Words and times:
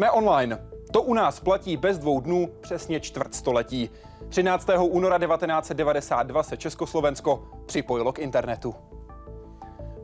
Jsme 0.00 0.10
online. 0.10 0.58
To 0.92 1.02
u 1.02 1.14
nás 1.14 1.40
platí 1.40 1.76
bez 1.76 1.98
dvou 1.98 2.20
dnů 2.20 2.48
přesně 2.60 3.00
čtvrt 3.00 3.34
století. 3.34 3.90
13. 4.28 4.68
února 4.80 5.18
1992 5.18 6.42
se 6.42 6.56
Československo 6.56 7.44
připojilo 7.66 8.12
k 8.12 8.18
internetu. 8.18 8.74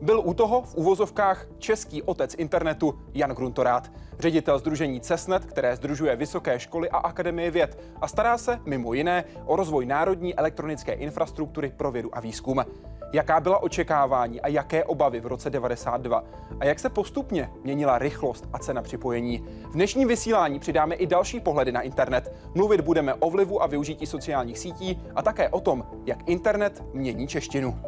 Byl 0.01 0.21
u 0.25 0.33
toho 0.33 0.61
v 0.61 0.75
uvozovkách 0.75 1.45
český 1.57 2.03
otec 2.03 2.35
internetu 2.37 2.99
Jan 3.13 3.31
Gruntorát, 3.31 3.91
ředitel 4.19 4.59
Združení 4.59 5.01
CESNET, 5.01 5.45
které 5.45 5.75
združuje 5.75 6.15
vysoké 6.15 6.59
školy 6.59 6.89
a 6.89 6.97
akademie 6.97 7.51
věd 7.51 7.79
a 8.01 8.07
stará 8.07 8.37
se 8.37 8.59
mimo 8.65 8.93
jiné 8.93 9.23
o 9.45 9.55
rozvoj 9.55 9.85
národní 9.85 10.35
elektronické 10.35 10.93
infrastruktury 10.93 11.73
pro 11.77 11.91
vědu 11.91 12.17
a 12.17 12.19
výzkum. 12.19 12.65
Jaká 13.13 13.39
byla 13.39 13.63
očekávání 13.63 14.41
a 14.41 14.47
jaké 14.47 14.83
obavy 14.83 15.19
v 15.19 15.25
roce 15.25 15.49
92? 15.49 16.23
A 16.59 16.65
jak 16.65 16.79
se 16.79 16.89
postupně 16.89 17.49
měnila 17.63 17.97
rychlost 17.97 18.47
a 18.53 18.59
cena 18.59 18.81
připojení? 18.81 19.45
V 19.69 19.73
dnešním 19.73 20.07
vysílání 20.07 20.59
přidáme 20.59 20.95
i 20.95 21.07
další 21.07 21.39
pohledy 21.39 21.71
na 21.71 21.81
internet. 21.81 22.33
Mluvit 22.55 22.81
budeme 22.81 23.13
o 23.13 23.29
vlivu 23.29 23.63
a 23.63 23.67
využití 23.67 24.05
sociálních 24.05 24.59
sítí 24.59 25.01
a 25.15 25.21
také 25.21 25.49
o 25.49 25.59
tom, 25.59 25.85
jak 26.05 26.29
internet 26.29 26.83
mění 26.93 27.27
češtinu. 27.27 27.79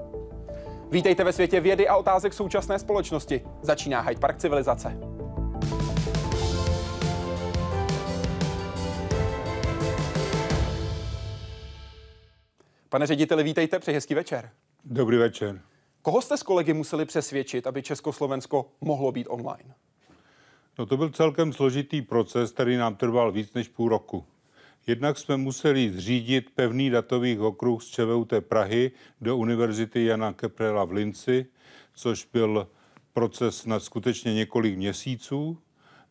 Vítejte 0.92 1.24
ve 1.24 1.34
světě 1.34 1.60
vědy 1.60 1.88
a 1.88 1.96
otázek 1.96 2.34
současné 2.34 2.80
společnosti. 2.80 3.42
Začíná 3.62 4.02
Hyde 4.02 4.20
Park 4.20 4.38
civilizace. 4.38 4.98
Pane 12.90 13.08
řediteli, 13.08 13.44
vítejte, 13.44 13.80
přeji 13.80 13.96
hezký 13.96 14.16
večer. 14.16 14.50
Dobrý 14.86 15.18
večer. 15.18 15.62
Koho 16.02 16.22
jste 16.22 16.38
s 16.38 16.44
kolegy 16.44 16.74
museli 16.74 17.06
přesvědčit, 17.06 17.68
aby 17.68 17.84
Československo 17.84 18.72
mohlo 18.82 19.12
být 19.12 19.28
online? 19.30 19.76
No 20.80 20.86
to 20.86 20.98
byl 20.98 21.10
celkem 21.10 21.54
složitý 21.54 22.02
proces, 22.02 22.52
který 22.52 22.78
nám 22.78 22.96
trval 22.96 23.32
víc 23.32 23.54
než 23.54 23.68
půl 23.68 23.90
roku. 23.90 24.26
Jednak 24.88 25.18
jsme 25.18 25.38
museli 25.38 25.92
zřídit 25.92 26.50
pevný 26.56 26.90
datový 26.90 27.40
okruh 27.40 27.84
z 27.84 27.88
ČVUT 27.88 28.34
Prahy 28.40 28.92
do 29.22 29.38
Univerzity 29.38 30.06
Jana 30.06 30.34
Keprela 30.34 30.84
v 30.84 30.92
Linci, 30.92 31.46
což 31.94 32.28
byl 32.34 32.68
proces 33.14 33.66
na 33.66 33.80
skutečně 33.80 34.34
několik 34.34 34.78
měsíců. 34.78 35.58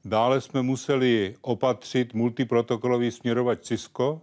Dále 0.04 0.40
jsme 0.40 0.62
museli 0.62 1.34
opatřit 1.40 2.14
multiprotokolový 2.14 3.10
směrovač 3.10 3.58
Cisco 3.62 4.22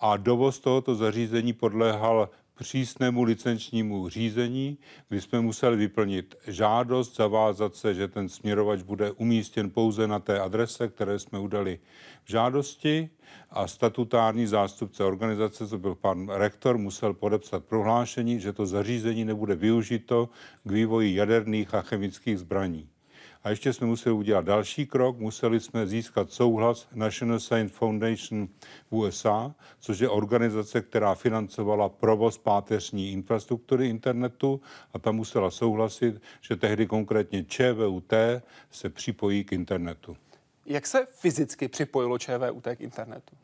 a 0.00 0.16
dovoz 0.16 0.58
tohoto 0.58 0.94
zařízení 0.94 1.52
podléhal 1.52 2.28
přísnému 2.60 3.22
licenčnímu 3.22 4.08
řízení, 4.08 4.78
kdy 5.08 5.20
jsme 5.20 5.40
museli 5.40 5.76
vyplnit 5.76 6.34
žádost, 6.46 7.16
zavázat 7.16 7.74
se, 7.74 7.94
že 7.94 8.08
ten 8.08 8.28
směrovač 8.28 8.82
bude 8.82 9.10
umístěn 9.10 9.70
pouze 9.70 10.06
na 10.08 10.18
té 10.18 10.40
adrese, 10.40 10.88
které 10.88 11.18
jsme 11.18 11.38
udali 11.38 11.78
v 12.24 12.30
žádosti 12.30 13.10
a 13.50 13.66
statutární 13.66 14.46
zástupce 14.46 15.04
organizace, 15.04 15.68
co 15.68 15.78
byl 15.78 15.94
pan 15.94 16.28
rektor, 16.28 16.78
musel 16.78 17.14
podepsat 17.14 17.64
prohlášení, 17.64 18.40
že 18.40 18.52
to 18.52 18.66
zařízení 18.66 19.24
nebude 19.24 19.54
využito 19.54 20.28
k 20.64 20.70
vývoji 20.70 21.14
jaderných 21.14 21.74
a 21.74 21.82
chemických 21.82 22.38
zbraní. 22.38 22.89
A 23.44 23.50
ještě 23.50 23.72
jsme 23.72 23.86
museli 23.86 24.14
udělat 24.14 24.44
další 24.44 24.86
krok, 24.86 25.18
museli 25.18 25.60
jsme 25.60 25.86
získat 25.86 26.30
souhlas 26.30 26.88
National 26.94 27.40
Science 27.40 27.74
Foundation 27.74 28.48
v 28.90 28.92
USA, 28.92 29.54
což 29.78 29.98
je 29.98 30.08
organizace, 30.08 30.80
která 30.80 31.14
financovala 31.14 31.88
provoz 31.88 32.38
páteřní 32.38 33.12
infrastruktury 33.12 33.88
internetu 33.88 34.60
a 34.92 34.98
ta 34.98 35.12
musela 35.12 35.50
souhlasit, 35.50 36.22
že 36.40 36.56
tehdy 36.56 36.86
konkrétně 36.86 37.44
ČVUT 37.44 38.12
se 38.70 38.88
připojí 38.88 39.44
k 39.44 39.52
internetu. 39.52 40.16
Jak 40.66 40.86
se 40.86 41.06
fyzicky 41.10 41.68
připojilo 41.68 42.18
ČVUT 42.18 42.68
k 42.76 42.80
internetu? 42.80 43.36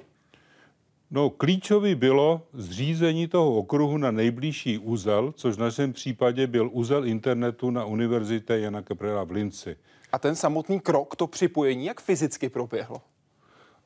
No, 1.11 1.31
klíčový 1.31 1.95
bylo 1.95 2.43
zřízení 2.53 3.29
toho 3.29 3.55
okruhu 3.55 3.97
na 3.97 4.11
nejbližší 4.11 4.79
úzel, 4.79 5.33
což 5.37 5.57
v 5.57 5.61
našem 5.61 5.93
případě 5.93 6.47
byl 6.47 6.71
úzel 6.73 7.07
internetu 7.07 7.71
na 7.71 7.85
Univerzitě 7.85 8.59
Jana 8.59 8.83
Keprela 8.83 9.25
v 9.25 9.31
Linci. 9.31 9.77
A 10.13 10.19
ten 10.19 10.37
samotný 10.37 10.81
krok, 10.81 11.17
to 11.17 11.27
připojení, 11.27 11.87
jak 11.87 12.01
fyzicky 12.01 12.49
proběhlo? 12.49 13.03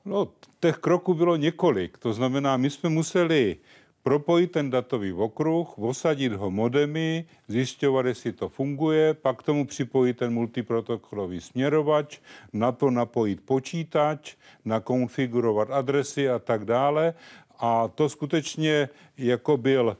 No, 0.04 0.28
těch 0.60 0.76
kroků 0.76 1.14
bylo 1.14 1.36
několik. 1.36 1.98
To 1.98 2.12
znamená, 2.12 2.56
my 2.56 2.70
jsme 2.70 2.88
museli 2.88 3.56
propojit 4.03 4.53
ten 4.53 4.71
datový 4.71 5.12
okruh, 5.12 5.78
osadit 5.78 6.33
ho 6.33 6.50
modemy, 6.50 7.25
zjišťovat, 7.49 8.06
jestli 8.06 8.33
to 8.33 8.49
funguje, 8.49 9.15
pak 9.15 9.38
k 9.38 9.43
tomu 9.43 9.66
připojit 9.66 10.16
ten 10.16 10.33
multiprotokolový 10.33 11.41
směrovač, 11.41 12.19
na 12.53 12.72
to 12.72 12.91
napojit 12.91 13.41
počítač, 13.41 14.34
nakonfigurovat 14.65 15.71
adresy 15.71 16.28
a 16.28 16.39
tak 16.39 16.65
dále. 16.65 17.15
A 17.59 17.89
to 17.89 18.09
skutečně 18.09 18.89
jako 19.19 19.56
byl 19.56 19.97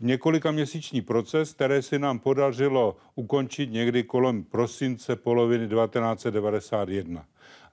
několika 0.00 0.50
měsíční 0.50 1.02
proces, 1.02 1.52
který 1.52 1.82
se 1.82 1.98
nám 1.98 2.18
podařilo 2.18 2.96
ukončit 3.14 3.72
někdy 3.72 4.02
kolem 4.02 4.44
prosince 4.44 5.16
poloviny 5.16 5.68
1991. 5.68 7.24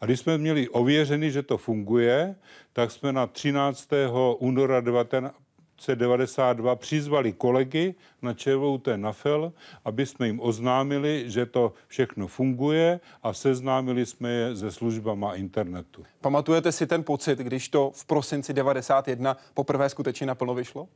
A 0.01 0.05
když 0.05 0.19
jsme 0.19 0.37
měli 0.37 0.69
ověřený, 0.69 1.31
že 1.31 1.43
to 1.43 1.57
funguje, 1.57 2.35
tak 2.73 2.91
jsme 2.91 3.13
na 3.13 3.27
13. 3.27 3.89
února 4.37 4.81
1992 5.85 6.75
přizvali 6.75 7.33
kolegy 7.33 7.95
na 8.21 8.33
ČVUT 8.33 8.87
NAFEL, 8.95 9.53
aby 9.85 10.05
jsme 10.05 10.27
jim 10.27 10.39
oznámili, 10.39 11.23
že 11.27 11.45
to 11.45 11.73
všechno 11.87 12.27
funguje 12.27 12.99
a 13.23 13.33
seznámili 13.33 14.05
jsme 14.05 14.31
je 14.31 14.55
se 14.55 14.71
službama 14.71 15.35
internetu. 15.35 16.03
Pamatujete 16.21 16.71
si 16.71 16.87
ten 16.87 17.03
pocit, 17.03 17.39
když 17.39 17.69
to 17.69 17.91
v 17.95 18.05
prosinci 18.05 18.53
91 18.53 19.37
poprvé 19.53 19.89
skutečně 19.89 20.27
naplno 20.27 20.55
vyšlo? 20.55 20.87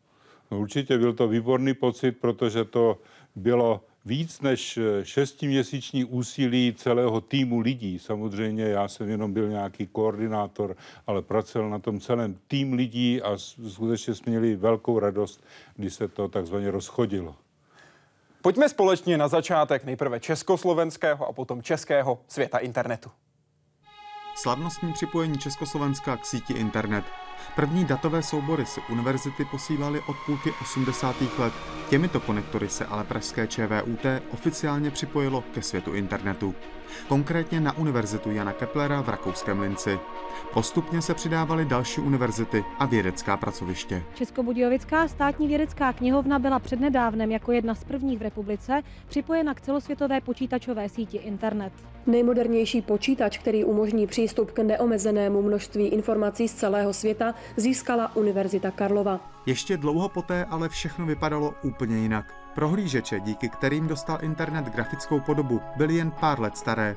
No 0.51 0.59
určitě 0.59 0.97
byl 0.97 1.13
to 1.13 1.27
výborný 1.27 1.73
pocit, 1.73 2.11
protože 2.11 2.65
to 2.65 2.97
bylo 3.35 3.81
víc 4.07 4.41
než 4.41 4.79
šestiměsíční 5.03 6.05
úsilí 6.05 6.73
celého 6.77 7.21
týmu 7.21 7.59
lidí. 7.59 7.99
Samozřejmě 7.99 8.63
já 8.63 8.87
jsem 8.87 9.09
jenom 9.09 9.33
byl 9.33 9.49
nějaký 9.49 9.87
koordinátor, 9.87 10.75
ale 11.07 11.21
pracoval 11.21 11.69
na 11.69 11.79
tom 11.79 11.99
celém 11.99 12.39
tým 12.47 12.73
lidí 12.73 13.21
a 13.21 13.37
skutečně 13.69 14.15
jsme 14.15 14.29
měli 14.29 14.55
velkou 14.55 14.99
radost, 14.99 15.43
když 15.75 15.93
se 15.93 16.07
to 16.07 16.27
takzvaně 16.27 16.71
rozchodilo. 16.71 17.35
Pojďme 18.41 18.69
společně 18.69 19.17
na 19.17 19.27
začátek 19.27 19.83
nejprve 19.83 20.19
československého 20.19 21.27
a 21.27 21.33
potom 21.33 21.61
českého 21.63 22.19
světa 22.27 22.57
internetu. 22.57 23.11
Slavnostní 24.35 24.93
připojení 24.93 25.37
Československa 25.37 26.17
k 26.17 26.25
síti 26.25 26.53
internet 26.53 27.05
První 27.55 27.85
datové 27.85 28.23
soubory 28.23 28.65
si 28.65 28.81
univerzity 28.89 29.45
posílaly 29.45 30.01
od 30.07 30.15
půlky 30.25 30.51
80. 30.61 31.15
let. 31.39 31.53
Těmito 31.89 32.19
konektory 32.19 32.69
se 32.69 32.85
ale 32.85 33.03
pražské 33.03 33.47
ČVUT 33.47 34.05
oficiálně 34.33 34.91
připojilo 34.91 35.43
ke 35.53 35.61
světu 35.61 35.93
internetu. 35.93 36.55
Konkrétně 37.07 37.59
na 37.59 37.77
univerzitu 37.77 38.31
Jana 38.31 38.53
Keplera 38.53 39.01
v 39.01 39.09
Rakouském 39.09 39.59
Linci. 39.59 39.99
Postupně 40.53 41.01
se 41.01 41.13
přidávaly 41.13 41.65
další 41.65 42.01
univerzity 42.01 42.63
a 42.79 42.85
vědecká 42.85 43.37
pracoviště. 43.37 44.03
Českobudějovická 44.15 45.07
státní 45.07 45.47
vědecká 45.47 45.93
knihovna 45.93 46.39
byla 46.39 46.59
přednedávnem 46.59 47.31
jako 47.31 47.51
jedna 47.51 47.75
z 47.75 47.83
prvních 47.83 48.19
v 48.19 48.21
republice 48.21 48.81
připojena 49.07 49.53
k 49.53 49.61
celosvětové 49.61 50.21
počítačové 50.21 50.89
síti 50.89 51.17
internet. 51.17 51.73
Nejmodernější 52.07 52.81
počítač, 52.81 53.37
který 53.37 53.63
umožní 53.63 54.07
přístup 54.07 54.51
k 54.51 54.59
neomezenému 54.59 55.41
množství 55.41 55.87
informací 55.87 56.47
z 56.47 56.53
celého 56.53 56.93
světa, 56.93 57.26
získala 57.57 58.15
Univerzita 58.15 58.71
Karlova. 58.71 59.19
Ještě 59.45 59.77
dlouho 59.77 60.09
poté 60.09 60.45
ale 60.45 60.69
všechno 60.69 61.05
vypadalo 61.05 61.53
úplně 61.63 61.97
jinak. 61.97 62.33
Prohlížeče, 62.55 63.19
díky 63.19 63.49
kterým 63.49 63.87
dostal 63.87 64.17
internet 64.21 64.65
grafickou 64.65 65.19
podobu, 65.19 65.61
byly 65.75 65.95
jen 65.95 66.11
pár 66.11 66.39
let 66.39 66.57
staré. 66.57 66.95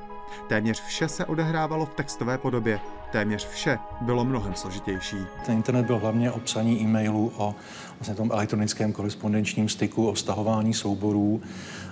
Téměř 0.49 0.81
vše 0.81 1.07
se 1.07 1.25
odehrávalo 1.25 1.85
v 1.85 1.93
textové 1.93 2.37
podobě. 2.37 2.79
Téměř 3.11 3.47
vše 3.47 3.79
bylo 4.01 4.25
mnohem 4.25 4.55
složitější. 4.55 5.17
Ten 5.45 5.55
internet 5.55 5.85
byl 5.85 5.97
hlavně 5.97 6.31
o 6.31 6.39
psaní 6.39 6.81
e-mailů, 6.81 7.31
o 7.37 7.55
vlastně 7.99 8.15
tom 8.15 8.31
elektronickém 8.31 8.93
korespondenčním 8.93 9.69
styku, 9.69 10.09
o 10.09 10.15
stahování 10.15 10.73
souborů, 10.73 11.41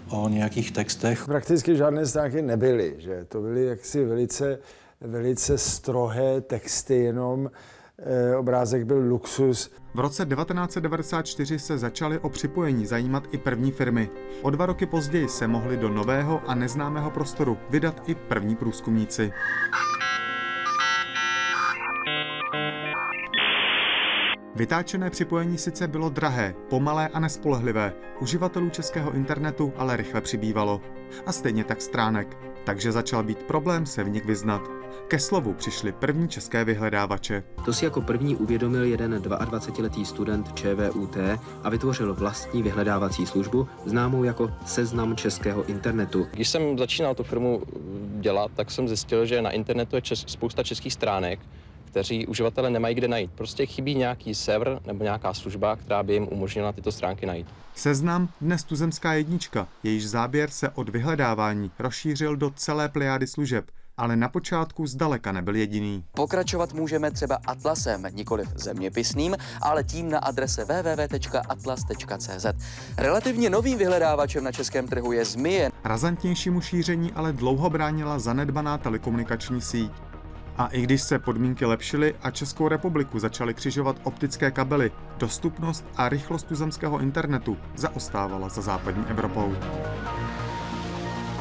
o 0.09 0.29
nějakých 0.29 0.71
textech. 0.71 1.25
Prakticky 1.25 1.75
žádné 1.75 2.05
stránky 2.05 2.41
nebyly, 2.41 2.95
že 2.97 3.25
to 3.25 3.41
byly 3.41 3.65
jaksi 3.65 4.05
velice, 4.05 4.59
velice 5.01 5.57
strohé 5.57 6.41
texty 6.41 6.95
jenom, 6.95 7.51
obrázek 8.37 8.83
byl 8.83 8.97
luxus. 8.97 9.71
V 9.93 9.99
roce 9.99 10.25
1994 10.25 11.59
se 11.59 11.77
začaly 11.77 12.19
o 12.19 12.29
připojení 12.29 12.85
zajímat 12.85 13.23
i 13.31 13.37
první 13.37 13.71
firmy. 13.71 14.09
O 14.41 14.49
dva 14.49 14.65
roky 14.65 14.85
později 14.85 15.29
se 15.29 15.47
mohli 15.47 15.77
do 15.77 15.89
nového 15.89 16.41
a 16.47 16.55
neznámého 16.55 17.11
prostoru 17.11 17.57
vydat 17.69 18.01
i 18.09 18.15
první 18.15 18.55
průzkumníci. 18.55 19.31
Vytáčené 24.55 25.09
připojení 25.09 25.57
sice 25.57 25.87
bylo 25.87 26.09
drahé, 26.09 26.55
pomalé 26.69 27.07
a 27.07 27.19
nespolehlivé, 27.19 27.93
uživatelů 28.19 28.69
českého 28.69 29.11
internetu 29.11 29.73
ale 29.77 29.97
rychle 29.97 30.21
přibývalo. 30.21 30.81
A 31.25 31.31
stejně 31.31 31.63
tak 31.63 31.81
stránek. 31.81 32.37
takže 32.63 32.91
začal 32.91 33.23
být 33.23 33.43
problém 33.43 33.85
se 33.85 34.03
v 34.03 34.09
nich 34.09 34.25
vyznat. 34.25 34.78
Ke 35.07 35.19
slovu 35.19 35.53
přišly 35.53 35.91
první 35.91 36.27
české 36.29 36.65
vyhledávače. 36.65 37.43
To 37.65 37.73
si 37.73 37.85
jako 37.85 38.01
první 38.01 38.35
uvědomil 38.35 38.83
jeden 38.83 39.13
22-letý 39.15 40.05
student 40.05 40.53
ČVUT 40.55 41.17
a 41.63 41.69
vytvořil 41.69 42.13
vlastní 42.13 42.63
vyhledávací 42.63 43.25
službu, 43.25 43.67
známou 43.85 44.23
jako 44.23 44.51
Seznam 44.65 45.15
českého 45.15 45.65
internetu. 45.65 46.27
Když 46.31 46.49
jsem 46.49 46.77
začínal 46.77 47.15
tu 47.15 47.23
firmu 47.23 47.61
dělat, 48.19 48.51
tak 48.55 48.71
jsem 48.71 48.87
zjistil, 48.87 49.25
že 49.25 49.41
na 49.41 49.51
internetu 49.51 49.95
je 49.95 50.01
čes- 50.01 50.23
spousta 50.27 50.63
českých 50.63 50.93
stránek, 50.93 51.39
kteří 51.85 52.27
uživatelé 52.27 52.69
nemají 52.69 52.95
kde 52.95 53.07
najít. 53.07 53.31
Prostě 53.31 53.65
chybí 53.65 53.95
nějaký 53.95 54.35
server 54.35 54.79
nebo 54.85 55.03
nějaká 55.03 55.33
služba, 55.33 55.75
která 55.75 56.03
by 56.03 56.13
jim 56.13 56.27
umožnila 56.31 56.71
tyto 56.71 56.91
stránky 56.91 57.25
najít. 57.25 57.47
Seznam 57.75 58.29
dnes 58.41 58.63
tuzemská 58.63 59.13
jednička, 59.13 59.67
jejíž 59.83 60.09
záběr 60.09 60.49
se 60.49 60.69
od 60.69 60.89
vyhledávání 60.89 61.71
rozšířil 61.79 62.35
do 62.35 62.51
celé 62.55 62.89
plejády 62.89 63.27
služeb, 63.27 63.65
ale 63.99 64.15
na 64.15 64.29
počátku 64.29 64.87
zdaleka 64.87 65.31
nebyl 65.31 65.55
jediný. 65.55 66.03
Pokračovat 66.11 66.73
můžeme 66.73 67.11
třeba 67.11 67.37
atlasem, 67.47 68.03
nikoliv 68.11 68.49
zeměpisným, 68.55 69.37
ale 69.61 69.83
tím 69.83 70.09
na 70.09 70.19
adrese 70.19 70.65
www.atlas.cz. 70.65 72.45
Relativně 72.97 73.49
novým 73.49 73.77
vyhledávačem 73.77 74.43
na 74.43 74.51
českém 74.51 74.87
trhu 74.87 75.11
je 75.11 75.25
Zmije. 75.25 75.71
Razantnějšímu 75.83 76.61
šíření 76.61 77.11
ale 77.13 77.33
dlouho 77.33 77.69
bránila 77.69 78.19
zanedbaná 78.19 78.77
telekomunikační 78.77 79.61
síť. 79.61 79.91
A 80.57 80.67
i 80.67 80.81
když 80.81 81.01
se 81.01 81.19
podmínky 81.19 81.65
lepšily 81.65 82.15
a 82.21 82.31
Českou 82.31 82.67
republiku 82.67 83.19
začaly 83.19 83.53
křižovat 83.53 83.95
optické 84.03 84.51
kabely, 84.51 84.91
dostupnost 85.17 85.85
a 85.95 86.09
rychlost 86.09 86.47
tuzemského 86.47 86.99
internetu 86.99 87.57
zaostávala 87.75 88.49
za 88.49 88.61
západní 88.61 89.05
Evropou. 89.07 89.55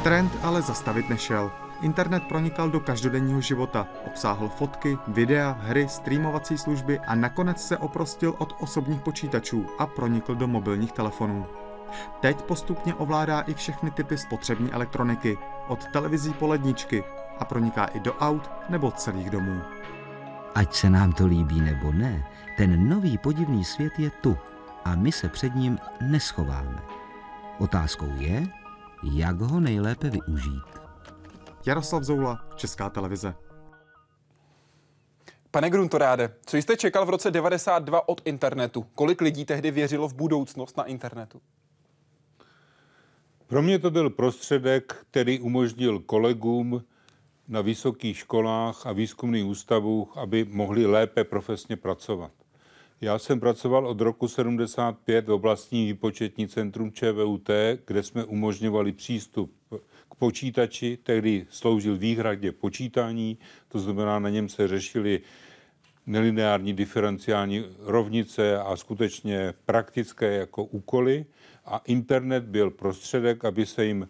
Trend 0.03 0.33
ale 0.43 0.63
zastavit 0.63 1.09
nešel. 1.09 1.51
Internet 1.81 2.23
pronikal 2.25 2.71
do 2.71 2.81
každodenního 2.81 3.41
života, 3.41 3.87
obsáhl 4.07 4.49
fotky, 4.49 4.99
videa, 5.09 5.57
hry, 5.61 5.89
streamovací 5.89 6.59
služby 6.59 6.99
a 6.99 7.15
nakonec 7.15 7.67
se 7.67 7.79
oprostil 7.79 8.35
od 8.39 8.57
osobních 8.61 9.01
počítačů 9.01 9.67
a 9.79 9.87
pronikl 9.87 10.35
do 10.35 10.47
mobilních 10.47 10.93
telefonů. 10.93 11.47
Teď 12.21 12.43
postupně 12.43 12.95
ovládá 12.95 13.41
i 13.41 13.55
všechny 13.55 13.91
typy 13.91 14.19
spotřební 14.19 14.73
elektroniky, 14.73 15.39
od 15.69 15.85
televizí 15.93 16.33
po 16.33 16.47
ledničky 16.47 17.05
a 17.39 17.45
proniká 17.45 17.85
i 17.85 18.01
do 18.01 18.15
aut 18.15 18.51
nebo 18.69 18.91
celých 18.91 19.31
domů. 19.31 19.61
Ať 20.55 20.75
se 20.75 20.91
nám 20.91 21.13
to 21.13 21.27
líbí 21.27 21.61
nebo 21.61 21.93
ne, 21.93 22.27
ten 22.57 22.89
nový 22.89 23.19
podivný 23.19 23.65
svět 23.65 23.93
je 23.99 24.11
tu 24.11 24.39
a 24.85 24.95
my 24.95 25.13
se 25.13 25.29
před 25.29 25.55
ním 25.55 25.79
neschováme. 26.01 26.83
Otázkou 27.59 28.13
je, 28.17 28.47
jak 29.03 29.41
ho 29.41 29.61
nejlépe 29.61 30.11
využít. 30.11 30.88
Jaroslav 31.69 32.03
Zoula, 32.03 32.49
Česká 32.57 32.91
televize. 32.91 33.35
Pane 35.51 35.71
Gruntoráde, 35.71 36.35
co 36.47 36.57
jste 36.57 36.77
čekal 36.77 37.07
v 37.07 37.11
roce 37.11 37.31
92 37.31 38.09
od 38.09 38.21
internetu? 38.25 38.87
Kolik 38.95 39.21
lidí 39.21 39.45
tehdy 39.45 39.71
věřilo 39.71 40.09
v 40.09 40.15
budoucnost 40.15 40.77
na 40.77 40.85
internetu? 40.85 41.41
Pro 43.47 43.63
mě 43.63 43.79
to 43.79 43.91
byl 43.91 44.11
prostředek, 44.11 45.07
který 45.11 45.41
umožnil 45.41 45.99
kolegům 45.99 46.85
na 47.49 47.61
vysokých 47.61 48.19
školách 48.19 48.87
a 48.87 48.93
výzkumných 48.93 49.45
ústavech, 49.45 50.17
aby 50.17 50.45
mohli 50.45 50.87
lépe 50.87 51.25
profesně 51.25 51.77
pracovat. 51.77 52.33
Já 53.01 53.19
jsem 53.19 53.41
pracoval 53.41 53.87
od 53.87 54.01
roku 54.01 54.29
75 54.29 55.29
v 55.29 55.33
oblastní 55.33 55.87
výpočetní 55.87 56.49
centrum 56.49 56.93
ČVUT, 56.93 57.51
kde 57.87 58.03
jsme 58.03 58.25
umožňovali 58.25 58.93
přístup 58.93 59.53
počítači, 60.19 60.99
tehdy 61.03 61.47
sloužil 61.51 61.99
výhradě 61.99 62.53
počítání, 62.53 63.39
to 63.69 63.79
znamená, 63.79 64.19
na 64.19 64.29
něm 64.29 64.49
se 64.49 64.69
řešily 64.69 65.21
nelineární 66.07 66.73
diferenciální 66.73 67.65
rovnice 67.79 68.59
a 68.59 68.77
skutečně 68.77 69.55
praktické 69.67 70.35
jako 70.35 70.65
úkoly. 70.65 71.27
A 71.65 71.83
internet 71.85 72.45
byl 72.45 72.71
prostředek, 72.71 73.45
aby 73.45 73.67
se 73.67 73.85
jim 73.85 74.09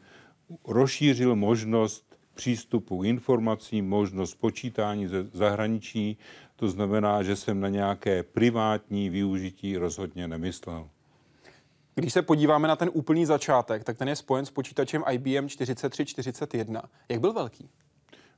rozšířil 0.65 1.37
možnost 1.37 2.17
přístupu 2.35 3.03
k 3.03 3.05
informacím, 3.05 3.89
možnost 3.89 4.35
počítání 4.35 5.07
ze 5.07 5.25
zahraničí. 5.25 6.19
To 6.57 6.69
znamená, 6.69 7.23
že 7.23 7.37
jsem 7.37 7.61
na 7.61 7.69
nějaké 7.69 8.23
privátní 8.23 9.11
využití 9.11 9.77
rozhodně 9.77 10.29
nemyslel. 10.29 10.89
Když 11.99 12.13
se 12.13 12.23
podíváme 12.23 12.69
na 12.69 12.77
ten 12.77 12.91
úplný 12.93 13.27
začátek, 13.27 13.85
tak 13.85 13.99
ten 13.99 14.09
je 14.09 14.17
spojen 14.17 14.47
s 14.47 14.51
počítačem 14.51 15.05
IBM 15.11 15.49
4341. 15.49 16.83
Jak 17.09 17.21
byl 17.21 17.33
velký? 17.33 17.69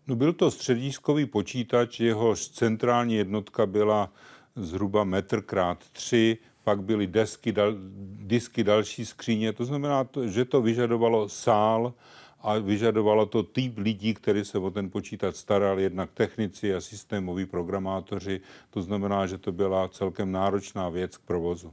No 0.07 0.17
byl 0.17 0.33
to 0.33 0.51
střediskový 0.51 1.27
počítač, 1.27 2.01
jehož 2.01 2.49
centrální 2.49 3.15
jednotka 3.15 3.67
byla 3.67 4.13
zhruba 4.57 5.05
metr 5.05 5.43
krát 5.43 5.79
tři, 5.93 6.39
pak 6.65 6.83
byly 6.83 7.07
desky, 7.07 7.53
dal, 7.53 7.75
disky 8.15 8.65
další 8.65 9.07
skříně, 9.07 9.53
to 9.53 9.65
znamená, 9.65 10.09
že 10.25 10.45
to 10.45 10.63
vyžadovalo 10.63 11.29
sál 11.29 11.95
a 12.41 12.59
vyžadovalo 12.59 13.27
to 13.27 13.43
typ 13.43 13.79
lidí, 13.79 14.15
kteří 14.15 14.45
se 14.45 14.59
o 14.59 14.71
ten 14.71 14.91
počítač 14.91 15.37
starali, 15.37 15.83
jednak 15.83 16.11
technici 16.15 16.75
a 16.75 16.81
systémoví 16.81 17.47
programátoři, 17.47 18.41
to 18.71 18.83
znamená, 18.83 19.27
že 19.27 19.39
to 19.39 19.53
byla 19.53 19.89
celkem 19.89 20.33
náročná 20.33 20.89
věc 20.89 21.17
k 21.17 21.21
provozu. 21.21 21.73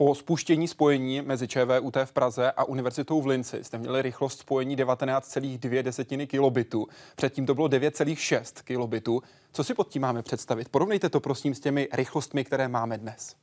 Po 0.00 0.14
spuštění 0.14 0.68
spojení 0.68 1.22
mezi 1.22 1.48
ČVUT 1.48 1.96
v 2.04 2.12
Praze 2.12 2.52
a 2.52 2.64
Univerzitou 2.64 3.22
v 3.22 3.26
Linci 3.26 3.64
jste 3.64 3.78
měli 3.78 4.02
rychlost 4.02 4.38
spojení 4.38 4.76
19,2 4.76 5.82
desetiny 5.82 6.26
kilobitu. 6.26 6.88
Předtím 7.16 7.46
to 7.46 7.54
bylo 7.54 7.68
9,6 7.68 8.64
kilobitu. 8.64 9.22
Co 9.52 9.64
si 9.64 9.74
pod 9.74 9.88
tím 9.88 10.02
máme 10.02 10.22
představit? 10.22 10.68
Porovnejte 10.68 11.08
to 11.08 11.20
prosím 11.20 11.54
s 11.54 11.60
těmi 11.60 11.88
rychlostmi, 11.92 12.44
které 12.44 12.68
máme 12.68 12.98
dnes. 12.98 13.36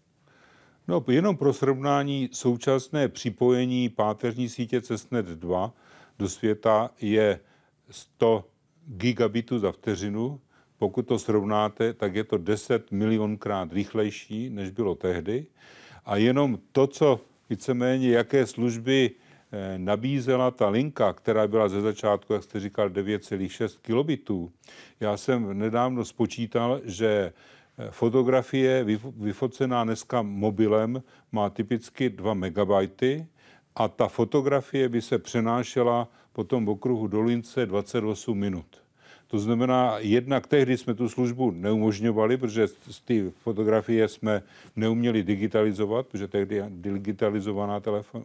No, 0.88 1.06
jenom 1.07 1.38
pro 1.38 1.54
srovnání 1.54 2.30
současné 2.31 3.07
připojení 3.07 3.89
páteřní 3.89 4.50
sítě 4.50 4.81
Cessnet 4.81 5.25
2 5.25 5.74
do 6.19 6.30
světa 6.30 6.89
je 7.01 7.39
100 7.89 8.45
gigabitů 8.88 9.59
za 9.59 9.71
vteřinu. 9.71 10.40
Pokud 10.78 11.07
to 11.07 11.19
srovnáte, 11.19 11.94
tak 11.94 12.16
je 12.16 12.23
to 12.23 12.37
10 12.37 12.92
milionkrát 12.92 13.73
rychlejší, 13.73 14.49
než 14.49 14.69
bylo 14.69 14.95
tehdy. 14.95 15.45
A 16.07 16.18
jenom 16.18 16.59
to, 16.71 16.87
co 16.87 17.21
víceméně, 17.49 18.09
jaké 18.09 18.47
služby 18.47 19.11
nabízela 19.78 20.52
ta 20.52 20.69
linka, 20.69 21.14
která 21.14 21.47
byla 21.47 21.69
ze 21.69 21.81
začátku, 21.81 22.33
jak 22.33 22.44
jste 22.44 22.59
říkal, 22.59 22.90
9,6 22.90 23.78
kilobitů. 23.81 24.52
Já 24.99 25.18
jsem 25.18 25.59
nedávno 25.59 26.06
spočítal, 26.06 26.81
že 26.83 27.33
fotografie 27.90 28.83
vyfocená 29.18 29.83
dneska 29.83 30.21
mobilem 30.21 31.04
má 31.31 31.49
typicky 31.49 32.09
2 32.09 32.33
megabajty 32.33 33.28
a 33.76 33.87
ta 33.87 34.07
fotografie 34.07 34.90
by 34.90 35.02
se 35.02 35.19
přenášela 35.19 36.07
potom 36.33 36.66
v 36.66 36.69
okruhu 36.69 37.07
Dolince 37.07 37.66
28 37.66 38.37
minut. 38.37 38.87
To 39.28 39.40
znamená, 39.40 39.96
jednak 40.00 40.48
tehdy 40.48 40.78
jsme 40.78 40.94
tu 40.94 41.10
službu 41.10 41.52
neumožňovali, 41.52 42.38
protože 42.38 42.68
ty 43.06 43.31
fotografie 43.44 44.07
jsme 44.07 44.44
neuměli 44.76 45.24
digitalizovat, 45.24 46.07
protože 46.07 46.28
tehdy 46.28 46.64
digitalizovaná 46.69 47.80
telefon, 47.80 48.24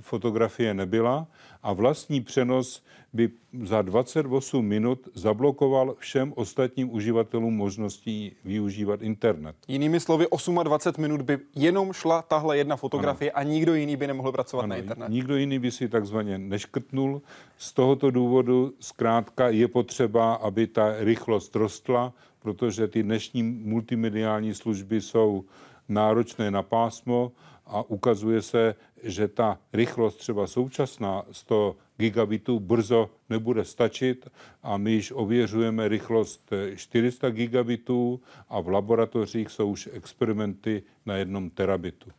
fotografie 0.00 0.74
nebyla 0.74 1.26
a 1.62 1.72
vlastní 1.72 2.20
přenos 2.20 2.82
by 3.12 3.30
za 3.62 3.82
28 3.82 4.66
minut 4.66 5.08
zablokoval 5.14 5.94
všem 5.98 6.32
ostatním 6.36 6.94
uživatelům 6.94 7.56
možností 7.56 8.36
využívat 8.44 9.02
internet. 9.02 9.56
Jinými 9.68 10.00
slovy, 10.00 10.26
28 10.62 11.02
minut 11.02 11.22
by 11.22 11.38
jenom 11.54 11.92
šla 11.92 12.22
tahle 12.22 12.58
jedna 12.58 12.76
fotografie 12.76 13.30
ano. 13.30 13.40
a 13.40 13.42
nikdo 13.52 13.74
jiný 13.74 13.96
by 13.96 14.06
nemohl 14.06 14.32
pracovat 14.32 14.62
ano, 14.62 14.70
na 14.70 14.76
internet. 14.76 15.08
Nikdo 15.08 15.36
jiný 15.36 15.58
by 15.58 15.70
si 15.70 15.88
takzvaně 15.88 16.38
neškrtnul. 16.38 17.22
Z 17.58 17.72
tohoto 17.72 18.10
důvodu 18.10 18.72
zkrátka 18.80 19.48
je 19.48 19.68
potřeba, 19.68 20.34
aby 20.34 20.66
ta 20.66 20.94
rychlost 20.98 21.56
rostla, 21.56 22.12
protože 22.38 22.88
ty 22.88 23.02
dnešní 23.02 23.42
multimediální 23.42 24.54
služby 24.54 25.00
jsou 25.00 25.44
náročné 25.88 26.50
na 26.50 26.62
pásmo 26.62 27.32
a 27.66 27.82
ukazuje 27.82 28.42
se, 28.42 28.74
že 29.02 29.28
ta 29.28 29.58
rychlost 29.72 30.16
třeba 30.16 30.46
současná 30.46 31.24
100 31.32 31.76
gigabitů 31.96 32.60
brzo 32.60 33.10
nebude 33.30 33.64
stačit 33.64 34.28
a 34.62 34.76
my 34.76 34.92
již 34.92 35.12
ověřujeme 35.16 35.88
rychlost 35.88 36.52
400 36.76 37.30
gigabitů 37.30 38.20
a 38.48 38.60
v 38.60 38.68
laboratořích 38.68 39.50
jsou 39.50 39.70
už 39.70 39.88
experimenty 39.92 40.82
na 41.06 41.16
jednom 41.16 41.50
terabitu. 41.50 42.10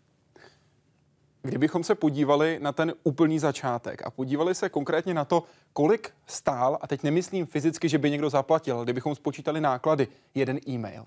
Kdybychom 1.46 1.84
se 1.84 1.96
podívali 1.96 2.60
na 2.62 2.72
ten 2.72 2.94
úplný 3.04 3.40
začátek 3.40 4.02
a 4.06 4.12
podívali 4.12 4.56
se 4.56 4.70
konkrétně 4.70 5.14
na 5.14 5.26
to, 5.26 5.44
kolik 5.74 6.12
stál, 6.28 6.78
a 6.82 6.88
teď 6.88 7.04
nemyslím 7.04 7.46
fyzicky, 7.46 7.90
že 7.90 7.98
by 7.98 8.12
někdo 8.12 8.30
zaplatil, 8.30 8.84
kdybychom 8.84 9.16
spočítali 9.16 9.62
náklady, 9.62 10.08
jeden 10.36 10.60
e-mail. 10.68 11.06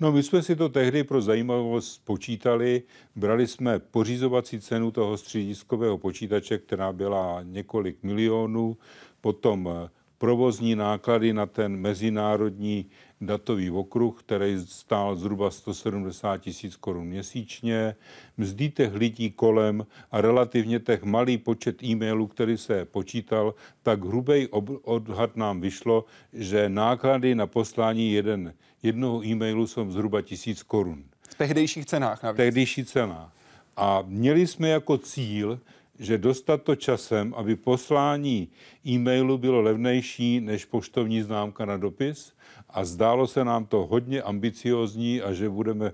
No, 0.00 0.12
my 0.12 0.22
jsme 0.22 0.42
si 0.42 0.56
to 0.56 0.68
tehdy 0.68 1.04
pro 1.04 1.20
zajímavost 1.20 2.04
počítali. 2.04 2.82
Brali 3.16 3.46
jsme 3.46 3.78
pořizovací 3.78 4.60
cenu 4.60 4.90
toho 4.90 5.16
střediskového 5.16 5.98
počítače, 5.98 6.58
která 6.58 6.92
byla 6.92 7.42
několik 7.42 8.02
milionů, 8.02 8.76
potom 9.20 9.88
provozní 10.18 10.74
náklady 10.74 11.32
na 11.32 11.46
ten 11.46 11.76
mezinárodní 11.76 12.86
datový 13.20 13.70
okruh, 13.70 14.20
který 14.20 14.58
stál 14.66 15.16
zhruba 15.16 15.50
170 15.50 16.36
tisíc 16.36 16.76
korun 16.76 17.06
měsíčně, 17.06 17.94
mzdy 18.36 18.70
těch 18.70 18.94
lidí 18.94 19.30
kolem 19.30 19.86
a 20.10 20.20
relativně 20.20 20.80
těch 20.80 21.02
malý 21.02 21.38
počet 21.38 21.82
e-mailů, 21.82 22.26
který 22.26 22.58
se 22.58 22.84
počítal, 22.84 23.54
tak 23.82 24.04
hrubý 24.04 24.48
odhad 24.82 25.36
nám 25.36 25.60
vyšlo, 25.60 26.04
že 26.32 26.68
náklady 26.68 27.34
na 27.34 27.46
poslání 27.46 28.12
jeden, 28.12 28.54
jednoho 28.82 29.24
e-mailu 29.24 29.66
jsou 29.66 29.90
zhruba 29.90 30.22
tisíc 30.22 30.62
korun. 30.62 31.04
V 31.30 31.34
tehdejších 31.34 31.86
cenách 31.86 32.22
navíc. 32.22 32.34
V 32.34 32.36
tehdejších 32.36 32.86
cenách. 32.86 33.32
A 33.76 34.02
měli 34.06 34.46
jsme 34.46 34.68
jako 34.68 34.98
cíl, 34.98 35.60
že 35.98 36.18
dostat 36.18 36.62
to 36.62 36.76
časem, 36.76 37.34
aby 37.36 37.56
poslání 37.56 38.48
e-mailu 38.86 39.38
bylo 39.38 39.60
levnější 39.60 40.40
než 40.40 40.64
poštovní 40.64 41.22
známka 41.22 41.64
na 41.64 41.76
dopis 41.76 42.32
a 42.70 42.84
zdálo 42.84 43.26
se 43.26 43.44
nám 43.44 43.66
to 43.66 43.86
hodně 43.86 44.22
ambiciozní 44.22 45.22
a 45.22 45.32
že 45.32 45.48
budeme 45.48 45.92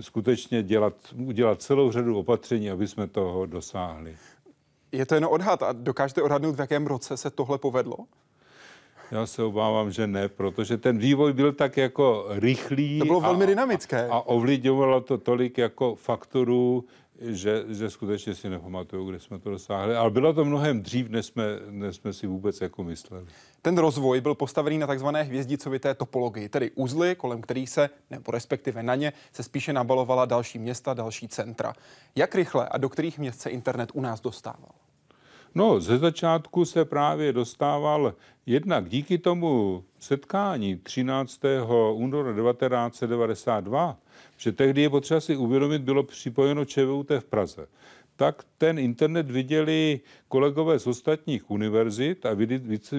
skutečně 0.00 0.62
dělat, 0.62 0.94
udělat 1.26 1.62
celou 1.62 1.92
řadu 1.92 2.18
opatření, 2.18 2.70
aby 2.70 2.88
jsme 2.88 3.06
toho 3.06 3.46
dosáhli. 3.46 4.16
Je 4.92 5.06
to 5.06 5.14
jen 5.14 5.26
odhad 5.30 5.62
a 5.62 5.72
dokážete 5.72 6.22
odhadnout, 6.22 6.56
v 6.56 6.60
jakém 6.60 6.86
roce 6.86 7.16
se 7.16 7.30
tohle 7.30 7.58
povedlo? 7.58 7.96
Já 9.10 9.26
se 9.26 9.42
obávám, 9.42 9.92
že 9.92 10.06
ne, 10.06 10.28
protože 10.28 10.76
ten 10.76 10.98
vývoj 10.98 11.32
byl 11.32 11.52
tak 11.52 11.76
jako 11.76 12.26
rychlý. 12.28 12.98
To 12.98 13.04
bylo 13.04 13.20
velmi 13.20 13.44
a, 13.44 13.46
dynamické. 13.46 14.08
A, 14.08 14.20
ovlivňovalo 14.20 15.00
to 15.00 15.18
tolik 15.18 15.58
jako 15.58 15.94
faktorů, 15.94 16.84
že, 17.20 17.64
že 17.68 17.90
skutečně 17.90 18.34
si 18.34 18.48
nepamatuju, 18.48 19.10
kde 19.10 19.20
jsme 19.20 19.38
to 19.38 19.50
dosáhli. 19.50 19.96
Ale 19.96 20.10
bylo 20.10 20.32
to 20.32 20.44
mnohem 20.44 20.82
dřív, 20.82 21.08
než 21.08 21.26
jsme, 21.26 21.44
než 21.70 21.96
jsme 21.96 22.12
si 22.12 22.26
vůbec 22.26 22.60
jako 22.60 22.84
mysleli. 22.84 23.26
Ten 23.62 23.78
rozvoj 23.78 24.20
byl 24.20 24.34
postavený 24.34 24.78
na 24.78 24.86
takzvané 24.86 25.22
hvězdicovité 25.22 25.94
topologii, 25.94 26.48
tedy 26.48 26.70
uzly, 26.74 27.14
kolem 27.14 27.42
kterých 27.42 27.70
se, 27.70 27.90
nebo 28.10 28.32
respektive 28.32 28.82
na 28.82 28.94
ně, 28.94 29.12
se 29.32 29.42
spíše 29.42 29.72
nabalovala 29.72 30.24
další 30.24 30.58
města, 30.58 30.94
další 30.94 31.28
centra. 31.28 31.72
Jak 32.16 32.34
rychle 32.34 32.68
a 32.68 32.78
do 32.78 32.88
kterých 32.88 33.18
měst 33.18 33.40
se 33.40 33.50
internet 33.50 33.90
u 33.94 34.00
nás 34.00 34.20
dostával? 34.20 34.70
No, 35.54 35.80
ze 35.80 35.98
začátku 35.98 36.64
se 36.64 36.84
právě 36.84 37.32
dostával 37.32 38.14
jednak 38.46 38.88
díky 38.88 39.18
tomu 39.18 39.84
setkání 39.98 40.76
13. 40.76 41.40
února 41.92 42.34
1992, 42.34 43.96
že 44.36 44.52
tehdy 44.52 44.82
je 44.82 44.90
potřeba 44.90 45.20
si 45.20 45.36
uvědomit, 45.36 45.82
bylo 45.82 46.02
připojeno 46.02 46.64
ČVUT 46.64 47.10
v 47.10 47.24
Praze 47.24 47.66
tak 48.16 48.44
ten 48.58 48.78
internet 48.78 49.30
viděli 49.30 50.00
kolegové 50.28 50.78
z 50.78 50.86
ostatních 50.86 51.50
univerzit 51.50 52.26
a 52.26 52.34
v 52.34 52.46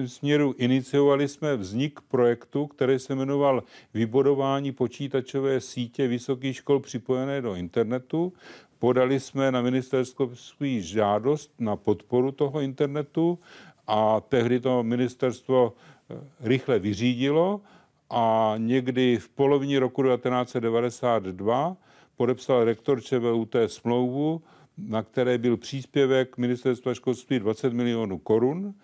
směru 0.06 0.54
iniciovali 0.58 1.28
jsme 1.28 1.56
vznik 1.56 2.00
projektu, 2.08 2.66
který 2.66 2.98
se 2.98 3.14
jmenoval 3.14 3.62
Vybudování 3.94 4.72
počítačové 4.72 5.60
sítě 5.60 6.08
vysokých 6.08 6.56
škol 6.56 6.80
připojené 6.80 7.40
do 7.40 7.54
internetu. 7.54 8.32
Podali 8.78 9.20
jsme 9.20 9.52
na 9.52 9.62
ministerstvo 9.62 10.30
žádost 10.78 11.52
na 11.58 11.76
podporu 11.76 12.32
toho 12.32 12.60
internetu 12.60 13.38
a 13.86 14.20
tehdy 14.20 14.60
to 14.60 14.82
ministerstvo 14.82 15.72
eh, 16.10 16.14
rychle 16.40 16.78
vyřídilo 16.78 17.60
a 18.10 18.54
někdy 18.58 19.18
v 19.18 19.28
polovině 19.28 19.80
roku 19.80 20.02
1992 20.02 21.76
podepsal 22.16 22.64
rektor 22.64 23.02
ČVUT 23.02 23.56
smlouvu, 23.66 24.42
na 24.78 25.02
které 25.02 25.38
byl 25.38 25.56
příspěvek 25.56 26.38
ministerstva 26.38 26.94
školství 26.94 27.38
20 27.38 27.72
milionů 27.72 28.18
korun 28.18 28.74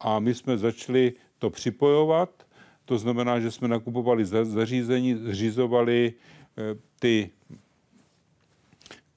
a 0.00 0.18
my 0.18 0.34
jsme 0.34 0.58
začali 0.58 1.12
to 1.38 1.50
připojovat. 1.50 2.46
To 2.84 2.98
znamená, 2.98 3.40
že 3.40 3.50
jsme 3.50 3.68
nakupovali 3.68 4.24
zařízení, 4.24 5.14
zřizovali 5.14 6.12
eh, 6.58 6.62
ty 7.00 7.30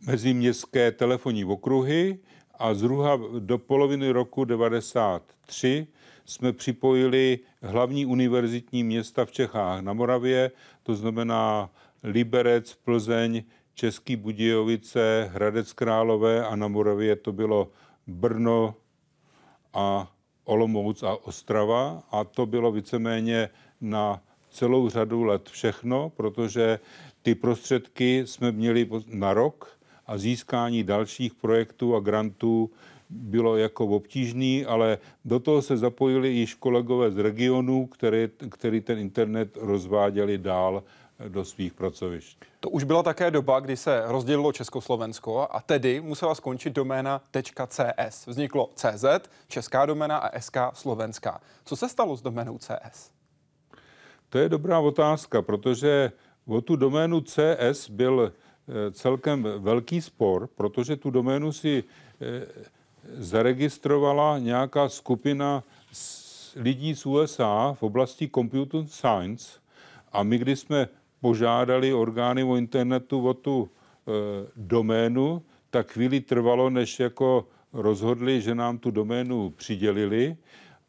meziměstské 0.08 0.92
telefonní 0.92 1.46
okruhy 1.46 2.20
a 2.60 2.74
zhruba 2.74 3.20
do 3.40 3.58
poloviny 3.58 4.12
roku 4.12 4.46
93 4.46 5.88
jsme 6.26 6.54
připojili 6.54 7.40
hlavní 7.62 8.06
univerzitní 8.06 8.84
města 8.84 9.26
v 9.26 9.32
Čechách 9.32 9.82
na 9.82 9.94
Moravě, 9.94 10.52
to 10.84 10.96
znamená 10.96 11.70
Liberec, 12.04 12.74
Plzeň, 12.74 13.44
Český 13.76 14.16
Budějovice, 14.16 15.30
Hradec 15.34 15.74
Králové 15.74 16.46
a 16.46 16.56
na 16.56 16.68
Moravě 16.68 17.16
to 17.16 17.32
bylo 17.32 17.72
Brno 18.08 18.76
a 19.74 20.12
Olomouc 20.44 21.04
a 21.04 21.16
Ostrava. 21.28 22.04
A 22.12 22.24
to 22.24 22.46
bylo 22.46 22.72
víceméně 22.72 23.50
na 23.82 24.22
celou 24.50 24.90
řadu 24.90 25.24
let 25.24 25.50
všechno, 25.50 26.10
protože 26.10 26.80
ty 27.22 27.36
prostředky 27.36 28.24
jsme 28.28 28.52
měli 28.52 28.90
na 29.08 29.34
rok 29.34 29.80
a 30.08 30.18
získání 30.18 30.84
dalších 30.84 31.34
projektů 31.34 31.96
a 31.96 32.00
grantů 32.00 32.72
bylo 33.10 33.58
jako 33.58 33.86
obtížný, 33.86 34.66
ale 34.66 34.98
do 35.26 35.40
toho 35.40 35.62
se 35.62 35.78
zapojili 35.78 36.30
již 36.30 36.54
kolegové 36.54 37.12
z 37.12 37.18
regionu, 37.18 37.86
který, 37.86 38.30
který 38.50 38.82
ten 38.82 39.00
internet 39.00 39.58
rozváděli 39.62 40.38
dál 40.38 40.84
do 41.28 41.46
svých 41.46 41.74
pracovišť. 41.74 42.38
To 42.60 42.70
už 42.70 42.84
byla 42.84 43.04
také 43.04 43.32
doba, 43.32 43.60
kdy 43.60 43.78
se 43.78 44.04
rozdělilo 44.06 44.52
Československo 44.52 45.48
a 45.52 45.62
tedy 45.62 46.02
musela 46.02 46.36
skončit 46.36 46.74
doména 46.74 47.22
.cs. 47.68 48.28
Vzniklo 48.28 48.70
CZ, 48.76 49.06
česká 49.48 49.86
doména 49.86 50.18
a 50.18 50.40
SK 50.40 50.58
slovenská. 50.74 51.42
Co 51.66 51.76
se 51.76 51.90
stalo 51.90 52.18
s 52.18 52.22
doménou 52.22 52.58
CS? 52.58 53.12
To 54.30 54.38
je 54.38 54.50
dobrá 54.50 54.80
otázka, 54.80 55.42
protože 55.42 56.12
o 56.48 56.62
tu 56.62 56.76
doménu 56.76 57.22
CS 57.22 57.90
byl 57.90 58.34
eh, 58.34 58.92
celkem 58.92 59.48
velký 59.58 60.02
spor, 60.02 60.50
protože 60.56 60.96
tu 60.96 61.12
doménu 61.12 61.52
si 61.52 61.84
eh, 62.22 62.48
zaregistrovala 63.18 64.40
nějaká 64.40 64.90
skupina 64.90 65.64
lidí 66.56 66.96
z 66.96 67.06
USA 67.06 67.76
v 67.80 67.84
oblasti 67.84 68.30
computer 68.36 68.88
science 68.88 69.60
a 70.12 70.24
my, 70.24 70.38
když 70.38 70.60
jsme 70.60 70.88
požádali 71.22 71.94
orgány 71.94 72.44
o 72.44 72.56
internetu 72.56 73.28
o 73.28 73.34
tu 73.34 73.70
e, 73.70 74.12
doménu, 74.56 75.42
tak 75.70 75.92
chvíli 75.92 76.22
trvalo, 76.22 76.70
než 76.70 77.00
jako 77.00 77.48
rozhodli, 77.74 78.42
že 78.42 78.56
nám 78.56 78.78
tu 78.78 78.92
doménu 78.92 79.50
přidělili, 79.50 80.38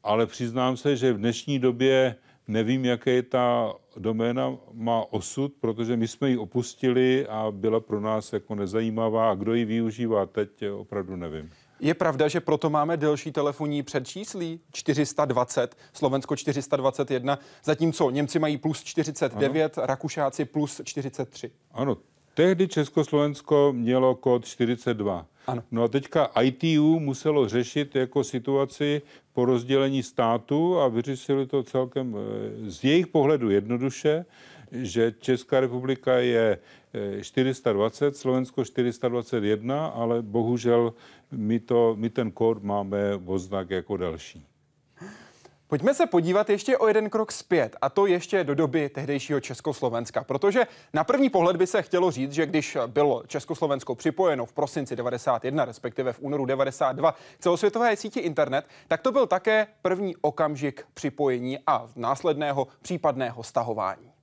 ale 0.03 0.27
přiznám 0.27 0.77
se, 0.77 0.97
že 0.97 1.13
v 1.13 1.19
dnešní 1.19 1.59
době 1.59 2.17
nevím, 2.49 2.85
jaké 2.85 3.23
ta 3.23 3.75
doména 3.97 4.57
má 4.73 5.13
osud, 5.13 5.53
protože 5.61 5.97
my 5.97 6.09
jsme 6.09 6.31
ji 6.31 6.37
opustili 6.37 7.27
a 7.27 7.51
byla 7.51 7.81
pro 7.81 8.01
nás 8.01 8.33
jako 8.33 8.55
nezajímavá 8.55 9.31
a 9.31 9.35
kdo 9.35 9.55
ji 9.55 9.65
využívá 9.65 10.27
teď, 10.27 10.51
opravdu 10.73 11.17
nevím. 11.17 11.51
Je 11.81 11.95
pravda, 11.95 12.29
že 12.29 12.41
proto 12.41 12.71
máme 12.71 12.97
delší 12.97 13.33
telefonní 13.33 13.83
předčíslí 13.83 14.61
420, 14.73 15.77
Slovensko 15.93 16.37
421, 16.37 17.39
zatímco 17.65 18.11
Němci 18.11 18.39
mají 18.39 18.57
plus 18.57 18.83
49, 18.83 19.79
ano. 19.79 19.87
Rakušáci 19.87 20.45
plus 20.45 20.81
43. 20.85 21.51
Ano, 21.73 21.97
tehdy 22.35 22.69
Československo 22.69 23.73
mělo 23.77 24.15
kód 24.15 24.45
42. 24.45 25.27
Ano. 25.47 25.63
No 25.71 25.83
a 25.83 25.89
teďka 25.89 26.31
ITU 26.43 27.01
muselo 27.01 27.49
řešit 27.49 27.97
jako 27.97 28.25
situaci 28.25 29.03
po 29.33 29.45
rozdělení 29.45 30.03
státu 30.03 30.81
a 30.81 30.89
vyřešili 30.89 31.47
to 31.47 31.63
celkem 31.63 32.17
eh, 32.17 32.71
z 32.71 32.85
jejich 32.85 33.07
pohledu 33.07 33.51
jednoduše, 33.51 34.25
že 34.73 35.15
Česká 35.21 35.61
republika 35.61 36.17
je 36.17 36.59
420, 37.21 38.07
eh, 38.07 38.13
Slovensko 38.13 38.65
421, 38.65 39.87
ale 39.87 40.23
bohužel 40.23 40.95
my, 41.31 41.61
to, 41.61 41.97
my 41.99 42.11
ten 42.11 42.31
kód 42.31 42.63
máme 42.63 42.99
oznak 43.27 43.71
jako 43.71 43.97
další. 43.97 44.47
Pojďme 45.67 45.95
se 45.95 46.07
podívat 46.07 46.51
ještě 46.51 46.79
o 46.79 46.89
jeden 46.89 47.11
krok 47.11 47.33
zpět, 47.33 47.77
a 47.83 47.89
to 47.89 48.07
ještě 48.07 48.45
do 48.45 48.55
doby 48.55 48.89
tehdejšího 48.89 49.41
Československa, 49.41 50.25
protože 50.25 50.67
na 50.93 51.05
první 51.05 51.31
pohled 51.31 51.57
by 51.57 51.67
se 51.67 51.83
chtělo 51.83 52.11
říct, 52.11 52.33
že 52.33 52.47
když 52.47 52.77
bylo 52.87 53.23
Československo 53.27 53.95
připojeno 53.95 54.47
v 54.47 54.53
prosinci 54.53 54.97
91, 54.97 55.65
respektive 55.65 56.13
v 56.13 56.21
únoru 56.21 56.45
92 56.45 57.13
k 57.13 57.17
celosvětové 57.39 57.97
síti 57.97 58.21
internet, 58.21 58.67
tak 58.89 59.01
to 59.01 59.13
byl 59.13 59.27
také 59.27 59.67
první 59.83 60.17
okamžik 60.17 60.87
připojení 60.95 61.59
a 61.67 61.89
následného 61.97 62.67
případného 62.83 63.43
stahování. 63.43 64.14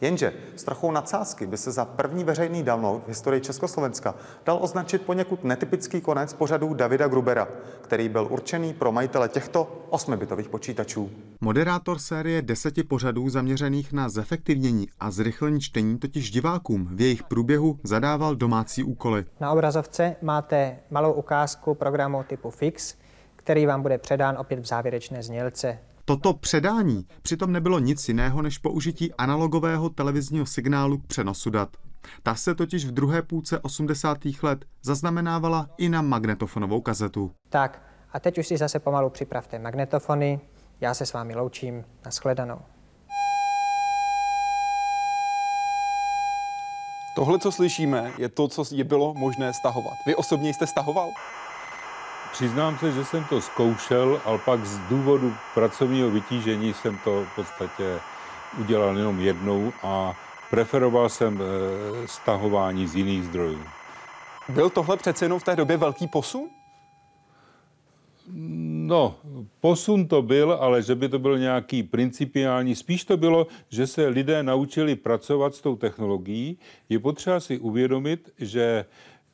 Jenže 0.00 0.32
s 0.56 0.64
trochou 0.64 0.90
nadsázky 0.90 1.46
by 1.46 1.56
se 1.56 1.72
za 1.72 1.84
první 1.84 2.24
veřejný 2.24 2.62
download 2.62 3.04
v 3.04 3.08
historii 3.08 3.40
Československa 3.40 4.14
dal 4.46 4.58
označit 4.60 5.02
poněkud 5.02 5.44
netypický 5.44 6.00
konec 6.00 6.32
pořadu 6.32 6.74
Davida 6.74 7.08
Grubera, 7.08 7.48
který 7.80 8.08
byl 8.08 8.26
určený 8.30 8.74
pro 8.74 8.92
majitele 8.92 9.28
těchto 9.28 9.86
osmibitových 9.90 10.48
počítačů. 10.48 11.10
Moderátor 11.40 11.98
série 11.98 12.42
deseti 12.42 12.82
pořadů 12.82 13.28
zaměřených 13.30 13.92
na 13.92 14.08
zefektivnění 14.08 14.88
a 15.00 15.10
zrychlení 15.10 15.60
čtení 15.60 15.98
totiž 15.98 16.30
divákům 16.30 16.88
v 16.92 17.00
jejich 17.00 17.22
průběhu 17.22 17.78
zadával 17.82 18.36
domácí 18.36 18.82
úkoly. 18.82 19.24
Na 19.40 19.52
obrazovce 19.52 20.16
máte 20.22 20.76
malou 20.90 21.12
ukázku 21.12 21.74
programu 21.74 22.22
typu 22.22 22.50
Fix, 22.50 22.94
který 23.36 23.66
vám 23.66 23.82
bude 23.82 23.98
předán 23.98 24.38
opět 24.38 24.60
v 24.60 24.66
závěrečné 24.66 25.22
znělce. 25.22 25.78
Toto 26.08 26.34
předání 26.34 27.06
přitom 27.22 27.52
nebylo 27.52 27.78
nic 27.78 28.08
jiného 28.08 28.42
než 28.42 28.58
použití 28.58 29.14
analogového 29.14 29.88
televizního 29.88 30.46
signálu 30.46 30.98
k 30.98 31.06
přenosu 31.06 31.50
dat. 31.50 31.68
Ta 32.22 32.34
se 32.34 32.54
totiž 32.54 32.84
v 32.84 32.90
druhé 32.92 33.22
půlce 33.22 33.58
80. 33.58 34.18
let 34.42 34.64
zaznamenávala 34.82 35.68
i 35.78 35.88
na 35.88 36.02
magnetofonovou 36.02 36.80
kazetu. 36.80 37.30
Tak, 37.48 37.82
a 38.12 38.20
teď 38.20 38.38
už 38.38 38.46
si 38.46 38.56
zase 38.56 38.78
pomalu 38.78 39.10
připravte 39.10 39.58
magnetofony. 39.58 40.40
Já 40.80 40.94
se 40.94 41.06
s 41.06 41.12
vámi 41.12 41.34
loučím. 41.34 41.84
Naschledanou. 42.04 42.58
Tohle, 47.14 47.38
co 47.38 47.52
slyšíme, 47.52 48.12
je 48.18 48.28
to, 48.28 48.48
co 48.48 48.64
je 48.70 48.84
bylo 48.84 49.14
možné 49.14 49.52
stahovat. 49.54 49.94
Vy 50.06 50.14
osobně 50.14 50.54
jste 50.54 50.66
stahoval? 50.66 51.10
Přiznám 52.36 52.78
se, 52.78 52.92
že 52.92 53.04
jsem 53.04 53.24
to 53.24 53.40
zkoušel, 53.40 54.20
ale 54.24 54.38
pak 54.38 54.66
z 54.66 54.78
důvodu 54.78 55.34
pracovního 55.54 56.10
vytížení 56.10 56.74
jsem 56.74 56.98
to 57.04 57.24
v 57.24 57.34
podstatě 57.36 57.98
udělal 58.60 58.98
jenom 58.98 59.20
jednou 59.20 59.72
a 59.82 60.14
preferoval 60.50 61.08
jsem 61.08 61.40
eh, 61.40 62.08
stahování 62.08 62.86
z 62.86 62.96
jiných 62.96 63.24
zdrojů. 63.24 63.60
Byl 64.48 64.70
tohle 64.70 64.96
přece 64.96 65.24
jenom 65.24 65.38
v 65.38 65.44
té 65.44 65.56
době 65.56 65.76
velký 65.76 66.06
posun? 66.06 66.48
No, 68.86 69.14
posun 69.60 70.08
to 70.08 70.22
byl, 70.22 70.52
ale 70.52 70.82
že 70.82 70.94
by 70.94 71.08
to 71.08 71.18
byl 71.18 71.38
nějaký 71.38 71.82
principiální. 71.82 72.74
Spíš 72.74 73.04
to 73.04 73.16
bylo, 73.16 73.46
že 73.68 73.86
se 73.86 74.08
lidé 74.08 74.42
naučili 74.42 74.96
pracovat 74.96 75.54
s 75.54 75.60
tou 75.60 75.76
technologií. 75.76 76.58
Je 76.88 76.98
potřeba 76.98 77.40
si 77.40 77.58
uvědomit, 77.58 78.30
že 78.38 78.84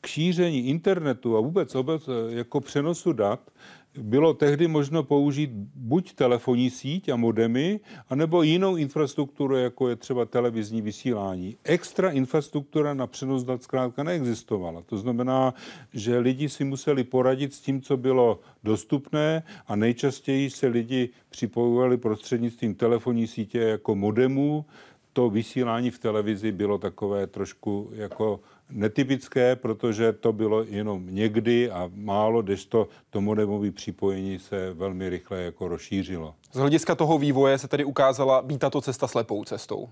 k 0.03 0.07
šíření 0.07 0.69
internetu 0.69 1.37
a 1.37 1.41
vůbec 1.41 1.75
obec 1.75 2.09
jako 2.29 2.61
přenosu 2.61 3.13
dat 3.13 3.41
bylo 3.99 4.35
tehdy 4.35 4.69
možno 4.69 5.03
použít 5.03 5.51
buď 5.75 6.13
telefonní 6.15 6.71
síť 6.71 7.09
a 7.09 7.17
modemy, 7.17 7.81
anebo 8.09 8.43
jinou 8.43 8.77
infrastrukturu, 8.77 9.57
jako 9.57 9.89
je 9.89 9.97
třeba 9.97 10.25
televizní 10.25 10.83
vysílání. 10.83 11.57
Extra 11.65 12.11
infrastruktura 12.11 12.95
na 12.95 13.07
přenos 13.07 13.45
dat 13.45 13.63
zkrátka 13.63 14.03
neexistovala. 14.03 14.83
To 14.83 14.99
znamená, 14.99 15.55
že 15.93 16.19
lidi 16.19 16.49
si 16.49 16.65
museli 16.65 17.05
poradit 17.05 17.55
s 17.55 17.61
tím, 17.61 17.83
co 17.83 17.97
bylo 17.97 18.41
dostupné 18.65 19.43
a 19.67 19.77
nejčastěji 19.77 20.51
se 20.51 20.67
lidi 20.67 21.09
připojovali 21.31 21.97
prostřednictvím 21.97 22.75
telefonní 22.75 23.27
sítě 23.27 23.59
jako 23.59 23.95
modemů. 23.95 24.65
To 25.13 25.31
vysílání 25.31 25.91
v 25.91 25.99
televizi 25.99 26.53
bylo 26.53 26.79
takové 26.79 27.27
trošku 27.27 27.91
jako 27.93 28.41
netypické, 28.73 29.57
protože 29.57 30.13
to 30.13 30.33
bylo 30.33 30.65
jenom 30.65 31.07
někdy 31.11 31.71
a 31.71 31.91
málo, 31.95 32.43
když 32.43 32.65
to, 32.65 32.89
to 33.11 33.21
modemové 33.21 33.71
připojení 33.71 34.39
se 34.39 34.73
velmi 34.73 35.09
rychle 35.09 35.43
jako 35.43 35.69
rozšířilo. 35.69 36.35
Z 36.53 36.59
hlediska 36.59 36.95
toho 36.95 37.19
vývoje 37.19 37.59
se 37.59 37.69
tedy 37.69 37.85
ukázala 37.85 38.43
být 38.43 38.59
tato 38.59 38.81
cesta 38.81 39.09
slepou 39.09 39.45
cestou. 39.45 39.89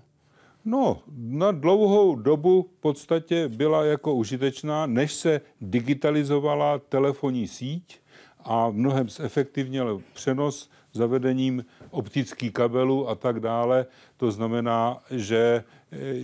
No, 0.65 1.01
na 1.17 1.51
dlouhou 1.51 2.15
dobu 2.15 2.69
v 2.77 2.81
podstatě 2.81 3.47
byla 3.47 3.85
jako 3.85 4.15
užitečná, 4.15 4.85
než 4.85 5.13
se 5.13 5.41
digitalizovala 5.61 6.79
telefonní 6.79 7.47
síť 7.47 7.99
a 8.43 8.69
mnohem 8.69 9.09
zefektivněl 9.09 10.01
přenos 10.13 10.69
zavedením 10.93 11.65
optických 11.89 12.53
kabelů 12.53 13.09
a 13.09 13.15
tak 13.15 13.39
dále. 13.39 13.85
To 14.17 14.31
znamená, 14.31 14.99
že 15.11 15.63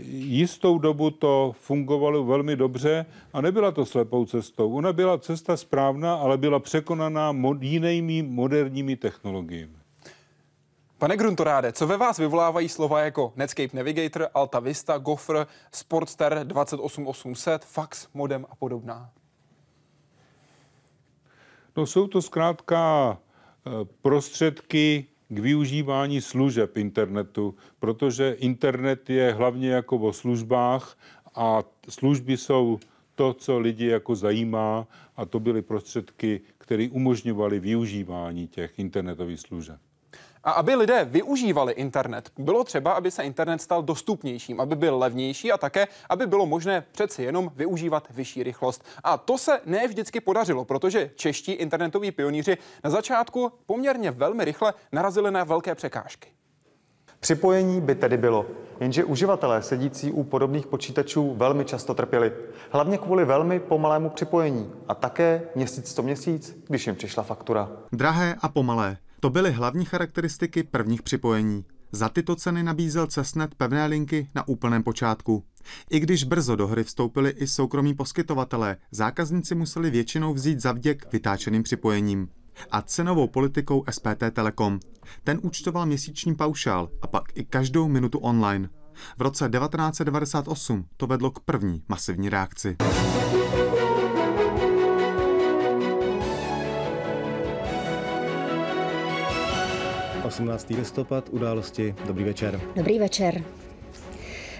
jistou 0.08 0.78
dobu 0.78 1.12
to 1.12 1.56
fungovalo 1.60 2.24
velmi 2.24 2.56
dobře 2.56 3.06
a 3.34 3.42
nebyla 3.42 3.72
to 3.72 3.86
slepou 3.86 4.26
cestou. 4.26 4.74
Ona 4.74 4.94
byla 4.94 5.18
cesta 5.18 5.58
správná, 5.58 6.16
ale 6.16 6.38
byla 6.38 6.60
překonaná 6.60 7.32
mod, 7.32 7.64
jinými 7.64 8.24
moderními 8.24 8.96
technologiemi. 8.96 9.74
Pane 10.98 11.18
Gruntoráde, 11.18 11.72
co 11.72 11.88
ve 11.88 11.98
vás 11.98 12.18
vyvolávají 12.18 12.70
slova 12.70 13.02
jako 13.02 13.34
Netscape 13.36 13.78
Navigator, 13.78 14.28
Alta 14.34 14.60
Vista, 14.60 14.98
Gopher, 14.98 15.48
Sportster 15.72 16.40
28800, 16.44 17.66
fax, 17.66 18.08
modem 18.14 18.46
a 18.50 18.56
podobná? 18.56 19.10
No 21.76 21.86
jsou 21.86 22.08
to 22.08 22.22
zkrátka 22.22 23.12
e, 23.18 23.86
prostředky 24.02 25.06
k 25.30 25.40
využívání 25.40 26.22
služeb 26.22 26.78
internetu, 26.78 27.56
protože 27.80 28.36
internet 28.40 29.10
je 29.10 29.34
hlavně 29.34 29.70
jako 29.70 29.98
o 29.98 30.14
službách 30.14 30.98
a 31.36 31.64
služby 31.90 32.38
jsou 32.38 32.80
to, 33.16 33.34
co 33.34 33.60
lidi 33.60 33.88
jako 33.88 34.16
zajímá 34.16 34.88
a 35.16 35.26
to 35.26 35.40
byly 35.40 35.62
prostředky, 35.62 36.42
které 36.58 36.88
umožňovaly 36.92 37.60
využívání 37.60 38.48
těch 38.48 38.80
internetových 38.80 39.40
služeb. 39.40 39.80
A 40.48 40.52
aby 40.52 40.76
lidé 40.76 41.06
využívali 41.06 41.74
internet, 41.74 42.32
bylo 42.38 42.64
třeba, 42.64 42.92
aby 42.92 43.12
se 43.12 43.24
internet 43.24 43.62
stal 43.62 43.84
dostupnějším, 43.84 44.60
aby 44.62 44.76
byl 44.76 44.98
levnější 44.98 45.52
a 45.52 45.58
také, 45.58 45.88
aby 46.10 46.28
bylo 46.28 46.46
možné 46.46 46.84
přeci 46.92 47.24
jenom 47.24 47.52
využívat 47.56 48.08
vyšší 48.10 48.44
rychlost. 48.44 48.84
A 49.04 49.18
to 49.18 49.38
se 49.38 49.60
ne 49.66 49.88
vždycky 49.88 50.20
podařilo, 50.20 50.66
protože 50.66 51.12
čeští 51.16 51.52
internetoví 51.52 52.12
pionýři 52.12 52.58
na 52.84 52.90
začátku 52.90 53.52
poměrně 53.66 54.12
velmi 54.12 54.46
rychle 54.46 54.74
narazili 54.92 55.32
na 55.32 55.44
velké 55.44 55.76
překážky. 55.76 56.30
Připojení 57.20 57.82
by 57.82 57.96
tedy 57.96 58.18
bylo, 58.18 58.46
jenže 58.80 59.04
uživatelé 59.04 59.62
sedící 59.62 60.12
u 60.12 60.24
podobných 60.24 60.68
počítačů 60.68 61.34
velmi 61.34 61.66
často 61.66 61.94
trpěli. 61.94 62.32
Hlavně 62.72 62.98
kvůli 62.98 63.26
velmi 63.26 63.60
pomalému 63.60 64.10
připojení 64.10 64.72
a 64.88 64.96
také 64.96 65.42
měsíc 65.56 65.94
to 65.94 66.04
měsíc, 66.04 66.58
když 66.68 66.88
jim 66.88 66.96
přišla 66.96 67.24
faktura. 67.24 67.70
Drahé 67.92 68.36
a 68.42 68.50
pomalé. 68.50 68.98
To 69.20 69.30
byly 69.30 69.52
hlavní 69.52 69.86
charakteristiky 69.86 70.64
prvních 70.64 71.02
připojení. 71.02 71.66
Za 71.92 72.10
tyto 72.10 72.36
ceny 72.36 72.64
nabízel 72.64 73.08
Cessnet 73.08 73.56
pevné 73.56 73.86
linky 73.86 74.30
na 74.36 74.48
úplném 74.48 74.84
počátku. 74.84 75.44
I 75.90 76.00
když 76.00 76.24
brzo 76.24 76.56
do 76.56 76.68
hry 76.68 76.84
vstoupili 76.84 77.30
i 77.30 77.48
soukromí 77.48 77.94
poskytovatelé, 77.94 78.78
zákazníci 78.92 79.56
museli 79.56 79.90
většinou 79.90 80.34
vzít 80.34 80.62
zavděk 80.62 81.14
vytáčeným 81.14 81.64
připojením. 81.64 82.30
A 82.72 82.82
cenovou 82.82 83.28
politikou 83.28 83.84
SPT 83.90 84.24
Telekom. 84.32 84.80
Ten 85.24 85.40
účtoval 85.44 85.86
měsíční 85.86 86.36
paušál 86.36 86.90
a 87.02 87.08
pak 87.08 87.24
i 87.36 87.46
každou 87.46 87.88
minutu 87.88 88.18
online. 88.18 88.70
V 89.18 89.22
roce 89.22 89.50
1998 89.50 90.86
to 90.98 91.08
vedlo 91.08 91.32
k 91.32 91.40
první 91.40 91.84
masivní 91.88 92.30
reakci. 92.30 92.76
18. 100.38 100.70
listopad, 100.70 101.30
události. 101.32 101.96
Dobrý 102.06 102.24
večer. 102.24 102.62
Dobrý 102.76 103.00
večer. 103.00 103.44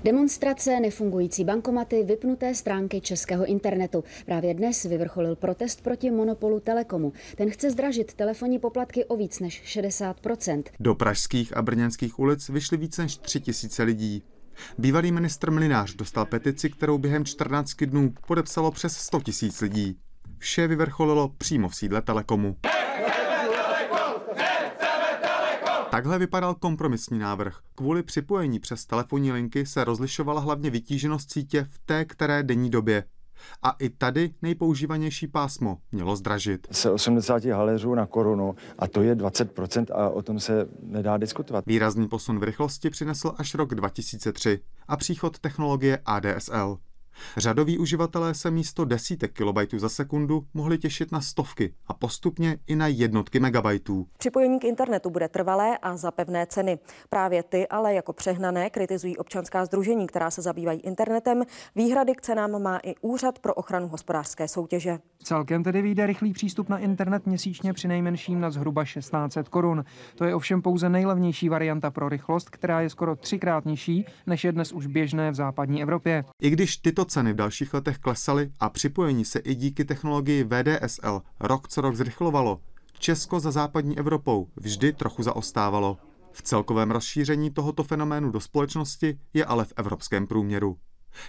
Demonstrace, 0.04 0.80
nefungující 0.80 1.44
bankomaty, 1.44 2.04
vypnuté 2.04 2.56
stránky 2.56 3.02
českého 3.02 3.46
internetu. 3.46 4.04
Právě 4.26 4.54
dnes 4.54 4.84
vyvrcholil 4.84 5.36
protest 5.36 5.84
proti 5.84 6.12
monopolu 6.12 6.60
Telekomu. 6.60 7.14
Ten 7.36 7.50
chce 7.50 7.72
zdražit 7.72 8.14
telefonní 8.14 8.60
poplatky 8.60 9.06
o 9.06 9.16
víc 9.16 9.40
než 9.40 9.78
60% 9.78 10.64
Do 10.80 10.96
pražských 10.96 11.58
a 11.58 11.62
brněnských 11.62 12.20
ulic 12.20 12.50
vyšly 12.50 12.78
více 12.78 13.02
než 13.02 13.18
3 13.18 13.40
tisíce 13.40 13.84
lidí. 13.84 14.24
Bývalý 14.78 15.12
ministr 15.12 15.52
Mlinář 15.52 15.96
dostal 15.96 16.26
petici, 16.26 16.70
kterou 16.70 16.98
během 16.98 17.26
14 17.26 17.84
dnů 17.86 18.14
podepsalo 18.28 18.72
přes 18.72 18.98
100 18.98 19.20
tisíc 19.20 19.62
lidí. 19.62 19.98
Vše 20.38 20.68
vyvrcholilo 20.68 21.30
přímo 21.38 21.70
v 21.70 21.76
sídle 21.76 22.02
Telekomu. 22.02 22.56
Takhle 25.92 26.20
vypadal 26.20 26.56
kompromisní 26.56 27.20
návrh. 27.20 27.60
Kvůli 27.76 28.04
připojení 28.04 28.60
přes 28.60 28.86
telefonní 28.86 29.32
linky 29.32 29.66
se 29.66 29.84
rozlišovala 29.84 30.42
hlavně 30.42 30.70
vytíženost 30.70 31.32
sítě 31.32 31.64
v 31.70 31.80
té 31.86 32.06
které 32.06 32.44
denní 32.44 32.70
době. 32.70 33.04
A 33.64 33.76
i 33.80 33.90
tady 33.90 34.34
nejpoužívanější 34.42 35.28
pásmo 35.28 35.78
mělo 35.92 36.16
zdražit. 36.16 36.68
Se 36.72 36.92
80 36.92 37.46
haléřů 37.46 37.96
na 37.96 38.06
korunu 38.06 38.56
a 38.80 38.88
to 38.88 39.02
je 39.02 39.16
20% 39.16 39.86
a 39.96 40.10
o 40.10 40.22
tom 40.22 40.40
se 40.40 40.68
nedá 40.84 41.18
diskutovat. 41.18 41.64
Výrazný 41.68 42.08
posun 42.08 42.40
v 42.40 42.44
rychlosti 42.44 42.90
přinesl 42.90 43.34
až 43.38 43.56
rok 43.56 43.76
2003 43.76 44.60
a 44.88 44.98
příchod 44.98 45.40
technologie 45.40 46.00
ADSL. 46.06 46.78
Řadoví 47.38 47.78
uživatelé 47.78 48.34
se 48.34 48.52
místo 48.52 48.86
desítek 48.86 49.34
kilobajtů 49.34 49.80
za 49.80 49.90
sekundu 49.90 50.44
mohli 50.54 50.78
těšit 50.78 51.12
na 51.12 51.22
stovky 51.22 51.74
a 51.88 51.94
postupně 51.94 52.58
i 52.68 52.76
na 52.76 52.88
jednotky 52.88 53.40
megabajtů. 53.40 54.08
Připojení 54.18 54.60
k 54.60 54.64
internetu 54.64 55.10
bude 55.10 55.28
trvalé 55.28 55.78
a 55.78 55.98
za 55.98 56.12
pevné 56.12 56.46
ceny. 56.46 56.80
Právě 57.10 57.44
ty 57.44 57.68
ale 57.68 57.94
jako 57.94 58.14
přehnané 58.14 58.70
kritizují 58.70 59.18
občanská 59.18 59.66
združení, 59.66 60.08
která 60.08 60.32
se 60.32 60.42
zabývají 60.42 60.80
internetem. 60.80 61.44
Výhrady 61.76 62.16
k 62.16 62.22
cenám 62.22 62.62
má 62.62 62.80
i 62.84 62.96
Úřad 63.02 63.40
pro 63.40 63.54
ochranu 63.54 63.88
hospodářské 63.88 64.48
soutěže. 64.48 65.00
Celkem 65.24 65.64
tedy 65.64 65.82
vyjde 65.82 66.08
rychlý 66.08 66.34
přístup 66.34 66.70
na 66.70 66.78
internet 66.78 67.26
měsíčně 67.26 67.74
při 67.74 67.88
nejmenším 67.88 68.40
na 68.40 68.52
zhruba 68.52 68.84
1600 68.84 69.50
korun. 69.50 69.84
To 70.16 70.26
je 70.26 70.36
ovšem 70.36 70.62
pouze 70.62 70.90
nejlevnější 70.90 71.50
varianta 71.50 71.92
pro 71.92 72.10
rychlost, 72.10 72.50
která 72.50 72.82
je 72.82 72.90
skoro 72.90 73.16
třikrát 73.16 73.66
nižší, 73.66 74.06
než 74.28 74.44
je 74.44 74.52
dnes 74.52 74.72
už 74.72 74.88
běžné 74.88 75.32
v 75.32 75.36
západní 75.36 75.82
Evropě. 75.82 76.24
I 76.42 76.50
když 76.50 76.78
tyto 76.78 77.06
ceny 77.08 77.34
v 77.34 77.36
dalších 77.36 77.74
letech 77.74 77.98
klesaly 77.98 78.52
a 78.60 78.70
připojení 78.70 79.26
se 79.26 79.40
i 79.40 79.56
díky 79.56 79.86
technologii 79.86 80.44
VDSL 80.44 81.22
rok 81.40 81.68
co 81.68 81.82
rok 81.82 81.96
zrychlovalo, 81.96 82.62
Česko 83.00 83.40
za 83.40 83.52
západní 83.52 83.98
Evropou 83.98 84.48
vždy 84.56 84.94
trochu 84.94 85.24
zaostávalo. 85.24 85.98
V 86.32 86.42
celkovém 86.42 86.92
rozšíření 86.92 87.52
tohoto 87.52 87.84
fenoménu 87.84 88.32
do 88.32 88.40
společnosti 88.40 89.20
je 89.34 89.46
ale 89.46 89.66
v 89.66 89.74
evropském 89.76 90.28
průměru. 90.28 90.78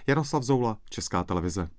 Jaroslav 0.07 0.43
Zoula, 0.43 0.77
Česká 0.89 1.23
televize. 1.23 1.69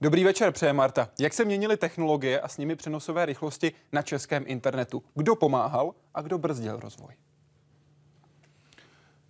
Dobrý 0.00 0.24
večer, 0.24 0.52
přeje 0.52 0.72
Marta. 0.72 1.08
Jak 1.18 1.32
se 1.32 1.44
měnily 1.44 1.76
technologie 1.76 2.40
a 2.40 2.48
s 2.48 2.58
nimi 2.58 2.76
přenosové 2.76 3.26
rychlosti 3.26 3.72
na 3.92 4.02
českém 4.02 4.44
internetu? 4.46 5.02
Kdo 5.14 5.36
pomáhal 5.36 5.94
a 6.14 6.22
kdo 6.22 6.38
brzdil 6.38 6.80
rozvoj? 6.80 7.14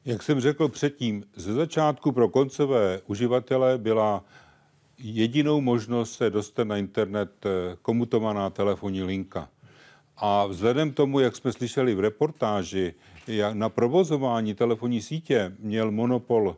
Jak 0.07 0.23
jsem 0.23 0.40
řekl 0.40 0.69
předtím, 0.69 1.25
ze 1.37 1.55
začátku 1.55 2.12
pro 2.12 2.29
koncové 2.29 3.01
uživatele 3.07 3.79
byla 3.79 4.25
jedinou 4.99 5.61
možnost 5.61 6.12
se 6.12 6.31
dostat 6.31 6.64
na 6.64 6.77
internet 6.77 7.47
eh, 7.47 7.77
komutovaná 7.83 8.51
telefonní 8.51 9.03
linka. 9.03 9.49
A 10.16 10.47
vzhledem 10.47 10.92
k 10.92 10.95
tomu, 10.95 11.21
jak 11.21 11.37
jsme 11.37 11.53
slyšeli 11.53 11.95
v 11.95 12.01
reportáži, 12.01 12.95
na 13.53 13.69
provozování 13.69 14.55
telefonní 14.55 15.03
sítě 15.03 15.53
měl 15.59 15.90
monopol 15.90 16.57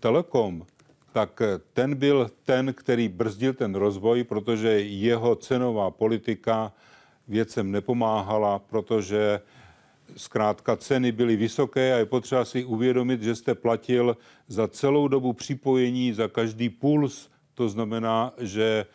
Telekom, 0.00 0.66
tak 1.12 1.40
eh, 1.40 1.60
ten 1.72 1.94
byl 1.94 2.30
ten, 2.44 2.74
který 2.74 3.08
brzdil 3.08 3.52
ten 3.52 3.74
rozvoj, 3.74 4.24
protože 4.24 4.68
jeho 4.80 5.36
cenová 5.36 5.90
politika 5.90 6.72
věcem 7.28 7.70
nepomáhala, 7.70 8.58
protože 8.58 9.40
zkrátka 10.16 10.76
ceny 10.76 11.12
byly 11.12 11.36
vysoké 11.36 11.94
a 11.94 11.96
je 11.96 12.06
potřeba 12.06 12.44
si 12.44 12.64
uvědomit, 12.64 13.22
že 13.22 13.34
jste 13.34 13.54
platil 13.54 14.16
za 14.48 14.68
celou 14.68 15.08
dobu 15.08 15.32
připojení, 15.32 16.12
za 16.12 16.28
každý 16.28 16.68
puls. 16.68 17.30
To 17.54 17.68
znamená, 17.68 18.32
že 18.38 18.86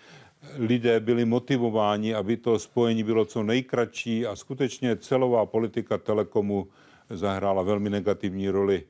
lidé 0.57 0.99
byli 0.99 1.25
motivováni, 1.25 2.15
aby 2.15 2.37
to 2.37 2.59
spojení 2.59 3.03
bylo 3.03 3.25
co 3.25 3.43
nejkratší 3.43 4.25
a 4.25 4.35
skutečně 4.35 4.95
celová 4.95 5.45
politika 5.45 5.97
Telekomu 5.97 6.67
zahrála 7.09 7.61
velmi 7.61 7.89
negativní 7.89 8.49
roli. 8.49 8.83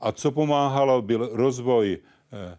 A 0.00 0.12
co 0.12 0.30
pomáhalo, 0.30 1.02
byl 1.02 1.30
rozvoj 1.32 1.98
eh, 2.32 2.58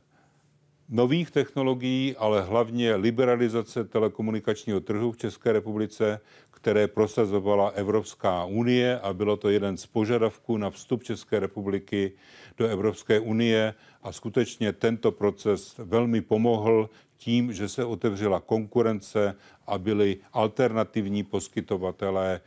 nových 0.93 1.31
technologií, 1.31 2.15
ale 2.17 2.41
hlavně 2.41 2.95
liberalizace 2.95 3.83
telekomunikačního 3.83 4.79
trhu 4.79 5.11
v 5.11 5.17
České 5.17 5.51
republice, 5.53 6.19
které 6.51 6.87
prosazovala 6.87 7.67
Evropská 7.67 8.45
unie 8.45 8.99
a 8.99 9.13
bylo 9.13 9.37
to 9.37 9.49
jeden 9.49 9.77
z 9.77 9.85
požadavků 9.85 10.57
na 10.57 10.69
vstup 10.69 11.03
České 11.03 11.39
republiky 11.39 12.11
do 12.57 12.67
Evropské 12.67 13.19
unie 13.19 13.73
a 14.03 14.11
skutečně 14.11 14.73
tento 14.73 15.11
proces 15.11 15.75
velmi 15.77 16.21
pomohl 16.21 16.89
tím, 17.17 17.53
že 17.53 17.69
se 17.69 17.85
otevřela 17.85 18.39
konkurence 18.39 19.35
a 19.67 19.77
byly 19.77 20.17
alternativní 20.33 21.23
poskytovatelé 21.23 22.41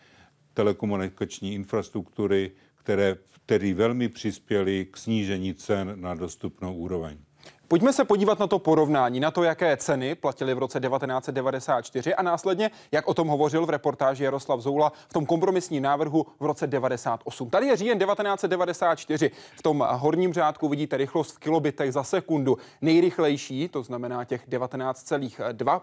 telekomunikační 0.55 1.55
infrastruktury, 1.55 2.53
které, 2.75 3.17
které 3.45 3.75
velmi 3.75 4.09
přispěly 4.09 4.87
k 4.91 4.97
snížení 4.97 5.55
cen 5.55 6.01
na 6.01 6.15
dostupnou 6.15 6.75
úroveň. 6.75 7.26
Pojďme 7.69 7.93
se 7.93 8.05
podívat 8.05 8.39
na 8.39 8.47
to 8.47 8.59
porovnání, 8.59 9.21
na 9.21 9.31
to, 9.31 9.43
jaké 9.43 9.77
ceny 9.77 10.15
platily 10.15 10.55
v 10.55 10.59
roce 10.59 10.81
1994 10.81 12.15
a 12.15 12.23
následně, 12.23 12.71
jak 12.93 13.09
o 13.09 13.15
tom 13.15 13.29
hovořil 13.29 13.67
v 13.67 13.71
reportáži 13.71 14.25
Jaroslav 14.25 14.61
Zoula 14.61 14.93
v 15.09 15.13
tom 15.13 15.27
kompromisním 15.27 15.83
návrhu 15.83 16.27
v 16.41 16.45
roce 16.45 16.67
98. 16.67 17.51
Tady 17.51 17.67
je 17.67 17.77
říjen 17.77 17.99
1994. 17.99 19.31
V 19.57 19.63
tom 19.63 19.87
horním 19.91 20.33
řádku 20.33 20.69
vidíte 20.69 20.97
rychlost 20.97 21.31
v 21.31 21.39
kilobitech 21.39 21.93
za 21.93 22.03
sekundu. 22.03 22.59
Nejrychlejší, 22.81 23.69
to 23.69 23.83
znamená 23.83 24.25
těch 24.25 24.49
19,2, 24.49 25.77
uh, 25.77 25.83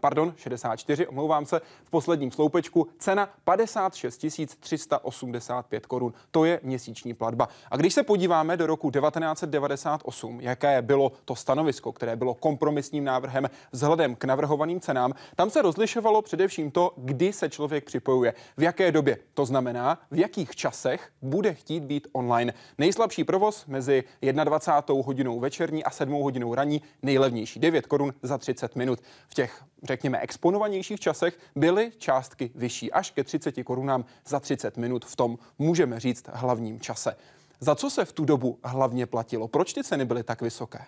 pardon, 0.00 0.34
64, 0.36 1.06
omlouvám 1.06 1.46
se, 1.46 1.60
v 1.84 1.90
posledním 1.90 2.30
sloupečku 2.30 2.88
cena 2.98 3.28
56 3.44 4.26
385 4.60 5.86
korun. 5.86 6.12
To 6.30 6.44
je 6.44 6.60
měsíční 6.62 7.14
platba. 7.14 7.48
A 7.70 7.76
když 7.76 7.94
se 7.94 8.02
podíváme 8.02 8.56
do 8.56 8.66
roku 8.66 8.90
1998, 8.90 10.40
jaké 10.40 10.82
bylo 10.82 10.95
bylo 10.96 11.12
to 11.24 11.34
stanovisko, 11.36 11.92
které 11.92 12.16
bylo 12.16 12.34
kompromisním 12.34 13.04
návrhem 13.04 13.50
vzhledem 13.72 14.16
k 14.16 14.24
navrhovaným 14.24 14.80
cenám. 14.80 15.12
Tam 15.36 15.50
se 15.50 15.62
rozlišovalo 15.62 16.22
především 16.22 16.70
to, 16.70 16.92
kdy 16.96 17.32
se 17.32 17.48
člověk 17.48 17.84
připojuje, 17.84 18.34
v 18.56 18.62
jaké 18.62 18.92
době. 18.92 19.18
To 19.34 19.44
znamená, 19.44 20.00
v 20.10 20.18
jakých 20.18 20.56
časech 20.56 21.08
bude 21.22 21.54
chtít 21.54 21.84
být 21.84 22.08
online. 22.12 22.54
Nejslabší 22.78 23.24
provoz 23.24 23.66
mezi 23.66 24.04
21. 24.22 25.04
hodinou 25.04 25.40
večerní 25.40 25.84
a 25.84 25.90
7 25.90 26.22
hodinou 26.22 26.54
raní, 26.54 26.82
nejlevnější 27.02 27.60
9 27.60 27.86
korun 27.86 28.14
za 28.22 28.38
30 28.38 28.76
minut. 28.76 28.98
V 29.28 29.34
těch, 29.34 29.62
řekněme, 29.82 30.18
exponovanějších 30.18 31.00
časech 31.00 31.38
byly 31.56 31.92
částky 31.98 32.50
vyšší 32.54 32.92
až 32.92 33.10
ke 33.10 33.24
30 33.24 33.64
korunám 33.64 34.04
za 34.26 34.40
30 34.40 34.76
minut 34.76 35.04
v 35.04 35.16
tom, 35.16 35.38
můžeme 35.58 36.00
říct, 36.00 36.24
hlavním 36.32 36.80
čase. 36.80 37.16
Za 37.60 37.74
co 37.74 37.90
se 37.90 38.04
v 38.04 38.12
tu 38.12 38.24
dobu 38.24 38.58
hlavně 38.64 39.06
platilo? 39.06 39.48
Proč 39.48 39.72
ty 39.72 39.84
ceny 39.84 40.04
byly 40.04 40.22
tak 40.22 40.42
vysoké? 40.42 40.84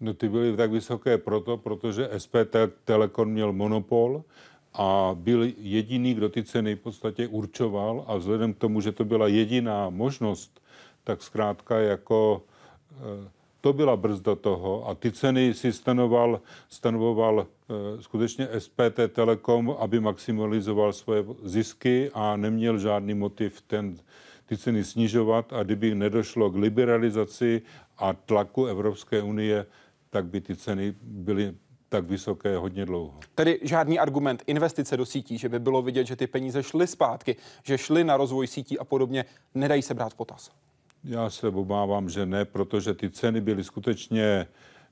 No 0.00 0.14
ty 0.14 0.28
byly 0.28 0.56
tak 0.56 0.70
vysoké 0.70 1.18
proto, 1.18 1.56
protože 1.56 2.10
SPT 2.18 2.56
Telekon 2.84 3.30
měl 3.30 3.52
monopol 3.52 4.24
a 4.74 5.10
byl 5.14 5.42
jediný, 5.58 6.14
kdo 6.14 6.28
ty 6.28 6.44
ceny 6.44 6.74
v 6.74 6.80
podstatě 6.80 7.28
určoval 7.28 8.04
a 8.06 8.16
vzhledem 8.16 8.54
k 8.54 8.58
tomu, 8.58 8.80
že 8.80 8.92
to 8.92 9.04
byla 9.04 9.28
jediná 9.28 9.90
možnost, 9.90 10.60
tak 11.04 11.22
zkrátka 11.22 11.78
jako 11.78 12.42
eh, 12.92 13.30
to 13.60 13.72
byla 13.72 13.96
brzda 13.96 14.34
toho 14.34 14.88
a 14.88 14.94
ty 14.94 15.12
ceny 15.12 15.54
si 15.54 15.72
stanoval, 15.72 16.40
stanovoval 16.68 17.46
eh, 17.46 18.02
skutečně 18.02 18.48
SPT 18.58 19.00
Telekom, 19.08 19.76
aby 19.78 20.00
maximalizoval 20.00 20.92
svoje 20.92 21.24
zisky 21.44 22.10
a 22.14 22.36
neměl 22.36 22.78
žádný 22.78 23.14
motiv 23.14 23.62
ten 23.62 23.98
ty 24.46 24.56
ceny 24.56 24.84
snižovat 24.84 25.52
a 25.52 25.62
kdyby 25.62 25.94
nedošlo 25.94 26.50
k 26.50 26.56
liberalizaci 26.56 27.62
a 27.98 28.12
tlaku 28.12 28.66
Evropské 28.66 29.22
unie, 29.22 29.66
tak 30.10 30.26
by 30.26 30.40
ty 30.40 30.56
ceny 30.56 30.94
byly 31.02 31.54
tak 31.88 32.04
vysoké 32.04 32.56
hodně 32.56 32.86
dlouho. 32.86 33.20
Tedy 33.34 33.60
žádný 33.62 33.98
argument 33.98 34.42
investice 34.46 34.96
do 34.96 35.06
sítí, 35.06 35.38
že 35.38 35.48
by 35.48 35.58
bylo 35.58 35.82
vidět, 35.82 36.06
že 36.06 36.16
ty 36.16 36.26
peníze 36.26 36.62
šly 36.62 36.86
zpátky, 36.86 37.36
že 37.62 37.78
šly 37.78 38.04
na 38.04 38.16
rozvoj 38.16 38.46
sítí 38.46 38.78
a 38.78 38.84
podobně, 38.84 39.24
nedají 39.54 39.82
se 39.82 39.94
brát 39.94 40.12
v 40.12 40.14
potaz. 40.14 40.50
Já 41.04 41.30
se 41.30 41.48
obávám, 41.48 42.08
že 42.08 42.26
ne, 42.26 42.44
protože 42.44 42.94
ty 42.94 43.10
ceny 43.10 43.40
byly 43.40 43.64
skutečně 43.64 44.46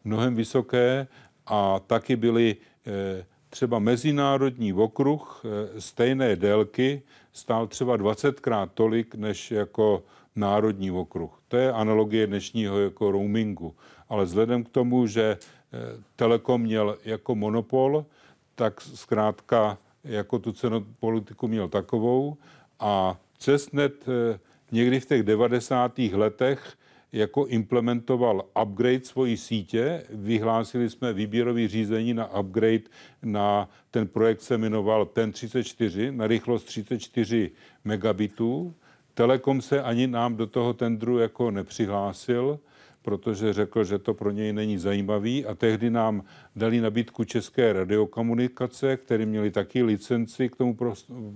mnohem 0.05 0.35
vysoké 0.35 1.07
a 1.47 1.81
taky 1.81 2.17
byly 2.17 2.57
eh, 2.87 3.27
třeba 3.51 3.79
mezinárodní 3.79 4.73
okruh 4.73 5.43
eh, 5.45 5.81
stejné 5.81 6.37
délky 6.37 7.03
stál 7.33 7.67
třeba 7.67 7.99
20krát 7.99 8.69
tolik, 8.75 9.15
než 9.15 9.51
jako 9.51 10.03
národní 10.37 10.91
okruh. 10.91 11.41
To 11.49 11.57
je 11.57 11.73
analogie 11.73 12.27
dnešního 12.27 12.81
jako 12.81 13.11
roamingu. 13.11 13.75
Ale 14.09 14.25
vzhledem 14.25 14.65
k 14.65 14.69
tomu, 14.69 15.07
že 15.07 15.39
eh, 15.39 15.79
Telekom 16.17 16.61
měl 16.63 16.99
jako 17.05 17.35
monopol, 17.35 18.07
tak 18.55 18.81
zkrátka 18.81 19.79
jako 20.05 20.39
tu 20.39 20.53
cenopolitiku 20.53 21.49
měl 21.49 21.69
takovou 21.69 22.37
a 22.81 23.17
Cestnet 23.39 24.09
eh, 24.09 24.39
někdy 24.73 25.01
v 25.01 25.07
těch 25.07 25.23
90. 25.23 25.99
letech 25.99 26.77
jako 27.13 27.47
implementoval 27.47 28.45
upgrade 28.63 29.05
svojí 29.05 29.37
sítě. 29.37 30.03
Vyhlásili 30.11 30.91
jsme 30.91 31.13
výběrový 31.13 31.69
řízení 31.69 32.15
na 32.15 32.41
upgrade 32.41 32.83
na 33.23 33.69
ten 33.91 34.09
projekt 34.09 34.41
se 34.41 34.59
jmenoval 34.59 35.07
TEN 35.07 35.33
34 35.33 36.13
na 36.13 36.27
rychlost 36.27 36.65
34 36.65 37.51
megabitů. 37.85 38.75
Telekom 39.15 39.63
se 39.63 39.83
ani 39.83 40.07
nám 40.07 40.37
do 40.37 40.47
toho 40.47 40.75
tendru 40.75 41.19
jako 41.19 41.51
nepřihlásil, 41.51 42.59
protože 43.03 43.53
řekl, 43.53 43.85
že 43.85 43.99
to 43.99 44.15
pro 44.15 44.31
něj 44.31 44.53
není 44.53 44.79
zajímavý 44.79 45.47
a 45.47 45.55
tehdy 45.55 45.91
nám 45.91 46.25
dali 46.57 46.81
nabídku 46.81 47.25
České 47.25 47.73
radiokomunikace, 47.73 48.97
které 48.97 49.27
měli 49.27 49.51
taky 49.51 49.83
licenci 49.83 50.49
k 50.49 50.57
tomu, 50.57 50.77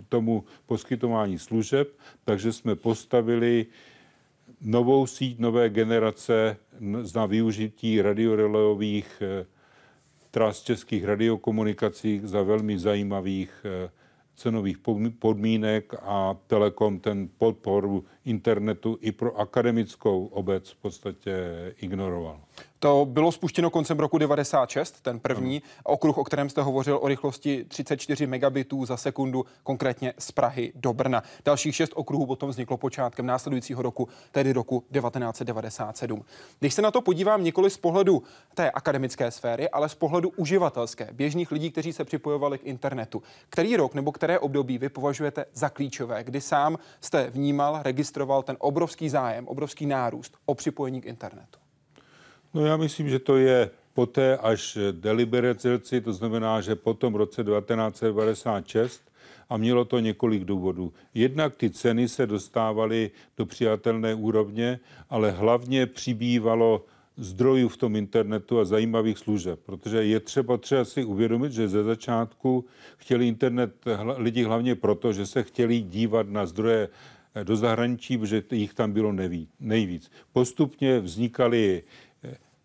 tomu 0.08 0.44
poskytování 0.66 1.38
služeb, 1.38 1.88
takže 2.24 2.52
jsme 2.52 2.74
postavili 2.74 3.66
novou 4.64 5.06
síť 5.06 5.38
nové 5.38 5.70
generace 5.70 6.56
na 7.14 7.26
využití 7.26 8.02
radiorelejových 8.02 9.08
eh, 9.20 9.46
tras 10.30 10.62
českých 10.62 11.04
radiokomunikací 11.04 12.20
za 12.24 12.42
velmi 12.42 12.78
zajímavých 12.78 13.52
eh, 13.64 13.90
cenových 14.34 14.78
podmínek 15.18 15.94
a 16.02 16.34
Telekom 16.46 16.98
ten 16.98 17.28
podporu 17.38 18.04
internetu 18.24 18.98
i 19.00 19.12
pro 19.12 19.36
akademickou 19.36 20.26
obec 20.26 20.70
v 20.70 20.76
podstatě 20.76 21.34
ignoroval. 21.78 22.40
To 22.84 23.06
bylo 23.10 23.32
spuštěno 23.32 23.70
koncem 23.70 23.98
roku 23.98 24.18
96, 24.18 25.00
ten 25.00 25.20
první 25.20 25.62
okruh, 25.84 26.18
o 26.18 26.24
kterém 26.24 26.48
jste 26.48 26.62
hovořil 26.62 26.98
o 27.02 27.08
rychlosti 27.08 27.64
34 27.68 28.26
megabitů 28.26 28.84
za 28.84 28.96
sekundu, 28.96 29.46
konkrétně 29.62 30.14
z 30.18 30.32
Prahy 30.32 30.72
do 30.74 30.92
Brna. 30.92 31.22
Dalších 31.44 31.76
šest 31.76 31.92
okruhů 31.94 32.26
potom 32.26 32.50
vzniklo 32.50 32.76
počátkem 32.76 33.26
následujícího 33.26 33.82
roku, 33.82 34.08
tedy 34.32 34.52
roku 34.52 34.84
1997. 34.92 36.24
Když 36.60 36.74
se 36.74 36.82
na 36.82 36.90
to 36.90 37.00
podívám 37.00 37.44
nikoli 37.44 37.70
z 37.70 37.76
pohledu 37.76 38.22
té 38.54 38.70
akademické 38.70 39.30
sféry, 39.30 39.68
ale 39.68 39.88
z 39.88 39.94
pohledu 39.94 40.32
uživatelské, 40.36 41.08
běžných 41.12 41.52
lidí, 41.52 41.70
kteří 41.70 41.92
se 41.92 42.04
připojovali 42.04 42.58
k 42.58 42.64
internetu, 42.64 43.22
který 43.48 43.76
rok 43.76 43.94
nebo 43.94 44.12
které 44.12 44.38
období 44.38 44.78
vy 44.78 44.88
považujete 44.88 45.44
za 45.52 45.68
klíčové, 45.68 46.24
kdy 46.24 46.40
sám 46.40 46.78
jste 47.00 47.30
vnímal, 47.30 47.80
registroval 47.82 48.42
ten 48.42 48.56
obrovský 48.58 49.08
zájem, 49.08 49.48
obrovský 49.48 49.86
nárůst 49.86 50.36
o 50.46 50.54
připojení 50.54 51.00
k 51.00 51.06
internetu? 51.06 51.63
No 52.54 52.66
já 52.66 52.76
myslím, 52.76 53.08
že 53.08 53.18
to 53.18 53.36
je 53.36 53.70
poté 53.94 54.36
až 54.36 54.78
deliberaci, 54.92 56.00
to 56.00 56.12
znamená, 56.12 56.60
že 56.60 56.74
potom 56.74 57.12
v 57.12 57.16
roce 57.16 57.44
1996 57.44 59.02
a 59.48 59.56
mělo 59.56 59.84
to 59.84 59.98
několik 59.98 60.44
důvodů. 60.44 60.92
Jednak 61.14 61.56
ty 61.56 61.70
ceny 61.70 62.08
se 62.08 62.26
dostávaly 62.26 63.10
do 63.36 63.46
přijatelné 63.46 64.14
úrovně, 64.14 64.80
ale 65.10 65.30
hlavně 65.30 65.86
přibývalo 65.86 66.84
zdrojů 67.16 67.68
v 67.68 67.76
tom 67.76 67.96
internetu 67.96 68.60
a 68.60 68.64
zajímavých 68.64 69.18
služeb, 69.18 69.60
protože 69.66 70.04
je 70.04 70.20
třeba 70.20 70.56
třeba 70.56 70.84
si 70.84 71.04
uvědomit, 71.04 71.52
že 71.52 71.68
ze 71.68 71.84
začátku 71.84 72.64
chtěli 72.96 73.28
internet 73.28 73.74
lidi 74.16 74.42
hlavně 74.42 74.74
proto, 74.74 75.12
že 75.12 75.26
se 75.26 75.42
chtěli 75.42 75.80
dívat 75.80 76.28
na 76.28 76.46
zdroje 76.46 76.88
do 77.42 77.56
zahraničí, 77.56 78.18
protože 78.18 78.42
jich 78.50 78.74
tam 78.74 78.92
bylo 78.92 79.14
nejvíc. 79.60 80.10
Postupně 80.32 81.00
vznikaly 81.00 81.82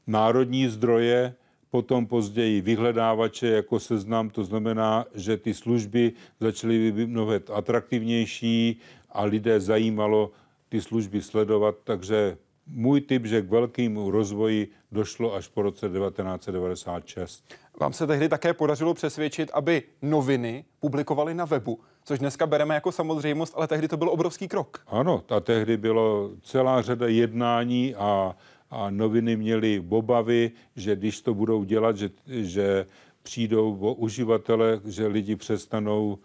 národní 0.09 0.67
zdroje, 0.67 1.35
potom 1.69 2.07
později 2.07 2.61
vyhledávače 2.61 3.47
jako 3.47 3.79
seznam, 3.79 4.29
to 4.29 4.43
znamená, 4.43 5.05
že 5.15 5.37
ty 5.37 5.53
služby 5.53 6.13
začaly 6.39 6.91
být 6.91 7.09
mnohem 7.09 7.41
atraktivnější 7.53 8.79
a 9.09 9.23
lidé 9.23 9.59
zajímalo 9.59 10.31
ty 10.69 10.81
služby 10.81 11.21
sledovat, 11.21 11.75
takže 11.83 12.37
můj 12.67 13.01
typ, 13.01 13.25
že 13.25 13.41
k 13.41 13.49
velkému 13.49 14.11
rozvoji 14.11 14.67
došlo 14.91 15.35
až 15.35 15.47
po 15.47 15.61
roce 15.61 15.89
1996. 15.89 17.43
Vám 17.79 17.93
se 17.93 18.07
tehdy 18.07 18.29
také 18.29 18.53
podařilo 18.53 18.93
přesvědčit, 18.93 19.51
aby 19.53 19.83
noviny 20.01 20.65
publikovaly 20.79 21.33
na 21.33 21.45
webu, 21.45 21.79
což 22.03 22.19
dneska 22.19 22.47
bereme 22.47 22.75
jako 22.75 22.91
samozřejmost, 22.91 23.53
ale 23.57 23.67
tehdy 23.67 23.87
to 23.87 23.97
byl 23.97 24.09
obrovský 24.09 24.47
krok. 24.47 24.81
Ano, 24.87 25.23
a 25.29 25.39
tehdy 25.39 25.77
bylo 25.77 26.31
celá 26.41 26.81
řada 26.81 27.07
jednání 27.07 27.95
a 27.95 28.35
a 28.69 28.89
noviny 28.89 29.37
měly 29.37 29.83
obavy, 29.89 30.51
že 30.75 30.95
když 30.95 31.21
to 31.21 31.33
budou 31.33 31.63
dělat, 31.63 31.97
že, 31.97 32.09
že 32.27 32.85
přijdou 33.23 33.77
o 33.79 33.93
uživatele, 33.93 34.81
že 34.85 35.07
lidi 35.07 35.35
přestanou 35.35 36.19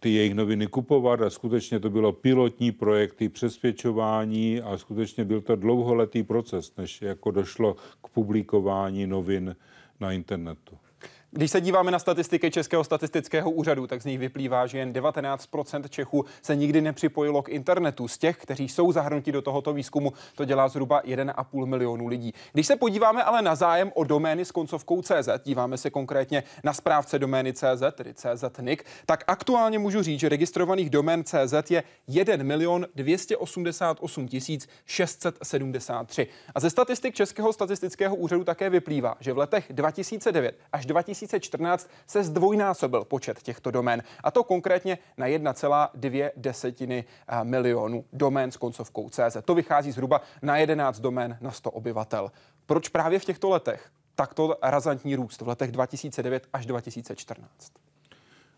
ty 0.00 0.12
jejich 0.12 0.34
noviny 0.34 0.66
kupovat 0.66 1.22
a 1.22 1.30
skutečně 1.30 1.80
to 1.80 1.90
bylo 1.90 2.12
pilotní 2.12 2.72
projekty 2.72 3.28
přesvědčování 3.28 4.60
a 4.60 4.78
skutečně 4.78 5.24
byl 5.24 5.40
to 5.40 5.56
dlouholetý 5.56 6.22
proces, 6.22 6.76
než 6.76 7.02
jako 7.02 7.30
došlo 7.30 7.74
k 8.04 8.08
publikování 8.08 9.06
novin 9.06 9.56
na 10.00 10.12
internetu. 10.12 10.78
Když 11.36 11.50
se 11.50 11.60
díváme 11.60 11.90
na 11.90 11.98
statistiky 11.98 12.50
Českého 12.50 12.84
statistického 12.84 13.50
úřadu, 13.50 13.86
tak 13.86 14.02
z 14.02 14.04
nich 14.04 14.18
vyplývá, 14.18 14.66
že 14.66 14.78
jen 14.78 14.92
19% 14.92 15.88
Čechů 15.88 16.24
se 16.42 16.56
nikdy 16.56 16.80
nepřipojilo 16.80 17.42
k 17.42 17.48
internetu. 17.48 18.08
Z 18.08 18.18
těch, 18.18 18.36
kteří 18.36 18.68
jsou 18.68 18.92
zahrnuti 18.92 19.32
do 19.32 19.42
tohoto 19.42 19.72
výzkumu, 19.72 20.12
to 20.34 20.44
dělá 20.44 20.68
zhruba 20.68 21.02
1,5 21.02 21.66
milionu 21.66 22.06
lidí. 22.06 22.34
Když 22.52 22.66
se 22.66 22.76
podíváme 22.76 23.22
ale 23.22 23.42
na 23.42 23.54
zájem 23.54 23.92
o 23.94 24.04
domény 24.04 24.44
s 24.44 24.50
koncovkou 24.50 25.02
CZ, 25.02 25.28
díváme 25.44 25.78
se 25.78 25.90
konkrétně 25.90 26.42
na 26.64 26.72
správce 26.72 27.18
domény 27.18 27.52
CZ, 27.52 27.82
tedy 27.92 28.14
CZ.NIC, 28.14 28.80
tak 29.06 29.24
aktuálně 29.26 29.78
můžu 29.78 30.02
říct, 30.02 30.20
že 30.20 30.28
registrovaných 30.28 30.90
domén 30.90 31.24
CZ 31.24 31.70
je 31.70 31.82
1 32.08 32.36
milion 32.44 32.86
288 32.94 34.28
673. 34.86 36.26
A 36.54 36.60
ze 36.60 36.70
statistik 36.70 37.14
Českého 37.14 37.52
statistického 37.52 38.16
úřadu 38.16 38.44
také 38.44 38.70
vyplývá, 38.70 39.16
že 39.20 39.32
v 39.32 39.38
letech 39.38 39.66
2009 39.70 40.58
až 40.72 40.86
2000 40.86 41.23
2014 41.26 41.90
se 42.06 42.24
zdvojnásobil 42.24 43.04
počet 43.04 43.42
těchto 43.42 43.70
domén, 43.70 44.02
a 44.24 44.30
to 44.30 44.44
konkrétně 44.44 44.98
na 45.16 45.26
1,2 45.26 46.30
desetiny 46.36 47.04
eh, 47.28 47.44
milionu 47.44 48.04
domén 48.12 48.50
s 48.50 48.56
koncovkou 48.56 49.08
CZ. 49.10 49.36
To 49.44 49.54
vychází 49.54 49.92
zhruba 49.92 50.20
na 50.42 50.56
11 50.56 51.00
domén 51.00 51.38
na 51.40 51.50
100 51.50 51.70
obyvatel. 51.70 52.32
Proč 52.66 52.88
právě 52.88 53.18
v 53.18 53.24
těchto 53.24 53.50
letech 53.50 53.90
takto 54.14 54.56
razantní 54.62 55.16
růst 55.16 55.40
v 55.40 55.48
letech 55.48 55.72
2009 55.72 56.48
až 56.52 56.66
2014? 56.66 57.72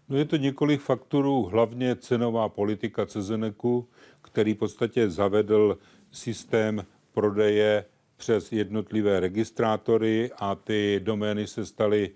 No 0.08 0.16
je 0.16 0.24
to 0.24 0.36
několik 0.36 0.80
faktorů, 0.80 1.42
hlavně 1.42 1.96
cenová 1.96 2.48
politika 2.48 3.06
CZNEKu, 3.06 3.88
který 4.22 4.54
v 4.54 4.58
podstatě 4.58 5.10
zavedl 5.10 5.78
systém 6.12 6.86
prodeje 7.12 7.84
přes 8.16 8.52
jednotlivé 8.52 9.20
registrátory 9.20 10.30
a 10.38 10.54
ty 10.54 11.00
domény 11.04 11.46
se 11.46 11.66
staly 11.66 12.10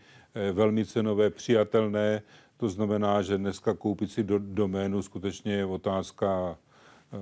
velmi 0.53 0.85
cenové, 0.85 1.31
přijatelné. 1.31 2.23
To 2.57 2.69
znamená, 2.69 3.23
že 3.23 3.39
dneska 3.39 3.75
koupit 3.75 4.13
si 4.13 4.23
do, 4.23 4.39
doménu 4.39 5.03
skutečně 5.03 5.53
je 5.53 5.65
otázka 5.67 6.59
e, 7.13 7.19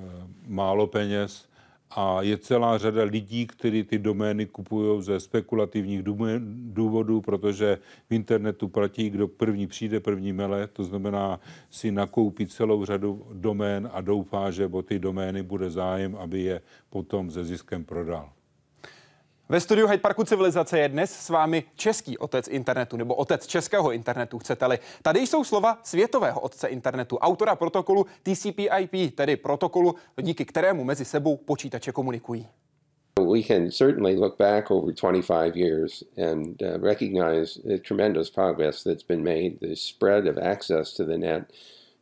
málo 0.46 0.86
peněz 0.86 1.48
a 1.90 2.22
je 2.22 2.38
celá 2.38 2.78
řada 2.78 3.02
lidí, 3.02 3.46
kteří 3.46 3.84
ty 3.84 3.98
domény 3.98 4.46
kupují 4.46 5.02
ze 5.02 5.20
spekulativních 5.20 6.02
důvodů, 6.48 7.20
protože 7.20 7.78
v 8.08 8.14
internetu 8.14 8.68
platí, 8.68 9.10
kdo 9.10 9.28
první 9.28 9.66
přijde, 9.66 10.00
první 10.00 10.32
mele, 10.32 10.66
to 10.66 10.84
znamená 10.84 11.40
si 11.70 11.92
nakoupit 11.92 12.52
celou 12.52 12.84
řadu 12.84 13.26
domén 13.32 13.90
a 13.92 14.00
doufá, 14.00 14.50
že 14.50 14.66
o 14.66 14.82
ty 14.82 14.98
domény 14.98 15.42
bude 15.42 15.70
zájem, 15.70 16.16
aby 16.16 16.42
je 16.42 16.60
potom 16.90 17.30
ze 17.30 17.44
ziskem 17.44 17.84
prodal. 17.84 18.32
Ve 19.50 19.60
studiu 19.60 19.86
Hyde 19.86 20.02
Parku 20.02 20.24
Civilizace 20.24 20.78
je 20.78 20.88
dnes 20.88 21.10
s 21.12 21.28
vámi 21.28 21.64
český 21.76 22.18
otec 22.18 22.48
internetu, 22.48 22.96
nebo 22.96 23.14
otec 23.14 23.46
českého 23.46 23.92
internetu, 23.92 24.38
chcete-li. 24.38 24.78
Tady 25.02 25.20
jsou 25.20 25.44
slova 25.44 25.78
světového 25.82 26.40
otce 26.40 26.68
internetu, 26.68 27.18
autora 27.18 27.56
protokolu 27.56 28.06
TCP/IP, 28.22 29.14
tedy 29.14 29.36
protokolu, 29.36 29.94
díky 30.22 30.44
kterému 30.44 30.84
mezi 30.84 31.04
sebou 31.04 31.36
počítače 31.36 31.92
komunikují. 31.92 32.46
We 33.32 33.42
can 33.42 33.70
certainly 33.70 34.16
look 34.16 34.38
back 34.38 34.70
over 34.70 34.94
25 34.94 35.56
years 35.56 36.04
and 36.30 36.62
uh, 36.62 36.82
recognize 36.82 37.60
the 37.62 37.78
tremendous 37.78 38.30
progress 38.30 38.84
that's 38.84 39.06
been 39.06 39.22
made, 39.22 39.50
the 39.60 39.74
spread 39.74 40.26
of 40.26 40.38
access 40.38 40.94
to 40.94 41.04
the 41.04 41.18
net. 41.18 41.42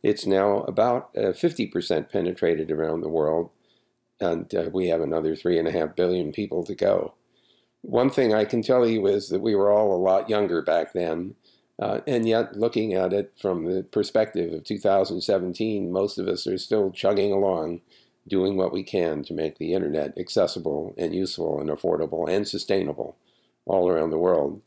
It's 0.03 0.25
now 0.25 0.63
about 0.67 1.03
uh, 1.17 1.33
50% 1.33 2.11
penetrated 2.11 2.71
around 2.71 3.01
the 3.01 3.09
world, 3.09 3.49
and 4.19 4.53
uh, 4.53 4.69
we 4.73 4.91
have 4.91 5.03
another 5.03 5.35
three 5.35 5.59
and 5.59 5.67
a 5.67 5.71
half 5.71 5.95
billion 5.95 6.31
people 6.31 6.63
to 6.63 6.75
go. 6.85 7.13
One 7.87 8.09
thing 8.09 8.33
I 8.33 8.43
can 8.43 8.61
tell 8.61 8.85
you 8.85 9.07
is 9.07 9.29
that 9.29 9.39
we 9.39 9.55
were 9.55 9.71
all 9.71 9.95
a 9.95 9.97
lot 9.97 10.29
younger 10.29 10.61
back 10.61 10.91
then. 10.91 11.35
Uh, 11.79 12.01
and 12.05 12.27
yet, 12.27 12.57
looking 12.57 12.93
at 12.93 13.13
it 13.13 13.31
from 13.39 13.63
the 13.63 13.81
perspective 13.81 14.51
of 14.51 14.65
2017, 14.65 15.89
most 15.89 16.17
of 16.17 16.27
us 16.27 16.45
are 16.47 16.57
still 16.57 16.91
chugging 16.91 17.31
along, 17.31 17.79
doing 18.27 18.57
what 18.57 18.73
we 18.73 18.83
can 18.83 19.23
to 19.23 19.33
make 19.33 19.57
the 19.57 19.73
internet 19.73 20.17
accessible 20.17 20.93
and 20.97 21.15
useful 21.15 21.61
and 21.61 21.69
affordable 21.69 22.27
and 22.27 22.45
sustainable 22.45 23.15
all 23.65 23.87
around 23.87 24.09
the 24.09 24.17
world. 24.17 24.61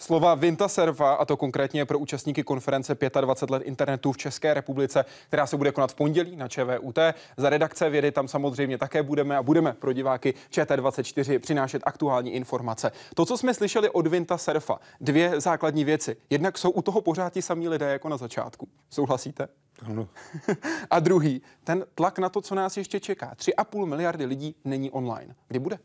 Slova 0.00 0.34
Vinta 0.34 0.68
Serva, 0.68 1.14
a 1.14 1.24
to 1.24 1.36
konkrétně 1.36 1.84
pro 1.84 1.98
účastníky 1.98 2.42
konference 2.42 2.96
25 3.20 3.50
let 3.50 3.62
internetu 3.62 4.12
v 4.12 4.16
České 4.16 4.54
republice, 4.54 5.04
která 5.28 5.46
se 5.46 5.56
bude 5.56 5.72
konat 5.72 5.92
v 5.92 5.94
pondělí 5.94 6.36
na 6.36 6.48
ČVUT. 6.48 6.98
Za 7.36 7.50
redakce 7.50 7.90
vědy 7.90 8.12
tam 8.12 8.28
samozřejmě 8.28 8.78
také 8.78 9.02
budeme 9.02 9.36
a 9.36 9.42
budeme 9.42 9.72
pro 9.72 9.92
diváky 9.92 10.34
ČT24 10.50 11.38
přinášet 11.38 11.82
aktuální 11.84 12.34
informace. 12.34 12.92
To, 13.14 13.26
co 13.26 13.38
jsme 13.38 13.54
slyšeli 13.54 13.90
od 13.90 14.06
Vinta 14.06 14.38
Serfa, 14.38 14.78
dvě 15.00 15.40
základní 15.40 15.84
věci. 15.84 16.16
Jednak 16.30 16.58
jsou 16.58 16.70
u 16.70 16.82
toho 16.82 17.00
pořád 17.00 17.32
ti 17.32 17.42
samí 17.42 17.68
lidé 17.68 17.92
jako 17.92 18.08
na 18.08 18.16
začátku. 18.16 18.68
Souhlasíte? 18.90 19.48
Ano. 19.86 20.08
a 20.90 21.00
druhý, 21.00 21.42
ten 21.64 21.84
tlak 21.94 22.18
na 22.18 22.28
to, 22.28 22.40
co 22.40 22.54
nás 22.54 22.76
ještě 22.76 23.00
čeká. 23.00 23.34
3,5 23.34 23.86
miliardy 23.86 24.24
lidí 24.24 24.54
není 24.64 24.90
online. 24.90 25.34
Kdy 25.48 25.58
bude? 25.58 25.78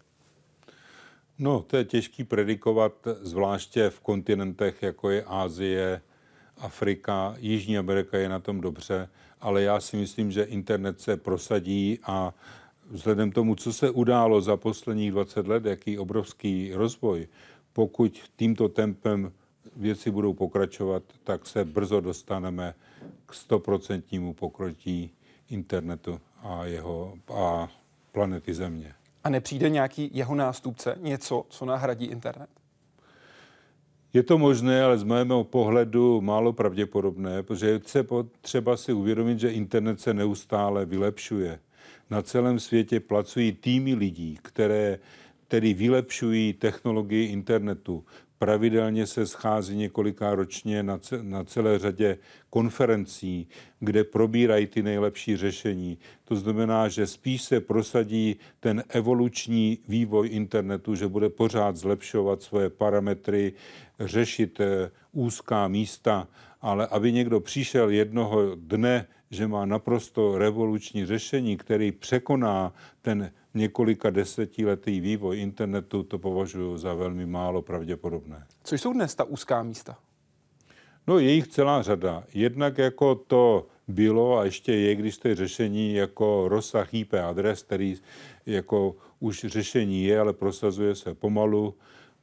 No, 1.39 1.61
to 1.61 1.77
je 1.77 1.85
těžký 1.85 2.23
predikovat, 2.23 3.07
zvláště 3.21 3.89
v 3.89 3.99
kontinentech, 3.99 4.83
jako 4.83 5.09
je 5.09 5.23
Ázie, 5.23 6.01
Afrika, 6.57 7.35
Jižní 7.39 7.77
Amerika 7.77 8.17
je 8.17 8.29
na 8.29 8.39
tom 8.39 8.61
dobře, 8.61 9.09
ale 9.41 9.61
já 9.61 9.79
si 9.79 9.97
myslím, 9.97 10.31
že 10.31 10.43
internet 10.43 11.01
se 11.01 11.17
prosadí 11.17 11.99
a 12.03 12.33
vzhledem 12.89 13.31
tomu, 13.31 13.55
co 13.55 13.73
se 13.73 13.89
událo 13.89 14.41
za 14.41 14.57
posledních 14.57 15.11
20 15.11 15.47
let, 15.47 15.65
jaký 15.65 15.99
obrovský 15.99 16.73
rozvoj, 16.73 17.27
pokud 17.73 18.21
tímto 18.35 18.69
tempem 18.69 19.31
věci 19.75 20.11
budou 20.11 20.33
pokračovat, 20.33 21.03
tak 21.23 21.47
se 21.47 21.65
brzo 21.65 22.01
dostaneme 22.01 22.75
k 23.25 23.33
stoprocentnímu 23.33 24.33
pokrytí 24.33 25.11
internetu 25.49 26.21
a, 26.43 26.65
jeho, 26.65 27.13
a 27.33 27.71
planety 28.11 28.53
Země. 28.53 28.93
A 29.23 29.29
nepřijde 29.29 29.69
nějaký 29.69 30.09
jeho 30.13 30.35
nástupce, 30.35 30.95
něco, 30.99 31.45
co 31.49 31.65
nahradí 31.65 32.05
internet? 32.05 32.49
Je 34.13 34.23
to 34.23 34.37
možné, 34.37 34.83
ale 34.83 34.97
z 34.97 35.03
mého 35.03 35.43
pohledu 35.43 36.21
málo 36.21 36.53
pravděpodobné, 36.53 37.43
protože 37.43 37.67
je 37.67 37.79
třeba 38.41 38.77
si 38.77 38.93
uvědomit, 38.93 39.39
že 39.39 39.49
internet 39.49 40.01
se 40.01 40.13
neustále 40.13 40.85
vylepšuje. 40.85 41.59
Na 42.09 42.21
celém 42.21 42.59
světě 42.59 42.99
pracují 42.99 43.51
týmy 43.51 43.93
lidí, 43.93 44.39
které 44.41 44.99
tedy 45.47 45.73
vylepšují 45.73 46.53
technologii 46.53 47.25
internetu. 47.27 48.05
Pravidelně 48.43 49.07
se 49.07 49.27
schází 49.27 49.75
několika 49.75 50.35
ročně 50.35 50.83
na, 50.83 50.99
na 51.21 51.43
celé 51.43 51.79
řadě 51.79 52.17
konferencí, 52.49 53.47
kde 53.79 54.03
probírají 54.03 54.67
ty 54.67 54.83
nejlepší 54.83 55.37
řešení. 55.37 55.97
To 56.25 56.35
znamená, 56.35 56.87
že 56.87 57.07
spíš 57.07 57.41
se 57.41 57.59
prosadí 57.59 58.35
ten 58.59 58.83
evoluční 58.89 59.77
vývoj 59.87 60.29
internetu, 60.31 60.95
že 60.95 61.07
bude 61.07 61.29
pořád 61.29 61.75
zlepšovat 61.75 62.41
svoje 62.41 62.69
parametry, 62.69 63.53
řešit 63.99 64.59
eh, 64.59 64.91
úzká 65.11 65.67
místa, 65.67 66.27
ale 66.61 66.87
aby 66.87 67.11
někdo 67.11 67.39
přišel 67.39 67.89
jednoho 67.89 68.55
dne, 68.55 69.07
že 69.31 69.47
má 69.47 69.65
naprosto 69.65 70.37
revoluční 70.37 71.05
řešení, 71.05 71.57
který 71.57 71.91
překoná 71.91 72.73
ten 73.01 73.31
několika 73.53 74.09
desetiletý 74.09 74.99
vývoj 74.99 75.39
internetu, 75.39 76.03
to 76.03 76.19
považuji 76.19 76.77
za 76.77 76.93
velmi 76.93 77.25
málo 77.25 77.61
pravděpodobné. 77.61 78.47
Co 78.63 78.75
jsou 78.75 78.93
dnes 78.93 79.15
ta 79.15 79.23
úzká 79.23 79.63
místa? 79.63 79.97
No 81.07 81.19
je 81.19 81.31
jich 81.31 81.47
celá 81.47 81.81
řada. 81.81 82.23
Jednak 82.33 82.77
jako 82.77 83.15
to 83.15 83.67
bylo 83.87 84.37
a 84.37 84.45
ještě 84.45 84.73
je, 84.73 84.95
když 84.95 85.17
to 85.17 85.27
je 85.27 85.35
řešení 85.35 85.93
jako 85.93 86.47
rozsah 86.47 86.93
IP 86.93 87.13
adres, 87.13 87.63
který 87.63 87.95
jako 88.45 88.95
už 89.19 89.45
řešení 89.47 90.03
je, 90.03 90.19
ale 90.19 90.33
prosazuje 90.33 90.95
se 90.95 91.13
pomalu. 91.13 91.75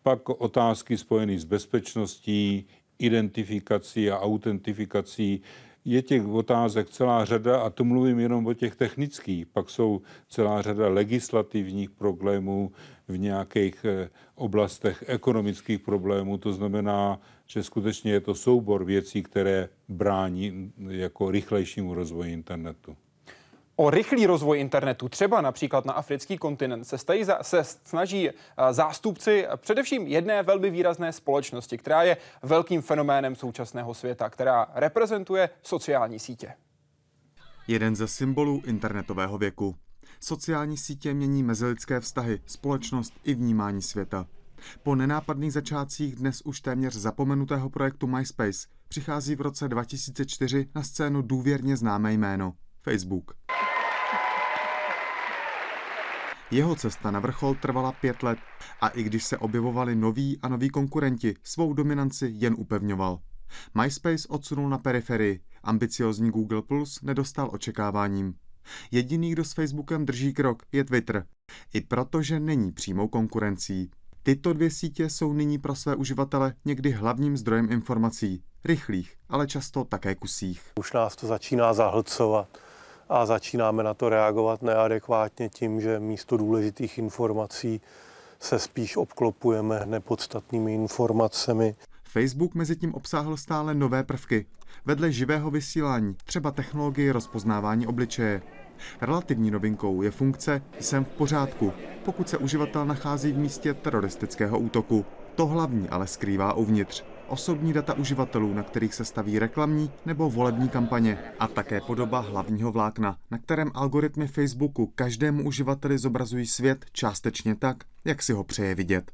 Pak 0.02 0.28
otázky 0.28 0.98
spojené 0.98 1.38
s 1.38 1.44
bezpečností, 1.44 2.66
identifikací 2.98 4.10
a 4.10 4.18
autentifikací 4.18 5.42
je 5.84 6.02
těch 6.02 6.26
otázek 6.26 6.90
celá 6.90 7.24
řada 7.24 7.60
a 7.60 7.70
to 7.70 7.84
mluvím 7.84 8.18
jenom 8.18 8.46
o 8.46 8.54
těch 8.54 8.76
technických. 8.76 9.46
Pak 9.46 9.70
jsou 9.70 10.02
celá 10.28 10.62
řada 10.62 10.88
legislativních 10.88 11.90
problémů 11.90 12.72
v 13.08 13.18
nějakých 13.18 13.84
eh, 13.84 14.10
oblastech 14.34 15.04
ekonomických 15.06 15.80
problémů. 15.80 16.38
To 16.38 16.52
znamená, 16.52 17.20
že 17.46 17.62
skutečně 17.62 18.12
je 18.12 18.20
to 18.20 18.34
soubor 18.34 18.84
věcí, 18.84 19.22
které 19.22 19.68
brání 19.88 20.72
jako 20.88 21.30
rychlejšímu 21.30 21.94
rozvoji 21.94 22.32
internetu. 22.32 22.96
O 23.80 23.90
rychlý 23.90 24.26
rozvoj 24.26 24.60
internetu, 24.60 25.08
třeba 25.08 25.40
například 25.40 25.84
na 25.84 25.92
africký 25.92 26.38
kontinent, 26.38 26.86
se, 26.86 26.98
stají, 26.98 27.24
se 27.42 27.64
snaží 27.64 28.28
eh, 28.28 28.34
zástupci 28.70 29.46
především 29.56 30.06
jedné 30.06 30.42
velmi 30.42 30.70
výrazné 30.70 31.12
společnosti, 31.12 31.78
která 31.78 32.02
je 32.02 32.16
velkým 32.42 32.82
fenoménem 32.82 33.36
současného 33.36 33.94
světa, 33.94 34.30
která 34.30 34.66
reprezentuje 34.74 35.50
sociální 35.62 36.18
sítě. 36.18 36.52
Jeden 37.68 37.96
ze 37.96 38.08
symbolů 38.08 38.62
internetového 38.66 39.38
věku. 39.38 39.74
Sociální 40.20 40.76
sítě 40.76 41.14
mění 41.14 41.42
mezilidské 41.42 42.00
vztahy, 42.00 42.40
společnost 42.46 43.14
i 43.24 43.34
vnímání 43.34 43.82
světa. 43.82 44.26
Po 44.82 44.94
nenápadných 44.94 45.52
začátcích 45.52 46.16
dnes 46.16 46.42
už 46.44 46.60
téměř 46.60 46.94
zapomenutého 46.94 47.70
projektu 47.70 48.06
MySpace 48.06 48.68
přichází 48.88 49.34
v 49.34 49.40
roce 49.40 49.68
2004 49.68 50.68
na 50.74 50.82
scénu 50.82 51.22
důvěrně 51.22 51.76
známé 51.76 52.12
jméno 52.12 52.54
Facebook. 52.82 53.34
Jeho 56.50 56.74
cesta 56.74 57.10
na 57.10 57.20
vrchol 57.20 57.54
trvala 57.54 57.92
pět 57.92 58.22
let 58.22 58.38
a 58.80 58.88
i 58.88 59.02
když 59.02 59.24
se 59.24 59.38
objevovali 59.38 59.94
noví 59.96 60.38
a 60.42 60.48
noví 60.48 60.68
konkurenti, 60.68 61.34
svou 61.42 61.72
dominanci 61.72 62.30
jen 62.32 62.54
upevňoval. 62.58 63.18
MySpace 63.82 64.28
odsunul 64.28 64.68
na 64.68 64.78
periferii, 64.78 65.40
ambiciozní 65.62 66.30
Google 66.30 66.62
Plus 66.62 67.02
nedostal 67.02 67.50
očekáváním. 67.52 68.34
Jediný, 68.90 69.30
kdo 69.30 69.44
s 69.44 69.52
Facebookem 69.52 70.06
drží 70.06 70.32
krok, 70.32 70.62
je 70.72 70.84
Twitter. 70.84 71.24
I 71.74 71.80
protože 71.80 72.40
není 72.40 72.72
přímou 72.72 73.08
konkurencí. 73.08 73.90
Tyto 74.22 74.52
dvě 74.52 74.70
sítě 74.70 75.10
jsou 75.10 75.32
nyní 75.32 75.58
pro 75.58 75.74
své 75.74 75.96
uživatele 75.96 76.54
někdy 76.64 76.90
hlavním 76.90 77.36
zdrojem 77.36 77.72
informací. 77.72 78.42
Rychlých, 78.64 79.14
ale 79.28 79.46
často 79.46 79.84
také 79.84 80.14
kusích. 80.14 80.62
Už 80.78 80.92
nás 80.92 81.16
to 81.16 81.26
začíná 81.26 81.74
zahlcovat 81.74 82.69
a 83.10 83.26
začínáme 83.26 83.82
na 83.82 83.94
to 83.94 84.08
reagovat 84.08 84.62
neadekvátně 84.62 85.48
tím, 85.48 85.80
že 85.80 86.00
místo 86.00 86.36
důležitých 86.36 86.98
informací 86.98 87.80
se 88.40 88.58
spíš 88.58 88.96
obklopujeme 88.96 89.82
nepodstatnými 89.84 90.74
informacemi. 90.74 91.74
Facebook 92.04 92.54
mezi 92.54 92.76
tím 92.76 92.94
obsáhl 92.94 93.36
stále 93.36 93.74
nové 93.74 94.04
prvky. 94.04 94.46
Vedle 94.84 95.12
živého 95.12 95.50
vysílání, 95.50 96.16
třeba 96.24 96.50
technologie 96.50 97.12
rozpoznávání 97.12 97.86
obličeje. 97.86 98.42
Relativní 99.00 99.50
novinkou 99.50 100.02
je 100.02 100.10
funkce 100.10 100.62
Jsem 100.80 101.04
v 101.04 101.08
pořádku, 101.08 101.72
pokud 102.04 102.28
se 102.28 102.38
uživatel 102.38 102.86
nachází 102.86 103.32
v 103.32 103.38
místě 103.38 103.74
teroristického 103.74 104.58
útoku. 104.58 105.04
To 105.34 105.46
hlavní 105.46 105.88
ale 105.88 106.06
skrývá 106.06 106.52
uvnitř 106.52 107.04
osobní 107.30 107.72
data 107.72 107.94
uživatelů, 107.94 108.54
na 108.54 108.62
kterých 108.62 108.94
se 108.94 109.04
staví 109.04 109.38
reklamní 109.38 109.90
nebo 110.06 110.30
volební 110.30 110.68
kampaně 110.68 111.18
a 111.38 111.48
také 111.48 111.80
podoba 111.80 112.18
hlavního 112.18 112.72
vlákna, 112.72 113.16
na 113.30 113.38
kterém 113.38 113.70
algoritmy 113.74 114.26
Facebooku 114.26 114.86
každému 114.86 115.46
uživateli 115.46 115.98
zobrazují 115.98 116.46
svět 116.46 116.84
částečně 116.92 117.54
tak, 117.54 117.76
jak 118.04 118.22
si 118.22 118.32
ho 118.32 118.44
přeje 118.44 118.74
vidět. 118.74 119.12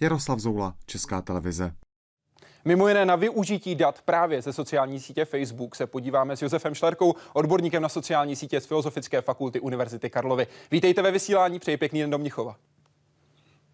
Jaroslav 0.00 0.38
Zoula, 0.38 0.74
Česká 0.86 1.22
televize. 1.22 1.72
Mimo 2.64 2.88
jiné 2.88 3.04
na 3.04 3.16
využití 3.16 3.74
dat 3.74 4.02
právě 4.02 4.42
ze 4.42 4.52
sociální 4.52 5.00
sítě 5.00 5.24
Facebook 5.24 5.74
se 5.76 5.86
podíváme 5.86 6.36
s 6.36 6.42
Josefem 6.42 6.74
Šlerkou, 6.74 7.14
odborníkem 7.32 7.82
na 7.82 7.88
sociální 7.88 8.36
sítě 8.36 8.60
z 8.60 8.66
Filozofické 8.66 9.22
fakulty 9.22 9.60
Univerzity 9.60 10.10
Karlovy. 10.10 10.46
Vítejte 10.70 11.02
ve 11.02 11.10
vysílání, 11.10 11.58
přeji 11.58 11.76
pěkný 11.76 12.00
den 12.00 12.10
do 12.10 12.18
Mnichova. 12.18 12.56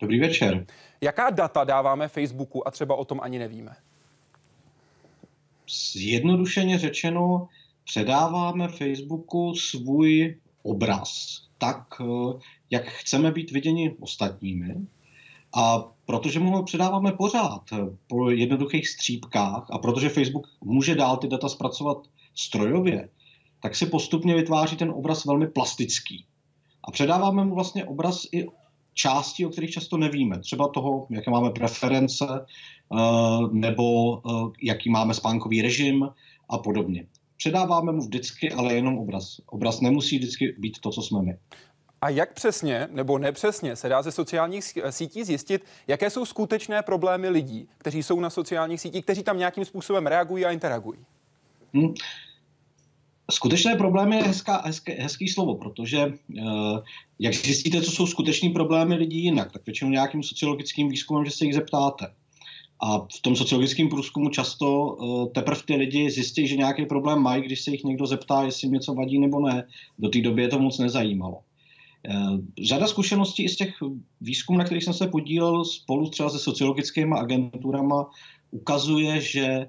Dobrý 0.01 0.21
večer. 0.21 0.67
Jaká 1.01 1.31
data 1.31 1.65
dáváme 1.65 2.09
Facebooku 2.09 2.69
a 2.69 2.71
třeba 2.71 2.95
o 2.95 3.05
tom 3.05 3.21
ani 3.23 3.39
nevíme? 3.39 3.77
Zjednodušeně 5.93 6.79
řečeno, 6.79 7.49
předáváme 7.85 8.69
Facebooku 8.69 9.55
svůj 9.55 10.37
obraz, 10.63 11.41
tak 11.59 11.87
eh, 12.01 12.05
jak 12.71 12.85
chceme 12.85 13.33
být 13.33 13.51
viděni 13.51 13.97
ostatními. 14.01 14.75
A 15.55 15.79
protože 16.07 16.41
mu 16.41 16.51
ho 16.51 16.63
předáváme 16.63 17.13
pořád 17.13 17.63
eh, 17.73 17.77
po 18.07 18.31
jednoduchých 18.31 18.89
střípkách 18.89 19.67
a 19.71 19.79
protože 19.79 20.09
Facebook 20.09 20.47
může 20.61 20.95
dál 20.95 21.17
ty 21.17 21.29
data 21.29 21.49
zpracovat 21.49 21.99
strojově, 22.35 23.09
tak 23.61 23.77
si 23.77 23.87
postupně 23.87 24.35
vytváří 24.35 24.77
ten 24.77 24.91
obraz 24.91 25.25
velmi 25.25 25.47
plastický. 25.47 26.25
A 26.85 26.91
předáváme 26.91 27.45
mu 27.45 27.55
vlastně 27.55 27.85
obraz 27.85 28.27
i 28.33 28.47
částí, 28.97 29.47
o 29.47 29.49
kterých 29.49 29.71
často 29.71 29.97
nevíme. 29.97 30.39
Třeba 30.39 30.69
toho, 30.69 31.07
jaké 31.11 31.31
máme 31.31 31.51
preference, 31.51 32.27
eh, 32.31 32.97
nebo 33.53 34.17
eh, 34.19 34.53
jaký 34.63 34.91
máme 34.91 35.15
spánkový 35.15 35.63
režim 35.63 36.09
a 36.49 36.59
podobně. 36.59 37.07
Předáváme 37.37 37.93
mu 37.93 38.01
vždycky, 38.01 38.53
ale 38.53 38.75
jenom 38.75 38.99
obraz. 38.99 39.41
Obraz 39.47 39.81
nemusí 39.81 40.19
vždycky 40.19 40.55
být 40.59 40.79
to, 40.81 40.91
co 40.91 41.03
jsme 41.03 41.23
my. 41.23 41.37
A 42.01 42.09
jak 42.09 42.33
přesně 42.33 42.89
nebo 42.93 43.19
nepřesně 43.19 43.77
se 43.77 43.89
dá 43.89 44.03
ze 44.03 44.13
sociálních 44.13 44.65
sítí 44.91 45.25
zjistit, 45.25 45.65
jaké 45.89 46.11
jsou 46.11 46.25
skutečné 46.25 46.83
problémy 46.83 47.29
lidí, 47.29 47.69
kteří 47.79 48.03
jsou 48.03 48.21
na 48.21 48.31
sociálních 48.31 48.81
sítích, 48.81 49.05
kteří 49.05 49.23
tam 49.23 49.39
nějakým 49.39 49.65
způsobem 49.65 50.07
reagují 50.07 50.45
a 50.45 50.51
interagují? 50.51 50.99
Hmm. 51.75 51.95
Skutečné 53.31 53.75
problémy 53.75 54.17
je 54.17 54.23
hezká, 54.23 54.63
hezké, 54.65 54.93
hezký 54.93 55.29
slovo, 55.29 55.55
protože 55.55 56.07
uh, 56.07 56.79
jak 57.19 57.35
zjistíte, 57.35 57.83
co 57.83 57.91
jsou 57.91 58.07
skutečné 58.07 58.51
problémy 58.51 58.95
lidí 58.95 59.25
jinak, 59.25 59.53
tak 59.53 59.67
většinou 59.67 59.91
nějakým 59.91 60.23
sociologickým 60.23 60.89
výzkumem, 60.89 61.25
že 61.25 61.31
se 61.31 61.45
jich 61.45 61.55
zeptáte. 61.55 62.07
A 62.81 62.99
v 62.99 63.21
tom 63.23 63.37
sociologickém 63.37 63.89
průzkumu 63.89 64.29
často 64.29 64.85
uh, 64.85 65.33
teprve 65.33 65.61
ty 65.67 65.75
lidi 65.75 66.11
zjistí, 66.11 66.47
že 66.47 66.57
nějaký 66.57 66.87
problém 66.87 67.19
mají, 67.19 67.43
když 67.43 67.61
se 67.61 67.71
jich 67.71 67.85
někdo 67.85 68.07
zeptá, 68.07 68.43
jestli 68.43 68.67
jim 68.67 68.75
něco 68.75 68.95
vadí 68.95 69.19
nebo 69.19 69.41
ne. 69.41 69.67
Do 69.99 70.09
té 70.09 70.21
doby 70.21 70.43
je 70.43 70.49
to 70.49 70.59
moc 70.59 70.79
nezajímalo. 70.79 71.41
Uh, 72.09 72.39
řada 72.63 72.87
zkušeností 72.87 73.43
i 73.45 73.49
z 73.49 73.57
těch 73.57 73.75
výzkumů, 74.21 74.59
na 74.59 74.65
kterých 74.65 74.85
jsem 74.85 74.95
se 74.95 75.07
podílel 75.07 75.65
spolu 75.65 76.11
třeba 76.11 76.31
se 76.31 76.39
sociologickými 76.39 77.15
agenturama, 77.19 78.07
ukazuje, 78.51 79.21
že 79.21 79.69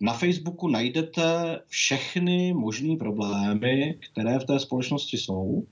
na 0.00 0.12
Facebooku 0.12 0.68
najdete 0.68 1.60
všechny 1.66 2.52
možné 2.52 2.96
problémy, 2.96 3.98
které 4.00 4.38
v 4.38 4.44
té 4.44 4.58
společnosti 4.58 5.18
jsou 5.18 5.66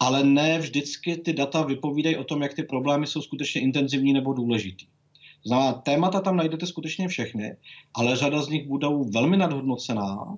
ale 0.00 0.24
ne 0.24 0.58
vždycky 0.58 1.16
ty 1.16 1.32
data 1.32 1.62
vypovídají 1.62 2.16
o 2.16 2.24
tom, 2.24 2.42
jak 2.42 2.54
ty 2.54 2.62
problémy 2.62 3.06
jsou 3.06 3.22
skutečně 3.22 3.60
intenzivní 3.60 4.12
nebo 4.12 4.32
důležitý. 4.32 4.86
To 5.42 5.48
znamená, 5.48 5.72
témata 5.72 6.20
tam 6.20 6.36
najdete 6.36 6.66
skutečně 6.66 7.08
všechny, 7.08 7.56
ale 7.94 8.16
řada 8.16 8.42
z 8.42 8.48
nich 8.48 8.68
budou 8.68 9.04
velmi 9.04 9.36
nadhodnocená, 9.36 10.36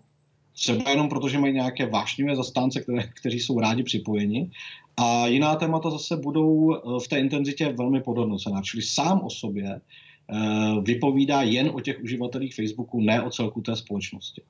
třeba 0.53 0.91
jenom 0.91 1.09
proto, 1.09 1.29
že 1.29 1.39
mají 1.39 1.55
nějaké 1.55 1.87
vášnivé 1.87 2.37
zastánce, 2.37 2.81
které, 2.81 3.03
kteří 3.03 3.41
jsou 3.41 3.61
rádi 3.61 3.83
připojeni, 3.83 4.51
a 4.97 5.27
jiná 5.27 5.57
témata 5.57 5.91
zase 5.91 6.17
budou 6.17 6.75
eh, 6.75 6.81
v 7.05 7.09
té 7.09 7.19
intenzitě 7.19 7.73
velmi 7.73 8.01
podhodnocená. 8.01 8.63
Čili 8.63 8.83
sám 8.83 9.21
o 9.21 9.31
sobě 9.31 9.81
vypovídá 10.83 11.43
jen 11.43 11.71
o 11.75 11.81
těch 11.81 12.03
uživatelích 12.03 12.55
Facebooku, 12.55 13.01
ne 13.01 13.23
o 13.23 13.31
celku 13.31 13.61
té 13.61 13.77
společnosti. 13.77 14.43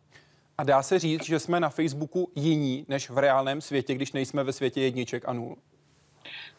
A 0.58 0.64
dá 0.64 0.82
se 0.82 0.98
říct, 0.98 1.24
že 1.24 1.38
jsme 1.38 1.60
na 1.60 1.68
Facebooku 1.68 2.32
jiní 2.36 2.84
než 2.88 3.10
v 3.10 3.18
reálném 3.18 3.60
světě, 3.60 3.94
když 3.94 4.12
nejsme 4.12 4.44
ve 4.44 4.52
světě 4.52 4.80
jedniček 4.80 5.28
a 5.28 5.32
nul? 5.32 5.56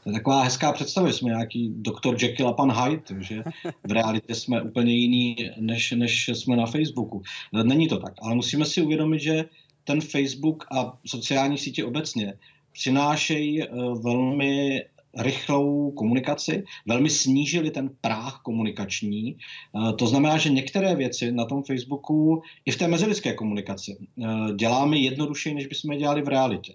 To 0.03 0.09
je 0.09 0.13
taková 0.13 0.43
hezká 0.43 0.72
představa, 0.72 1.11
jsme 1.11 1.30
nějaký 1.30 1.74
doktor 1.78 2.18
Jekyll 2.22 2.49
a 2.49 2.53
pan 2.53 2.72
Hyde, 2.72 3.24
že 3.24 3.43
v 3.84 3.91
realitě 3.91 4.36
jsme 4.36 4.61
úplně 4.61 4.93
jiný, 4.93 5.36
než, 5.57 5.91
než 5.91 6.28
jsme 6.28 6.55
na 6.55 6.65
Facebooku. 6.65 7.22
Není 7.63 7.88
to 7.88 7.97
tak, 7.97 8.13
ale 8.22 8.36
musíme 8.36 8.65
si 8.65 8.82
uvědomit, 8.82 9.20
že 9.20 9.45
ten 9.84 10.01
Facebook 10.01 10.65
a 10.72 10.97
sociální 11.05 11.57
sítě 11.57 11.86
obecně 11.86 12.34
přinášejí 12.72 13.63
eh, 13.63 13.68
velmi 14.03 14.86
rychlou 15.18 15.91
komunikaci, 15.91 16.63
velmi 16.86 17.09
snížili 17.09 17.72
ten 17.72 17.89
práh 18.01 18.39
komunikační. 18.43 19.36
Eh, 19.36 19.93
to 19.93 20.07
znamená, 20.07 20.38
že 20.38 20.49
některé 20.49 20.95
věci 20.95 21.32
na 21.32 21.45
tom 21.45 21.63
Facebooku 21.63 22.41
i 22.65 22.72
v 22.72 22.78
té 22.78 22.88
mezilidské 22.88 23.34
komunikaci 23.34 23.97
eh, 23.97 24.26
děláme 24.55 24.97
jednodušeji, 24.97 25.55
než 25.55 25.68
bychom 25.68 25.91
je 25.91 25.97
dělali 25.97 26.22
v 26.22 26.28
realitě. 26.28 26.74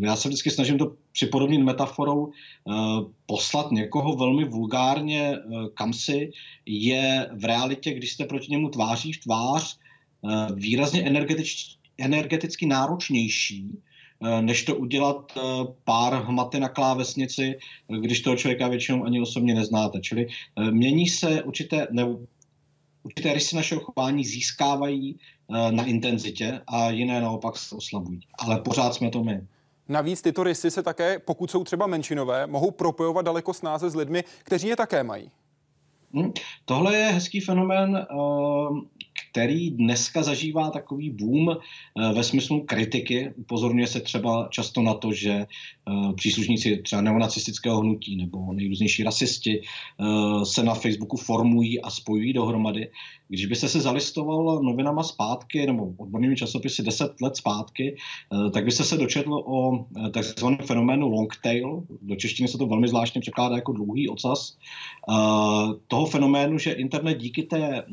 Já 0.00 0.16
se 0.16 0.28
vždycky 0.28 0.50
snažím 0.50 0.78
to 0.78 0.92
připodobnit 1.12 1.62
metaforou 1.62 2.30
poslat 3.26 3.72
někoho 3.72 4.16
velmi 4.16 4.44
vulgárně 4.44 5.36
kam 5.74 5.92
si 5.92 6.30
je 6.66 7.30
v 7.34 7.44
realitě, 7.44 7.94
když 7.94 8.12
jste 8.12 8.24
proti 8.24 8.46
němu 8.50 8.68
tváří 8.68 9.12
v 9.12 9.20
tvář, 9.20 9.78
výrazně 10.54 11.02
energetič, 11.02 11.76
energeticky 11.98 12.66
náročnější, 12.66 13.70
Eh, 13.70 13.87
než 14.40 14.64
to 14.64 14.76
udělat 14.76 15.32
eh, 15.36 15.40
pár 15.84 16.14
hmaty 16.14 16.60
na 16.60 16.68
klávesnici, 16.68 17.58
když 18.00 18.20
toho 18.20 18.36
člověka 18.36 18.68
většinou 18.68 19.04
ani 19.04 19.20
osobně 19.20 19.54
neznáte. 19.54 20.00
Čili 20.00 20.26
eh, 20.26 20.70
mění 20.70 21.08
se 21.08 21.42
určité, 21.42 21.86
nebo 21.90 22.20
určité 23.02 23.34
rysy 23.34 23.56
našeho 23.56 23.80
chování 23.80 24.24
získávají 24.24 25.18
na 25.70 25.84
intenzitě 25.84 26.60
a 26.66 26.90
jiné 26.90 27.20
naopak 27.20 27.56
se 27.56 27.74
oslabují. 27.74 28.20
Ale 28.38 28.60
pořád 28.60 28.94
jsme 28.94 29.10
to 29.10 29.24
my. 29.24 29.40
Navíc 29.88 30.22
tyto 30.22 30.42
rysy 30.42 30.70
se 30.70 30.82
také, 30.82 31.18
pokud 31.18 31.50
jsou 31.50 31.64
třeba 31.64 31.86
menšinové, 31.86 32.46
mohou 32.46 32.70
propojovat 32.70 33.24
daleko 33.24 33.54
snáze 33.54 33.90
s 33.90 33.94
lidmi, 33.94 34.24
kteří 34.42 34.68
je 34.68 34.76
také 34.76 35.04
mají. 35.04 35.30
Hmm. 36.14 36.32
Tohle 36.64 36.96
je 36.96 37.06
hezký 37.06 37.40
fenomén, 37.40 38.06
který 39.30 39.70
dneska 39.70 40.22
zažívá 40.22 40.70
takový 40.70 41.10
boom 41.10 41.50
eh, 41.50 42.12
ve 42.12 42.24
smyslu 42.24 42.60
kritiky. 42.60 43.32
Upozorňuje 43.36 43.86
se 43.86 44.00
třeba 44.00 44.48
často 44.50 44.82
na 44.82 44.94
to, 44.94 45.12
že 45.12 45.32
eh, 45.32 46.12
příslušníci 46.14 46.76
třeba 46.76 47.02
neonacistického 47.02 47.80
hnutí 47.80 48.16
nebo 48.16 48.52
nejrůznější 48.52 49.02
rasisti 49.02 49.60
eh, 49.60 50.04
se 50.44 50.62
na 50.62 50.74
Facebooku 50.74 51.16
formují 51.16 51.80
a 51.80 51.90
spojují 51.90 52.32
dohromady. 52.32 52.90
Když 53.28 53.46
byste 53.46 53.68
se 53.68 53.80
zalistoval 53.80 54.62
novinama 54.62 55.02
zpátky 55.02 55.66
nebo 55.66 55.88
odbornými 55.96 56.36
časopisy 56.36 56.82
10 56.82 57.20
let 57.22 57.36
zpátky, 57.36 57.96
tak 58.52 58.64
byste 58.64 58.84
se 58.84 58.96
dočetl 58.96 59.34
o 59.34 59.86
takzvaném 60.10 60.58
fenoménu 60.58 61.08
long 61.08 61.36
tail. 61.42 61.82
Do 62.02 62.16
češtiny 62.16 62.48
se 62.48 62.58
to 62.58 62.66
velmi 62.66 62.88
zvláštně 62.88 63.20
překládá 63.20 63.56
jako 63.56 63.72
dlouhý 63.72 64.08
ocas. 64.08 64.56
Toho 65.88 66.06
fenoménu, 66.06 66.58
že 66.58 66.72
internet 66.72 67.18
díky 67.18 67.42
té 67.42 67.84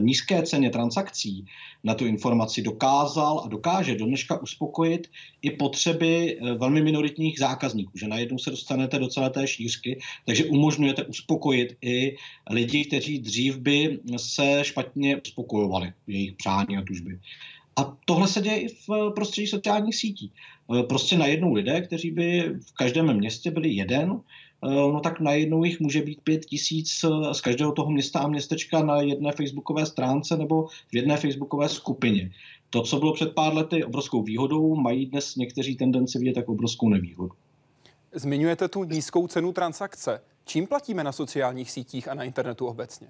nízké 0.00 0.42
ceně 0.42 0.70
transakcí 0.70 1.46
na 1.86 1.94
tu 1.94 2.06
informaci 2.06 2.62
dokázal 2.62 3.42
a 3.44 3.48
dokáže 3.48 3.94
do 3.94 4.06
dneška 4.06 4.42
uspokojit 4.42 5.06
i 5.42 5.50
potřeby 5.50 6.38
eh, 6.38 6.54
velmi 6.54 6.82
minoritních 6.82 7.38
zákazníků, 7.38 7.92
že 7.94 8.08
najednou 8.08 8.38
se 8.38 8.50
dostanete 8.50 8.98
do 8.98 9.08
celé 9.08 9.30
té 9.30 9.46
šířky, 9.46 9.98
takže 10.26 10.44
umožňujete 10.44 11.04
uspokojit 11.04 11.76
i 11.82 12.16
lidi, 12.50 12.84
kteří 12.84 13.18
dřív 13.18 13.56
by 13.56 13.98
se 14.16 14.60
špatně 14.62 15.16
uspokojovali 15.16 15.92
jejich 16.06 16.32
přání 16.32 16.76
a 16.76 16.82
tužby. 16.82 17.18
A 17.76 17.96
tohle 18.04 18.28
se 18.28 18.40
děje 18.40 18.60
i 18.60 18.68
v 18.68 19.12
prostředí 19.14 19.46
sociálních 19.46 19.96
sítí. 19.96 20.32
Eh, 20.74 20.82
prostě 20.82 21.18
najednou 21.18 21.54
lidé, 21.54 21.80
kteří 21.80 22.10
by 22.10 22.50
v 22.66 22.72
každém 22.74 23.14
městě 23.14 23.50
byli 23.50 23.70
jeden, 23.70 24.10
Eh, 24.10 24.22
no 24.70 25.00
tak 25.00 25.20
najednou 25.20 25.64
jich 25.64 25.80
může 25.80 26.02
být 26.02 26.20
pět 26.20 26.44
tisíc 26.44 27.04
eh, 27.04 27.34
z 27.34 27.40
každého 27.40 27.72
toho 27.72 27.90
města 27.90 28.20
a 28.20 28.28
městečka 28.28 28.82
na 28.82 29.00
jedné 29.00 29.32
facebookové 29.32 29.86
stránce 29.86 30.36
nebo 30.36 30.66
v 30.66 30.96
jedné 30.96 31.16
facebookové 31.16 31.68
skupině. 31.68 32.30
To, 32.70 32.82
co 32.82 32.98
bylo 32.98 33.12
před 33.12 33.34
pár 33.34 33.54
lety 33.54 33.84
obrovskou 33.84 34.22
výhodou, 34.22 34.74
mají 34.74 35.06
dnes 35.06 35.36
někteří 35.36 35.76
tendenci 35.76 36.18
vidět 36.18 36.36
jako 36.36 36.52
obrovskou 36.52 36.88
nevýhodu. 36.88 37.32
Zmiňujete 38.12 38.68
tu 38.68 38.84
nízkou 38.84 39.26
cenu 39.26 39.52
transakce. 39.52 40.20
Čím 40.44 40.66
platíme 40.66 41.04
na 41.04 41.12
sociálních 41.12 41.70
sítích 41.70 42.08
a 42.08 42.14
na 42.14 42.24
internetu 42.24 42.66
obecně? 42.66 43.08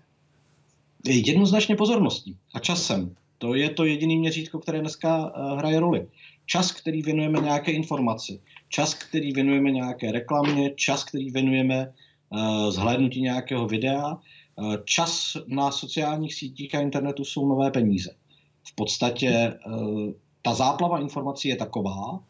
Jednoznačně 1.04 1.76
pozorností 1.76 2.36
a 2.54 2.58
časem. 2.58 3.16
To 3.38 3.54
je 3.54 3.70
to 3.70 3.84
jediné 3.84 4.16
měřítko, 4.16 4.58
které 4.58 4.80
dneska 4.80 5.32
eh, 5.34 5.56
hraje 5.56 5.80
roli. 5.80 6.06
Čas, 6.46 6.72
který 6.72 7.02
věnujeme 7.02 7.40
nějaké 7.40 7.72
informaci, 7.72 8.40
čas, 8.68 8.94
který 8.94 9.32
věnujeme 9.32 9.70
nějaké 9.70 10.12
reklamě, 10.12 10.70
čas, 10.74 11.04
který 11.04 11.30
věnujeme 11.30 11.92
uh, 12.28 12.70
zhlédnutí 12.70 13.22
nějakého 13.22 13.66
videa, 13.66 14.08
uh, 14.12 14.76
čas 14.84 15.36
na 15.46 15.70
sociálních 15.70 16.34
sítích 16.34 16.74
a 16.74 16.80
internetu 16.80 17.24
jsou 17.24 17.48
nové 17.48 17.70
peníze. 17.70 18.10
V 18.68 18.74
podstatě 18.74 19.58
uh, 19.66 20.10
ta 20.42 20.54
záplava 20.54 21.00
informací 21.00 21.48
je 21.48 21.56
taková, 21.56 22.20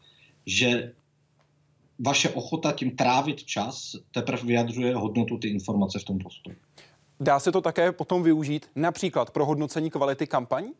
že 0.47 0.93
vaše 1.99 2.29
ochota 2.29 2.73
tím 2.73 2.97
trávit 2.97 3.45
čas 3.45 3.97
teprve 4.14 4.43
vyjadřuje 4.43 4.95
hodnotu 4.95 5.39
ty 5.39 5.49
informace 5.49 5.99
v 5.99 6.05
tom 6.05 6.19
prostoru. 6.19 6.57
Dá 7.21 7.41
se 7.41 7.53
to 7.53 7.61
také 7.61 7.93
potom 7.93 8.23
využít 8.23 8.67
například 8.77 9.31
pro 9.31 9.47
hodnocení 9.47 9.91
kvality 9.91 10.27
kampaní? 10.27 10.73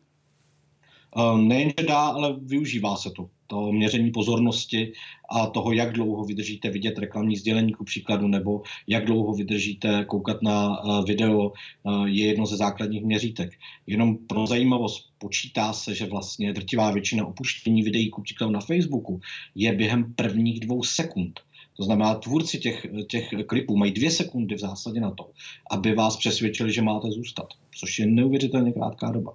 Ehm, 1.17 1.47
nejenže 1.47 1.83
dá, 1.87 1.99
ale 1.99 2.35
využívá 2.41 2.95
se 2.95 3.11
to. 3.11 3.29
To 3.47 3.71
měření 3.71 4.11
pozornosti 4.11 4.93
a 5.29 5.47
toho, 5.47 5.71
jak 5.71 5.93
dlouho 5.93 6.23
vydržíte 6.25 6.69
vidět 6.69 6.97
reklamní 6.97 7.35
sdělení 7.35 7.73
ku 7.73 7.83
příkladu, 7.83 8.27
nebo 8.27 8.61
jak 8.87 9.05
dlouho 9.05 9.33
vydržíte 9.33 10.05
koukat 10.05 10.41
na 10.41 10.77
eh, 10.77 11.05
video, 11.07 11.51
eh, 11.51 12.09
je 12.09 12.25
jedno 12.25 12.45
ze 12.45 12.57
základních 12.57 13.03
měřítek. 13.03 13.49
Jenom 13.87 14.17
pro 14.17 14.47
zajímavost 14.47 15.09
počítá 15.17 15.73
se, 15.73 15.95
že 15.95 16.05
vlastně 16.05 16.53
drtivá 16.53 16.91
většina 16.91 17.25
opuštění 17.25 17.83
videí 17.83 18.09
ku 18.09 18.21
příkladu 18.21 18.53
na 18.53 18.59
Facebooku 18.59 19.19
je 19.55 19.75
během 19.75 20.13
prvních 20.13 20.59
dvou 20.59 20.83
sekund. 20.83 21.39
To 21.77 21.83
znamená, 21.83 22.15
tvůrci 22.15 22.59
těch, 22.59 22.87
těch 23.09 23.29
klipů 23.45 23.77
mají 23.77 23.91
dvě 23.91 24.11
sekundy 24.11 24.55
v 24.55 24.59
zásadě 24.59 24.99
na 25.01 25.11
to, 25.11 25.29
aby 25.71 25.93
vás 25.93 26.17
přesvědčili, 26.17 26.73
že 26.73 26.81
máte 26.81 27.11
zůstat, 27.11 27.47
což 27.79 27.99
je 27.99 28.05
neuvěřitelně 28.05 28.71
krátká 28.71 29.11
doba 29.11 29.33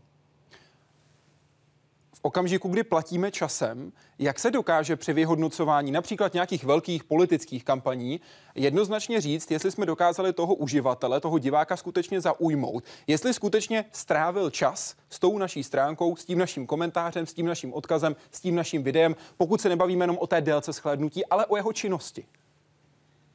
okamžiku, 2.22 2.68
kdy 2.68 2.82
platíme 2.84 3.30
časem, 3.30 3.92
jak 4.18 4.38
se 4.38 4.50
dokáže 4.50 4.96
při 4.96 5.12
vyhodnocování 5.12 5.92
například 5.92 6.34
nějakých 6.34 6.64
velkých 6.64 7.04
politických 7.04 7.64
kampaní 7.64 8.20
jednoznačně 8.54 9.20
říct, 9.20 9.50
jestli 9.50 9.70
jsme 9.70 9.86
dokázali 9.86 10.32
toho 10.32 10.54
uživatele, 10.54 11.20
toho 11.20 11.38
diváka 11.38 11.76
skutečně 11.76 12.20
zaujmout, 12.20 12.84
jestli 13.06 13.34
skutečně 13.34 13.84
strávil 13.92 14.50
čas 14.50 14.96
s 15.10 15.18
tou 15.18 15.38
naší 15.38 15.62
stránkou, 15.62 16.16
s 16.16 16.24
tím 16.24 16.38
naším 16.38 16.66
komentářem, 16.66 17.26
s 17.26 17.34
tím 17.34 17.46
naším 17.46 17.74
odkazem, 17.74 18.16
s 18.30 18.40
tím 18.40 18.54
naším 18.54 18.82
videem, 18.82 19.16
pokud 19.36 19.60
se 19.60 19.68
nebavíme 19.68 20.02
jenom 20.02 20.18
o 20.18 20.26
té 20.26 20.40
délce 20.40 20.72
shlédnutí, 20.72 21.26
ale 21.26 21.46
o 21.46 21.56
jeho 21.56 21.72
činnosti. 21.72 22.24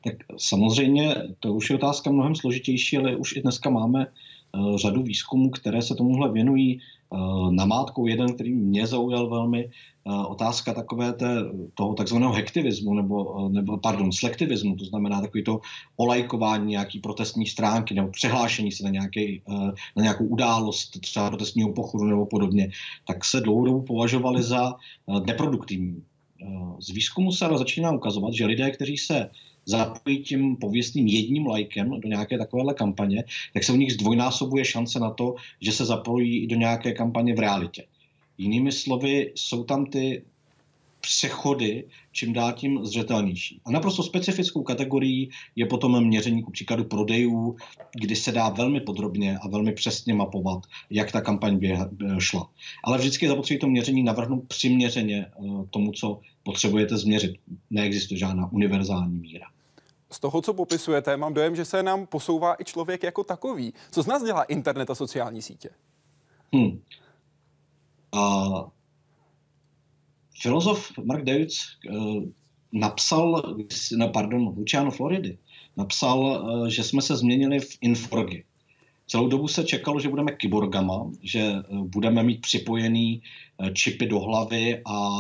Tak 0.04 0.14
samozřejmě 0.38 1.16
to 1.40 1.54
už 1.54 1.70
je 1.70 1.76
otázka 1.76 2.12
mnohem 2.12 2.36
složitější, 2.36 2.98
ale 2.98 3.16
už 3.16 3.36
i 3.36 3.42
dneska 3.42 3.70
máme 3.70 4.08
řadu 4.76 5.04
výzkumů, 5.04 5.50
které 5.50 5.82
se 5.82 5.96
tomuhle 5.96 6.32
věnují. 6.32 6.82
Eh, 7.14 7.52
namátkou 7.52 8.08
jeden, 8.08 8.34
který 8.34 8.54
mě 8.54 8.88
zaujal 8.88 9.30
velmi, 9.30 9.70
eh, 9.70 10.26
otázka 10.28 10.74
takové 10.74 11.14
té, 11.14 11.36
toho 11.74 11.94
takzvaného 11.94 12.34
hektivismu, 12.34 12.94
nebo, 12.94 13.46
eh, 13.46 13.50
nebo 13.50 13.78
pardon, 13.78 14.12
selektivismu, 14.12 14.76
to 14.76 14.86
znamená 14.86 15.22
takový 15.22 15.44
to 15.44 15.60
olajkování 15.98 16.66
nějaký 16.66 17.00
protestní 17.00 17.46
stránky 17.46 17.94
nebo 17.94 18.08
přehlášení 18.08 18.72
se 18.72 18.84
na, 18.84 18.90
nějaký, 18.90 19.42
na 19.96 20.04
nějakou 20.04 20.26
událost, 20.26 21.00
třeba 21.00 21.30
protestního 21.30 21.74
pochodu 21.74 22.04
nebo 22.04 22.26
podobně, 22.26 22.70
tak 23.08 23.26
se 23.26 23.42
dlouhou 23.42 23.66
dobu 23.66 23.82
považovali 23.82 24.44
za 24.44 24.76
neproduktivní. 25.26 26.04
Z 26.80 26.90
výzkumu 26.90 27.32
se 27.32 27.46
ale 27.46 27.58
začíná 27.58 27.92
ukazovat, 27.92 28.34
že 28.34 28.46
lidé, 28.46 28.72
kteří 28.72 28.98
se 28.98 29.30
zapojí 29.68 30.24
tím 30.24 30.56
pověstným 30.56 31.08
jedním 31.08 31.48
lajkem 31.48 31.90
do 32.00 32.10
nějaké 32.10 32.38
takovéhle 32.38 32.74
kampaně, 32.74 33.24
tak 33.54 33.64
se 33.64 33.72
u 33.72 33.76
nich 33.76 33.94
zdvojnásobuje 33.94 34.66
šance 34.66 35.00
na 35.00 35.10
to, 35.10 35.36
že 35.62 35.72
se 35.72 35.86
zapojí 35.86 36.48
do 36.48 36.56
nějaké 36.56 36.94
kampaně 36.94 37.36
v 37.36 37.40
realitě. 37.40 37.86
Jinými 38.38 38.72
slovy, 38.72 39.32
jsou 39.36 39.64
tam 39.64 39.86
ty 39.86 40.24
přechody 41.02 41.84
čím 42.18 42.34
dál 42.34 42.54
tím 42.54 42.86
zřetelnější. 42.86 43.62
A 43.66 43.72
naprosto 43.72 44.04
specifickou 44.04 44.64
kategorií 44.64 45.30
je 45.56 45.66
potom 45.66 46.04
měření 46.04 46.44
ku 46.44 46.52
příkladu 46.52 46.84
prodejů, 46.84 47.56
kdy 48.02 48.16
se 48.16 48.32
dá 48.32 48.50
velmi 48.50 48.82
podrobně 48.82 49.38
a 49.38 49.48
velmi 49.48 49.74
přesně 49.74 50.14
mapovat, 50.14 50.60
jak 50.90 51.12
ta 51.12 51.22
kampaň 51.22 51.58
běha, 51.58 51.90
šla. 52.20 52.50
Ale 52.84 52.98
vždycky 52.98 53.26
je 53.26 53.30
zapotřebí 53.30 53.60
to 53.60 53.68
měření 53.68 54.04
navrhnout 54.04 54.48
přiměřeně 54.48 55.26
tomu, 55.70 55.92
co 55.92 56.20
potřebujete 56.44 56.98
změřit. 56.98 57.36
Neexistuje 57.70 58.18
žádná 58.18 58.52
univerzální 58.52 59.20
míra. 59.20 59.46
Z 60.12 60.20
toho, 60.20 60.42
co 60.42 60.54
popisujete, 60.54 61.18
mám 61.18 61.34
dojem, 61.34 61.56
že 61.56 61.66
se 61.66 61.84
nám 61.84 62.06
posouvá 62.06 62.56
i 62.60 62.64
člověk 62.64 63.04
jako 63.04 63.24
takový. 63.24 63.74
Co 63.92 64.04
z 64.04 64.08
nás 64.08 64.24
dělá 64.24 64.44
internet 64.44 64.90
a 64.90 64.96
sociální 64.96 65.42
sítě? 65.42 65.70
Hmm. 66.54 66.82
A 68.12 68.48
filozof 70.42 70.92
Mark 71.04 71.24
Davids 71.24 71.58
uh, 71.90 72.24
napsal, 72.72 73.56
no, 73.98 74.10
pardon, 74.10 74.54
Luciano 74.58 74.92
Floridy, 74.92 75.38
napsal, 75.78 76.20
uh, 76.20 76.68
že 76.68 76.84
jsme 76.84 77.02
se 77.02 77.18
změnili 77.18 77.60
v 77.60 77.78
inforgy. 77.82 78.44
Celou 79.08 79.28
dobu 79.28 79.48
se 79.48 79.64
čekalo, 79.64 80.00
že 80.00 80.10
budeme 80.10 80.32
kyborgama, 80.32 81.12
že 81.22 81.54
uh, 81.70 81.86
budeme 81.86 82.24
mít 82.24 82.42
připojený 82.42 83.22
čipy 83.74 84.06
do 84.06 84.20
hlavy 84.20 84.82
a 84.86 85.20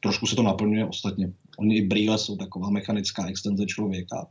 trošku 0.00 0.26
se 0.26 0.36
to 0.36 0.42
naplňuje 0.42 0.86
ostatně. 0.86 1.32
Oni 1.58 1.76
i 1.76 1.86
brýle 1.86 2.18
jsou 2.18 2.36
taková 2.36 2.70
mechanická 2.70 3.26
extenze 3.26 3.66
člověka. 3.66 4.26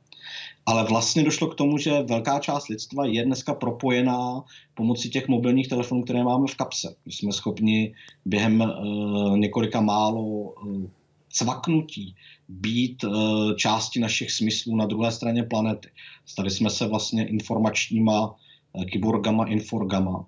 Ale 0.65 0.83
vlastně 0.83 1.23
došlo 1.23 1.47
k 1.47 1.55
tomu, 1.55 1.77
že 1.77 2.01
velká 2.01 2.39
část 2.39 2.67
lidstva 2.67 3.05
je 3.05 3.25
dneska 3.25 3.53
propojená 3.53 4.43
pomocí 4.73 5.09
těch 5.09 5.27
mobilních 5.27 5.67
telefonů, 5.67 6.03
které 6.03 6.23
máme 6.23 6.47
v 6.47 6.55
kapse. 6.55 6.95
My 7.05 7.11
jsme 7.11 7.31
schopni 7.31 7.93
během 8.25 8.61
uh, 8.61 9.37
několika 9.37 9.81
málo 9.81 10.21
uh, 10.21 10.83
cvaknutí 11.29 12.15
být 12.49 13.03
uh, 13.03 13.55
části 13.55 13.99
našich 13.99 14.31
smyslů 14.31 14.75
na 14.75 14.85
druhé 14.85 15.11
straně 15.11 15.43
planety. 15.43 15.89
Stali 16.25 16.51
jsme 16.51 16.69
se 16.69 16.87
vlastně 16.87 17.27
informačníma 17.27 18.27
uh, 18.27 18.85
kyborgama, 18.85 19.45
inforgama. 19.45 20.25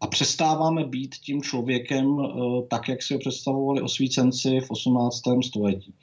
A 0.00 0.06
přestáváme 0.06 0.84
být 0.84 1.14
tím 1.14 1.42
člověkem 1.42 2.06
uh, 2.06 2.66
tak, 2.68 2.88
jak 2.88 3.02
si 3.02 3.14
ho 3.14 3.20
představovali 3.20 3.80
osvícenci 3.80 4.60
v 4.60 4.70
18. 4.70 5.22
století. 5.46 5.94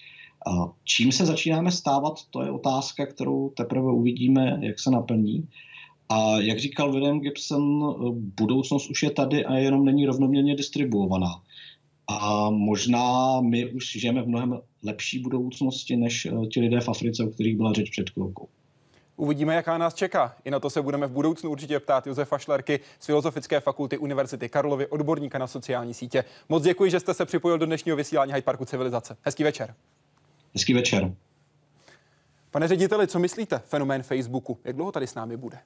Čím 0.84 1.12
se 1.12 1.26
začínáme 1.26 1.72
stávat, 1.72 2.14
to 2.30 2.42
je 2.42 2.52
otázka, 2.52 3.06
kterou 3.06 3.50
teprve 3.50 3.92
uvidíme, 3.92 4.60
jak 4.62 4.80
se 4.80 4.92
naplní. 4.92 5.48
A 6.10 6.40
jak 6.40 6.60
říkal 6.60 6.92
William 6.92 7.20
Gibson, 7.20 7.96
budoucnost 8.38 8.90
už 8.90 9.04
je 9.04 9.12
tady 9.12 9.46
a 9.46 9.58
jenom 9.58 9.86
není 9.86 10.06
rovnoměrně 10.06 10.56
distribuovaná. 10.56 11.42
A 12.08 12.50
možná 12.50 13.42
my 13.42 13.72
už 13.72 13.92
žijeme 13.92 14.24
v 14.24 14.28
mnohem 14.28 14.60
lepší 14.84 15.20
budoucnosti 15.20 15.96
než 15.96 16.26
eh, 16.26 16.48
ti 16.54 16.60
lidé 16.60 16.80
v 16.80 16.90
Africe, 16.90 17.24
o 17.24 17.28
kterých 17.28 17.58
byla 17.58 17.74
řeč 17.74 17.90
před 17.90 18.10
chvilkou. 18.10 18.48
Uvidíme, 19.16 19.56
jaká 19.56 19.78
nás 19.78 19.94
čeká. 19.94 20.36
I 20.46 20.52
na 20.52 20.60
to 20.60 20.70
se 20.70 20.82
budeme 20.82 21.08
v 21.08 21.12
budoucnu 21.12 21.50
určitě 21.50 21.80
ptát 21.80 22.08
Josefa 22.08 22.38
Šlerky 22.38 22.80
z 23.00 23.06
Filozofické 23.06 23.60
fakulty 23.60 23.98
Univerzity 23.98 24.50
Karlovy, 24.50 24.88
odborníka 24.88 25.38
na 25.38 25.48
sociální 25.48 25.94
sítě. 25.94 26.24
Moc 26.50 26.64
děkuji, 26.64 26.92
že 26.92 27.00
jste 27.00 27.14
se 27.14 27.26
připojil 27.26 27.58
do 27.58 27.66
dnešního 27.66 27.98
vysílání 27.98 28.34
Hyde 28.34 28.42
Parku 28.42 28.66
Civilizace. 28.66 29.18
Hezký 29.22 29.44
večer. 29.44 29.76
Hezký 30.54 30.74
večer. 30.74 31.16
Pane 32.52 32.68
řediteli, 32.68 33.08
co 33.08 33.20
myslíte 33.20 33.60
fenomén 33.60 34.04
Facebooku? 34.04 34.60
Jak 34.64 34.76
dlouho 34.76 34.92
tady 34.92 35.08
s 35.08 35.16
námi 35.16 35.38
bude? 35.38 35.58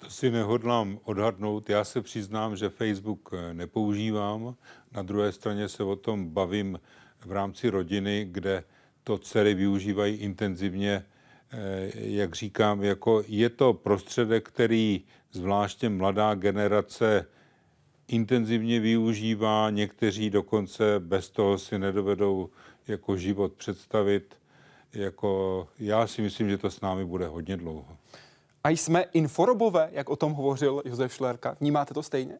To 0.00 0.10
si 0.10 0.30
nehodlám 0.30 0.98
odhadnout. 1.04 1.70
Já 1.70 1.84
se 1.84 2.02
přiznám, 2.02 2.56
že 2.56 2.68
Facebook 2.68 3.30
eh, 3.32 3.54
nepoužívám. 3.54 4.54
Na 4.92 5.02
druhé 5.02 5.32
straně 5.32 5.68
se 5.68 5.82
o 5.82 5.96
tom 5.96 6.28
bavím 6.28 6.80
v 7.24 7.32
rámci 7.32 7.70
rodiny, 7.70 8.28
kde 8.30 8.64
to 9.04 9.18
dcery 9.18 9.54
využívají 9.54 10.16
intenzivně. 10.16 11.04
Eh, 11.50 11.90
jak 11.94 12.34
říkám, 12.34 12.82
jako 12.82 13.24
je 13.26 13.48
to 13.48 13.74
prostředek, 13.74 14.48
který 14.48 15.04
zvláště 15.32 15.88
mladá 15.88 16.34
generace 16.34 17.26
intenzivně 18.08 18.80
využívá, 18.80 19.70
někteří 19.70 20.30
dokonce 20.30 20.84
bez 20.98 21.30
toho 21.30 21.58
si 21.58 21.78
nedovedou 21.78 22.50
jako 22.88 23.16
život 23.16 23.52
představit. 23.52 24.34
Jako, 24.92 25.68
já 25.78 26.06
si 26.06 26.22
myslím, 26.22 26.50
že 26.50 26.58
to 26.58 26.70
s 26.70 26.80
námi 26.80 27.04
bude 27.04 27.26
hodně 27.26 27.56
dlouho. 27.56 27.96
A 28.64 28.70
jsme 28.70 29.02
inforobové, 29.02 29.88
jak 29.92 30.10
o 30.10 30.16
tom 30.16 30.32
hovořil 30.32 30.82
Josef 30.84 31.14
Šlerka. 31.14 31.56
Vnímáte 31.60 31.94
to 31.94 32.02
stejně? 32.02 32.38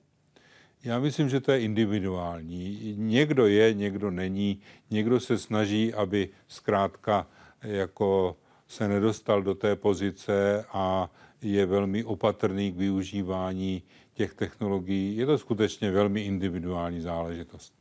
Já 0.85 0.99
myslím, 0.99 1.29
že 1.29 1.41
to 1.41 1.53
je 1.53 1.61
individuální. 1.61 2.95
Někdo 2.99 3.47
je, 3.47 3.75
někdo 3.75 4.11
není. 4.11 4.61
Někdo 4.91 5.21
se 5.21 5.39
snaží, 5.39 5.95
aby 5.95 6.29
zkrátka 6.49 7.27
jako 7.63 8.37
se 8.69 8.89
nedostal 8.89 9.43
do 9.43 9.55
té 9.55 9.77
pozice 9.77 10.65
a 10.73 11.11
je 11.43 11.67
velmi 11.67 12.05
opatrný 12.05 12.73
k 12.73 12.77
využívání 12.77 13.83
těch 14.15 14.35
technologií. 14.35 15.17
Je 15.17 15.27
to 15.27 15.39
skutečně 15.39 15.91
velmi 15.91 16.21
individuální 16.21 17.01
záležitost 17.01 17.78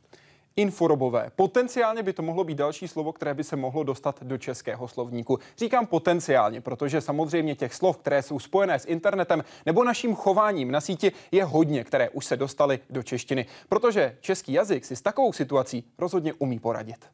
inforobové. 0.58 1.30
Potenciálně 1.36 2.02
by 2.02 2.12
to 2.12 2.22
mohlo 2.22 2.44
být 2.44 2.58
další 2.58 2.88
slovo, 2.88 3.12
které 3.12 3.34
by 3.34 3.44
se 3.44 3.56
mohlo 3.56 3.82
dostat 3.84 4.22
do 4.22 4.38
českého 4.38 4.88
slovníku. 4.88 5.38
Říkám 5.58 5.86
potenciálně, 5.86 6.60
protože 6.60 7.00
samozřejmě 7.00 7.54
těch 7.54 7.74
slov, 7.74 7.96
které 7.96 8.22
jsou 8.22 8.38
spojené 8.38 8.78
s 8.78 8.86
internetem 8.86 9.44
nebo 9.66 9.84
naším 9.84 10.14
chováním 10.14 10.70
na 10.70 10.80
síti, 10.80 11.12
je 11.32 11.44
hodně, 11.44 11.84
které 11.84 12.08
už 12.08 12.26
se 12.26 12.36
dostaly 12.36 12.78
do 12.90 13.02
češtiny. 13.02 13.46
Protože 13.68 14.16
český 14.20 14.52
jazyk 14.52 14.84
si 14.84 14.96
s 14.96 15.02
takovou 15.02 15.32
situací 15.32 15.84
rozhodně 15.98 16.32
umí 16.32 16.58
poradit. 16.58 17.06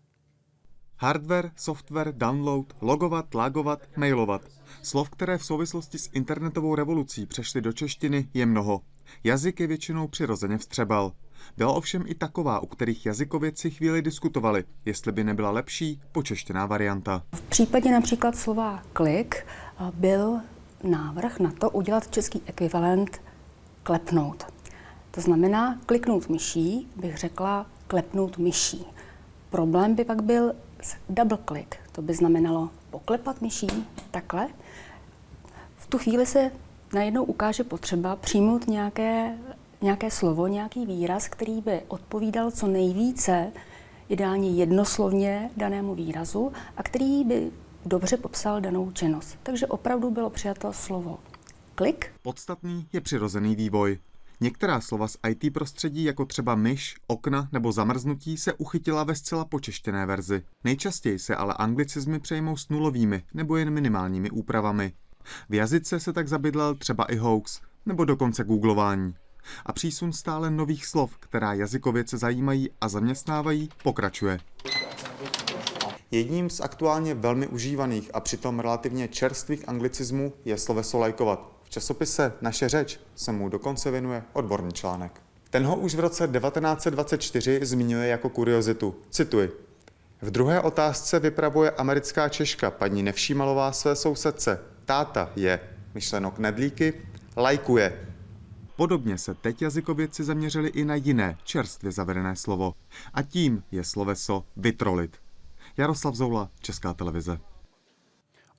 Hardware, 0.98 1.50
software, 1.56 2.12
download, 2.12 2.76
logovat, 2.80 3.34
lagovat, 3.34 3.80
mailovat. 3.96 4.42
Slov, 4.82 5.10
které 5.10 5.38
v 5.38 5.44
souvislosti 5.44 5.98
s 5.98 6.10
internetovou 6.12 6.74
revolucí 6.74 7.26
přešly 7.26 7.60
do 7.60 7.72
češtiny, 7.72 8.28
je 8.34 8.46
mnoho. 8.46 8.80
Jazyk 9.24 9.60
je 9.60 9.66
většinou 9.66 10.08
přirozeně 10.08 10.58
vstřebal. 10.58 11.12
Byla 11.56 11.72
ovšem 11.72 12.04
i 12.06 12.14
taková, 12.14 12.60
u 12.60 12.66
kterých 12.66 13.06
jazykovědci 13.06 13.70
chvíli 13.70 14.02
diskutovali, 14.02 14.64
jestli 14.84 15.12
by 15.12 15.24
nebyla 15.24 15.50
lepší 15.50 16.00
počeštěná 16.12 16.66
varianta. 16.66 17.22
V 17.34 17.40
případě 17.40 17.92
například 17.92 18.36
slova 18.36 18.82
klik 18.92 19.36
eh, 19.36 19.90
byl 19.94 20.40
návrh 20.82 21.38
na 21.40 21.50
to 21.50 21.70
udělat 21.70 22.10
český 22.10 22.42
ekvivalent 22.46 23.20
klepnout. 23.82 24.44
To 25.10 25.20
znamená, 25.20 25.80
kliknout 25.86 26.28
myší, 26.28 26.88
bych 26.96 27.16
řekla 27.16 27.66
klepnout 27.86 28.38
myší. 28.38 28.84
Problém 29.50 29.94
by 29.94 30.04
pak 30.04 30.22
byl 30.22 30.52
double 31.08 31.38
click. 31.48 31.76
To 31.92 32.02
by 32.02 32.14
znamenalo 32.14 32.70
poklepat 32.90 33.40
myší 33.40 33.66
takhle. 34.10 34.48
V 35.76 35.86
tu 35.86 35.98
chvíli 35.98 36.26
se 36.26 36.50
najednou 36.94 37.24
ukáže 37.24 37.64
potřeba 37.64 38.16
přijmout 38.16 38.66
nějaké 38.66 39.38
nějaké 39.84 40.10
slovo, 40.10 40.46
nějaký 40.46 40.86
výraz, 40.86 41.28
který 41.28 41.60
by 41.60 41.82
odpovídal 41.88 42.50
co 42.50 42.66
nejvíce, 42.66 43.52
ideálně 44.08 44.50
jednoslovně 44.50 45.50
danému 45.56 45.94
výrazu 45.94 46.52
a 46.76 46.82
který 46.82 47.24
by 47.24 47.50
dobře 47.86 48.16
popsal 48.16 48.60
danou 48.60 48.90
činnost. 48.90 49.38
Takže 49.42 49.66
opravdu 49.66 50.10
bylo 50.10 50.30
přijato 50.30 50.72
slovo 50.72 51.18
klik. 51.74 52.12
Podstatný 52.22 52.86
je 52.92 53.00
přirozený 53.00 53.56
vývoj. 53.56 53.98
Některá 54.40 54.80
slova 54.80 55.08
z 55.08 55.16
IT 55.28 55.52
prostředí, 55.52 56.04
jako 56.04 56.24
třeba 56.24 56.54
myš, 56.54 56.96
okna 57.06 57.48
nebo 57.52 57.72
zamrznutí, 57.72 58.36
se 58.36 58.52
uchytila 58.52 59.04
ve 59.04 59.14
zcela 59.14 59.44
počeštěné 59.44 60.06
verzi. 60.06 60.42
Nejčastěji 60.64 61.18
se 61.18 61.36
ale 61.36 61.54
anglicizmy 61.54 62.20
přejmou 62.20 62.56
s 62.56 62.68
nulovými 62.68 63.22
nebo 63.34 63.56
jen 63.56 63.70
minimálními 63.70 64.30
úpravami. 64.30 64.92
V 65.48 65.54
jazyce 65.54 66.00
se 66.00 66.12
tak 66.12 66.28
zabydlel 66.28 66.74
třeba 66.74 67.04
i 67.04 67.16
hoax, 67.16 67.60
nebo 67.86 68.04
dokonce 68.04 68.44
googlování 68.44 69.14
a 69.66 69.72
přísun 69.72 70.12
stále 70.12 70.50
nových 70.50 70.86
slov, 70.86 71.16
která 71.20 71.52
jazykovědce 71.52 72.18
zajímají 72.18 72.70
a 72.80 72.88
zaměstnávají, 72.88 73.68
pokračuje. 73.82 74.38
Jedním 76.10 76.50
z 76.50 76.60
aktuálně 76.60 77.14
velmi 77.14 77.46
užívaných 77.46 78.10
a 78.14 78.20
přitom 78.20 78.60
relativně 78.60 79.08
čerstvých 79.08 79.68
anglicismů 79.68 80.32
je 80.44 80.58
sloveso 80.58 80.98
lajkovat. 80.98 81.52
V 81.62 81.70
časopise 81.70 82.32
Naše 82.40 82.68
řeč 82.68 83.00
se 83.14 83.32
mu 83.32 83.48
dokonce 83.48 83.90
věnuje 83.90 84.22
odborný 84.32 84.72
článek. 84.72 85.22
Ten 85.50 85.66
ho 85.66 85.76
už 85.76 85.94
v 85.94 86.00
roce 86.00 86.28
1924 86.28 87.60
zmiňuje 87.62 88.08
jako 88.08 88.28
kuriozitu. 88.28 88.94
Cituji. 89.10 89.50
V 90.22 90.30
druhé 90.30 90.60
otázce 90.60 91.20
vypravuje 91.20 91.70
americká 91.70 92.28
Češka 92.28 92.70
paní 92.70 93.02
Nevšímalová 93.02 93.72
své 93.72 93.96
sousedce. 93.96 94.60
Táta 94.84 95.30
je, 95.36 95.60
myšleno 95.94 96.30
knedlíky, 96.30 96.94
lajkuje, 97.36 98.06
Podobně 98.76 99.18
se 99.18 99.34
teď 99.34 99.62
jazykovědci 99.62 100.24
zaměřili 100.24 100.68
i 100.68 100.84
na 100.84 100.94
jiné, 100.94 101.36
čerstvě 101.44 101.92
zavedené 101.92 102.36
slovo. 102.36 102.74
A 103.14 103.22
tím 103.22 103.62
je 103.72 103.84
sloveso 103.84 104.44
vytrolit. 104.56 105.16
Jaroslav 105.76 106.14
Zoula, 106.14 106.50
Česká 106.60 106.94
televize. 106.94 107.38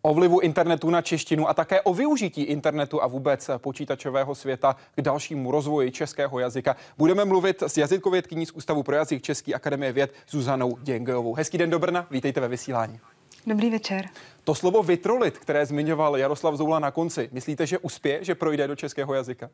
o 0.01 0.13
vlivu 0.13 0.39
internetu 0.39 0.89
na 0.89 1.01
češtinu 1.01 1.49
a 1.49 1.53
také 1.53 1.81
o 1.81 1.93
využití 1.93 2.41
internetu 2.41 3.03
a 3.03 3.07
vůbec 3.07 3.49
počítačového 3.57 4.35
světa 4.35 4.75
k 4.95 5.01
dalšímu 5.01 5.51
rozvoji 5.51 5.91
českého 5.91 6.39
jazyka. 6.39 6.75
Budeme 6.97 7.25
mluvit 7.25 7.63
s 7.63 7.77
jazykovědkyní 7.77 8.45
z 8.45 8.51
Ústavu 8.51 8.83
pro 8.83 8.95
jazyk 8.95 9.21
České 9.21 9.53
akademie 9.53 9.91
věd 9.91 10.13
Zuzanou 10.29 10.77
Děngejovou. 10.81 11.33
Hezký 11.33 11.57
den 11.57 11.69
do 11.69 11.79
Brna, 11.79 12.07
vítejte 12.11 12.39
ve 12.41 12.47
vysílání. 12.47 12.99
Dobrý 13.47 13.69
večer. 13.69 14.05
To 14.43 14.55
slovo 14.55 14.83
vytrolit, 14.83 15.37
které 15.37 15.65
zmiňoval 15.65 16.17
Jaroslav 16.17 16.55
Zoula 16.55 16.79
na 16.79 16.91
konci, 16.91 17.29
myslíte, 17.31 17.67
že 17.67 17.77
uspěje, 17.77 18.23
že 18.23 18.35
projde 18.35 18.67
do 18.67 18.75
českého 18.75 19.13
jazyka? 19.13 19.49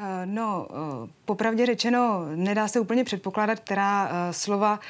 Eh, 0.00 0.26
no, 0.26 0.66
eh, 0.70 1.10
popravdě 1.24 1.66
řečeno, 1.66 2.26
nedá 2.34 2.68
se 2.68 2.80
úplně 2.80 3.04
předpokládat, 3.04 3.60
která 3.60 4.08
eh, 4.10 4.32
slova 4.32 4.80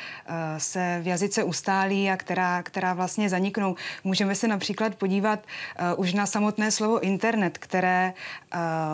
se 0.58 1.00
v 1.02 1.06
jazyce 1.06 1.44
ustálí 1.44 2.10
a 2.10 2.16
která, 2.16 2.62
která 2.62 2.94
vlastně 2.94 3.28
zaniknou. 3.28 3.74
Můžeme 4.04 4.34
se 4.34 4.48
například 4.48 4.94
podívat 4.94 5.40
už 5.96 6.14
na 6.14 6.26
samotné 6.26 6.70
slovo 6.70 7.00
internet, 7.00 7.58
které 7.58 8.12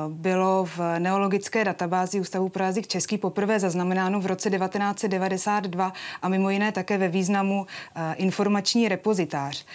bylo 0.09 0.65
v 0.65 0.81
neologické 0.99 1.65
databázi 1.65 2.21
Ústavu 2.21 2.49
pro 2.49 2.65
jazyk 2.65 2.87
český 2.87 3.19
poprvé 3.19 3.61
zaznamenáno 3.61 4.21
v 4.21 4.27
roce 4.27 4.51
1992 4.51 5.93
a 6.23 6.29
mimo 6.29 6.51
jiné 6.51 6.73
také 6.73 6.99
ve 6.99 7.09
významu 7.09 7.67
informační 8.15 8.89
repozitář. 8.89 9.67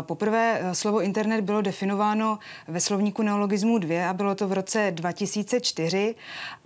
Poprvé 0.00 0.60
slovo 0.72 1.00
internet 1.00 1.40
bylo 1.40 1.62
definováno 1.62 2.38
ve 2.68 2.80
slovníku 2.80 3.22
neologismu 3.22 3.78
2 3.78 4.10
a 4.10 4.12
bylo 4.12 4.34
to 4.34 4.48
v 4.48 4.52
roce 4.52 4.90
2004 5.12 5.82
čtyři 5.82 6.14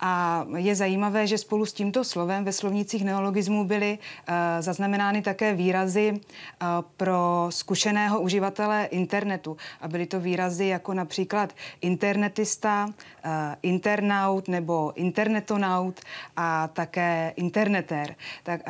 a 0.00 0.44
je 0.56 0.74
zajímavé, 0.74 1.26
že 1.26 1.38
spolu 1.38 1.66
s 1.66 1.72
tímto 1.72 2.04
slovem 2.04 2.44
ve 2.44 2.52
slovnících 2.52 3.04
neologismů 3.04 3.64
byly 3.64 3.98
uh, 3.98 4.34
zaznamenány 4.60 5.22
také 5.22 5.54
výrazy 5.54 6.12
uh, 6.12 6.68
pro 6.96 7.46
zkušeného 7.50 8.20
uživatele 8.20 8.84
internetu. 8.84 9.56
A 9.80 9.88
byly 9.88 10.06
to 10.06 10.20
výrazy 10.20 10.66
jako 10.66 10.94
například 10.94 11.52
internetista, 11.80 12.86
uh, 12.86 13.32
internaut 13.62 14.48
nebo 14.48 14.92
internetonaut 14.94 16.00
a 16.36 16.68
také 16.68 17.32
internetér. 17.36 18.14
Tak 18.42 18.60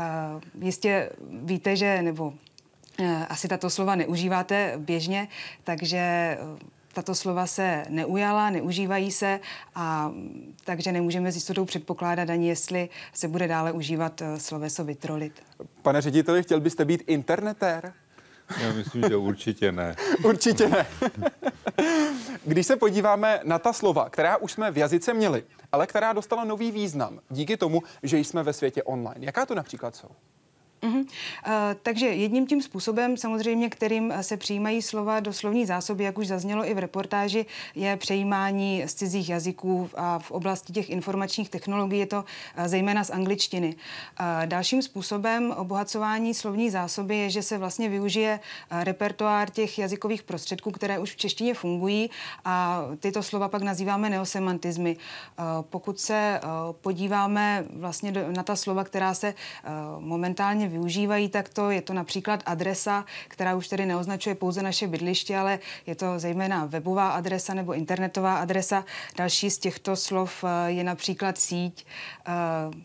jistě 0.60 1.10
víte, 1.30 1.76
že 1.76 2.02
nebo 2.02 2.34
asi 3.28 3.48
tato 3.48 3.70
slova 3.70 3.94
neužíváte 3.94 4.72
běžně, 4.76 5.28
takže 5.64 6.36
tato 6.96 7.14
slova 7.14 7.46
se 7.46 7.84
neujala, 7.88 8.50
neužívají 8.50 9.12
se 9.12 9.40
a 9.74 10.12
takže 10.64 10.92
nemůžeme 10.92 11.32
s 11.32 11.34
jistotou 11.34 11.64
předpokládat 11.64 12.30
ani, 12.30 12.48
jestli 12.48 12.88
se 13.12 13.28
bude 13.28 13.48
dále 13.48 13.72
užívat 13.72 14.22
eh, 14.22 14.40
sloveso 14.40 14.84
vytrolit. 14.84 15.42
Pane 15.82 16.00
řediteli, 16.00 16.42
chtěl 16.42 16.60
byste 16.60 16.84
být 16.84 17.02
internetér? 17.06 17.92
Já 18.60 18.72
myslím, 18.72 19.02
že 19.08 19.16
určitě 19.16 19.72
ne. 19.72 19.96
určitě 20.24 20.68
ne. 20.68 20.86
Když 22.44 22.66
se 22.66 22.76
podíváme 22.76 23.40
na 23.44 23.58
ta 23.58 23.72
slova, 23.72 24.10
která 24.10 24.36
už 24.36 24.52
jsme 24.52 24.70
v 24.70 24.78
jazyce 24.78 25.14
měli, 25.14 25.44
ale 25.72 25.86
která 25.86 26.12
dostala 26.12 26.44
nový 26.44 26.70
význam 26.70 27.20
díky 27.30 27.56
tomu, 27.56 27.82
že 28.02 28.18
jsme 28.18 28.42
ve 28.42 28.52
světě 28.52 28.82
online. 28.82 29.26
Jaká 29.26 29.46
to 29.46 29.54
například 29.54 29.96
jsou? 29.96 30.08
Uh-huh. 30.86 31.00
Uh, 31.00 31.06
takže 31.82 32.06
jedním 32.06 32.46
tím 32.46 32.62
způsobem, 32.62 33.16
samozřejmě, 33.16 33.70
kterým 33.70 34.12
se 34.20 34.36
přijímají 34.36 34.82
slova 34.82 35.20
do 35.20 35.32
slovní 35.32 35.66
zásoby, 35.66 36.04
jak 36.04 36.18
už 36.18 36.26
zaznělo 36.26 36.68
i 36.68 36.74
v 36.74 36.78
reportáži, 36.78 37.46
je 37.74 37.96
přejímání 37.96 38.82
z 38.86 38.94
cizích 38.94 39.28
jazyků 39.28 39.90
a 39.94 40.18
v 40.18 40.30
oblasti 40.30 40.72
těch 40.72 40.90
informačních 40.90 41.50
technologií 41.50 41.98
je 42.00 42.06
to 42.06 42.18
uh, 42.18 42.66
zejména 42.66 43.04
z 43.04 43.10
angličtiny. 43.10 43.76
Uh, 44.20 44.26
dalším 44.46 44.82
způsobem 44.82 45.54
obohacování 45.56 46.34
slovní 46.34 46.70
zásoby 46.70 47.16
je, 47.16 47.30
že 47.30 47.42
se 47.42 47.58
vlastně 47.58 47.88
využije 47.88 48.40
repertoár 48.70 49.50
těch 49.50 49.78
jazykových 49.78 50.22
prostředků, 50.22 50.70
které 50.70 50.98
už 50.98 51.12
v 51.12 51.16
češtině 51.16 51.54
fungují 51.54 52.10
a 52.44 52.82
tyto 53.00 53.22
slova 53.22 53.48
pak 53.48 53.62
nazýváme 53.62 54.10
neosemantizmy. 54.10 54.96
Pokud 55.60 56.00
se 56.00 56.40
podíváme 56.80 57.64
vlastně 57.70 58.12
na 58.12 58.42
ta 58.42 58.56
slova, 58.56 58.84
která 58.84 59.14
se 59.14 59.34
momentálně 59.98 60.68
využívají 60.76 61.28
takto. 61.28 61.70
Je 61.70 61.82
to 61.82 61.92
například 61.92 62.42
adresa, 62.46 63.04
která 63.28 63.54
už 63.54 63.68
tedy 63.68 63.86
neoznačuje 63.86 64.34
pouze 64.34 64.62
naše 64.62 64.86
bydliště, 64.86 65.36
ale 65.36 65.58
je 65.86 65.94
to 65.94 66.18
zejména 66.18 66.64
webová 66.64 67.08
adresa 67.08 67.54
nebo 67.54 67.74
internetová 67.74 68.36
adresa. 68.36 68.84
Další 69.16 69.50
z 69.50 69.58
těchto 69.58 69.96
slov 69.96 70.44
eh, 70.44 70.70
je 70.70 70.84
například 70.84 71.38
síť, 71.38 71.86
eh, 71.86 72.32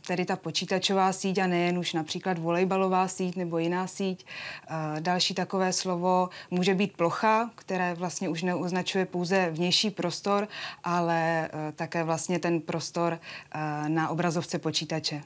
tedy 0.08 0.26
ta 0.26 0.36
počítačová 0.36 1.14
síť 1.14 1.38
a 1.38 1.48
nejen 1.48 1.78
už 1.78 1.94
například 1.94 2.38
volejbalová 2.40 3.08
síť 3.08 3.36
nebo 3.36 3.58
jiná 3.58 3.88
síť. 3.88 4.26
Eh, 4.26 5.02
další 5.02 5.34
takové 5.34 5.74
slovo 5.74 6.30
může 6.52 6.74
být 6.74 6.98
plocha, 6.98 7.52
které 7.56 7.94
vlastně 7.94 8.30
už 8.30 8.44
neoznačuje 8.44 9.06
pouze 9.06 9.50
vnější 9.52 9.90
prostor, 9.92 10.48
ale 10.84 11.50
také 11.76 12.04
vlastně 12.04 12.40
ten 12.40 12.62
prostor 12.62 13.20
na 13.88 14.10
obrazovce 14.10 14.60
počítače. 14.60 15.22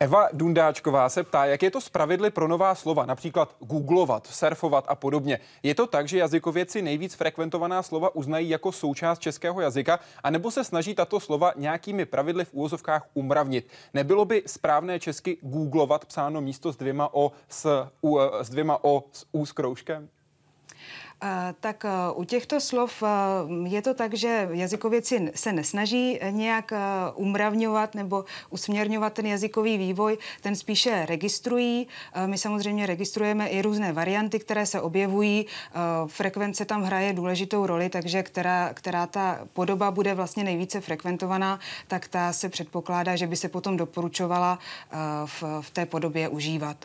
Eva 0.00 0.28
Dundáčková 0.32 1.08
se 1.08 1.22
ptá, 1.22 1.44
jak 1.44 1.62
je 1.62 1.70
to 1.70 1.80
spravedli 1.80 2.30
pro 2.30 2.48
nová 2.48 2.74
slova, 2.74 3.06
například 3.06 3.56
googlovat, 3.60 4.26
surfovat 4.26 4.84
a 4.88 4.94
podobně. 4.94 5.38
Je 5.62 5.74
to 5.74 5.86
tak, 5.86 6.08
že 6.08 6.18
jazykověci 6.18 6.82
nejvíc 6.82 7.14
frekventovaná 7.14 7.82
slova 7.82 8.14
uznají 8.14 8.48
jako 8.48 8.72
součást 8.72 9.18
českého 9.18 9.60
jazyka, 9.60 10.00
anebo 10.22 10.50
se 10.50 10.64
snaží 10.64 10.94
tato 10.94 11.20
slova 11.20 11.52
nějakými 11.56 12.04
pravidly 12.04 12.44
v 12.44 12.54
úvozovkách 12.54 13.06
umravnit? 13.14 13.68
Nebylo 13.94 14.24
by 14.24 14.42
správné 14.46 15.00
česky 15.00 15.38
googlovat 15.40 16.04
psáno 16.04 16.40
místo 16.40 16.72
s 16.72 16.76
dvěma 16.76 17.14
o 17.14 17.32
s, 17.48 17.86
u, 18.02 18.18
s 18.40 18.50
dvěma 18.50 18.84
o 18.84 19.04
s 19.12 19.26
u 19.32 19.46
s 19.46 19.52
kroužkem? 19.52 20.08
Tak 21.60 21.84
e, 21.84 21.88
u 22.14 22.24
těchto 22.24 22.60
slov 22.60 23.02
e, 23.02 23.06
je 23.68 23.82
to 23.82 23.94
tak, 23.94 24.14
že 24.14 24.48
jazykověci 24.52 25.32
se 25.34 25.52
nesnaží 25.52 26.20
nějak 26.30 26.72
umravňovat 27.14 27.94
nebo 27.94 28.24
usměrňovat 28.50 29.12
ten 29.12 29.26
jazykový 29.26 29.78
vývoj, 29.78 30.18
ten 30.40 30.56
spíše 30.56 31.06
registrují. 31.06 31.86
My 32.26 32.38
samozřejmě 32.38 32.86
registrujeme 32.86 33.48
i 33.48 33.62
různé 33.62 33.92
varianty, 33.92 34.38
které 34.38 34.66
se 34.66 34.80
objevují. 34.80 35.46
Frekvence 36.06 36.64
tam 36.64 36.82
hraje 36.82 37.12
důležitou 37.12 37.66
roli, 37.66 37.88
takže 37.88 38.22
která, 38.22 38.70
která 38.74 39.06
ta 39.06 39.38
podoba 39.52 39.90
bude 39.90 40.14
vlastně 40.14 40.44
nejvíce 40.44 40.80
frekventovaná, 40.80 41.60
tak 41.88 42.08
ta 42.08 42.32
se 42.32 42.48
předpokládá, 42.48 43.16
že 43.16 43.26
by 43.26 43.36
se 43.36 43.48
potom 43.48 43.76
doporučovala 43.76 44.58
v, 45.26 45.44
v 45.60 45.70
té 45.70 45.86
podobě 45.86 46.28
užívat. 46.28 46.76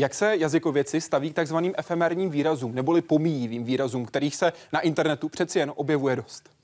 Jak 0.00 0.14
se 0.14 0.36
jazykověci 0.36 1.00
staví 1.00 1.30
k 1.30 1.34
takzvaným 1.34 1.74
efemérním 1.76 2.30
výrazům, 2.30 2.74
neboli 2.74 3.02
pomíjivým 3.02 3.64
výrazům, 3.64 4.06
kterých 4.06 4.36
se 4.36 4.52
na 4.72 4.80
internetu 4.80 5.28
přeci 5.28 5.58
jen 5.58 5.72
objevuje 5.76 6.16
dost? 6.16 6.59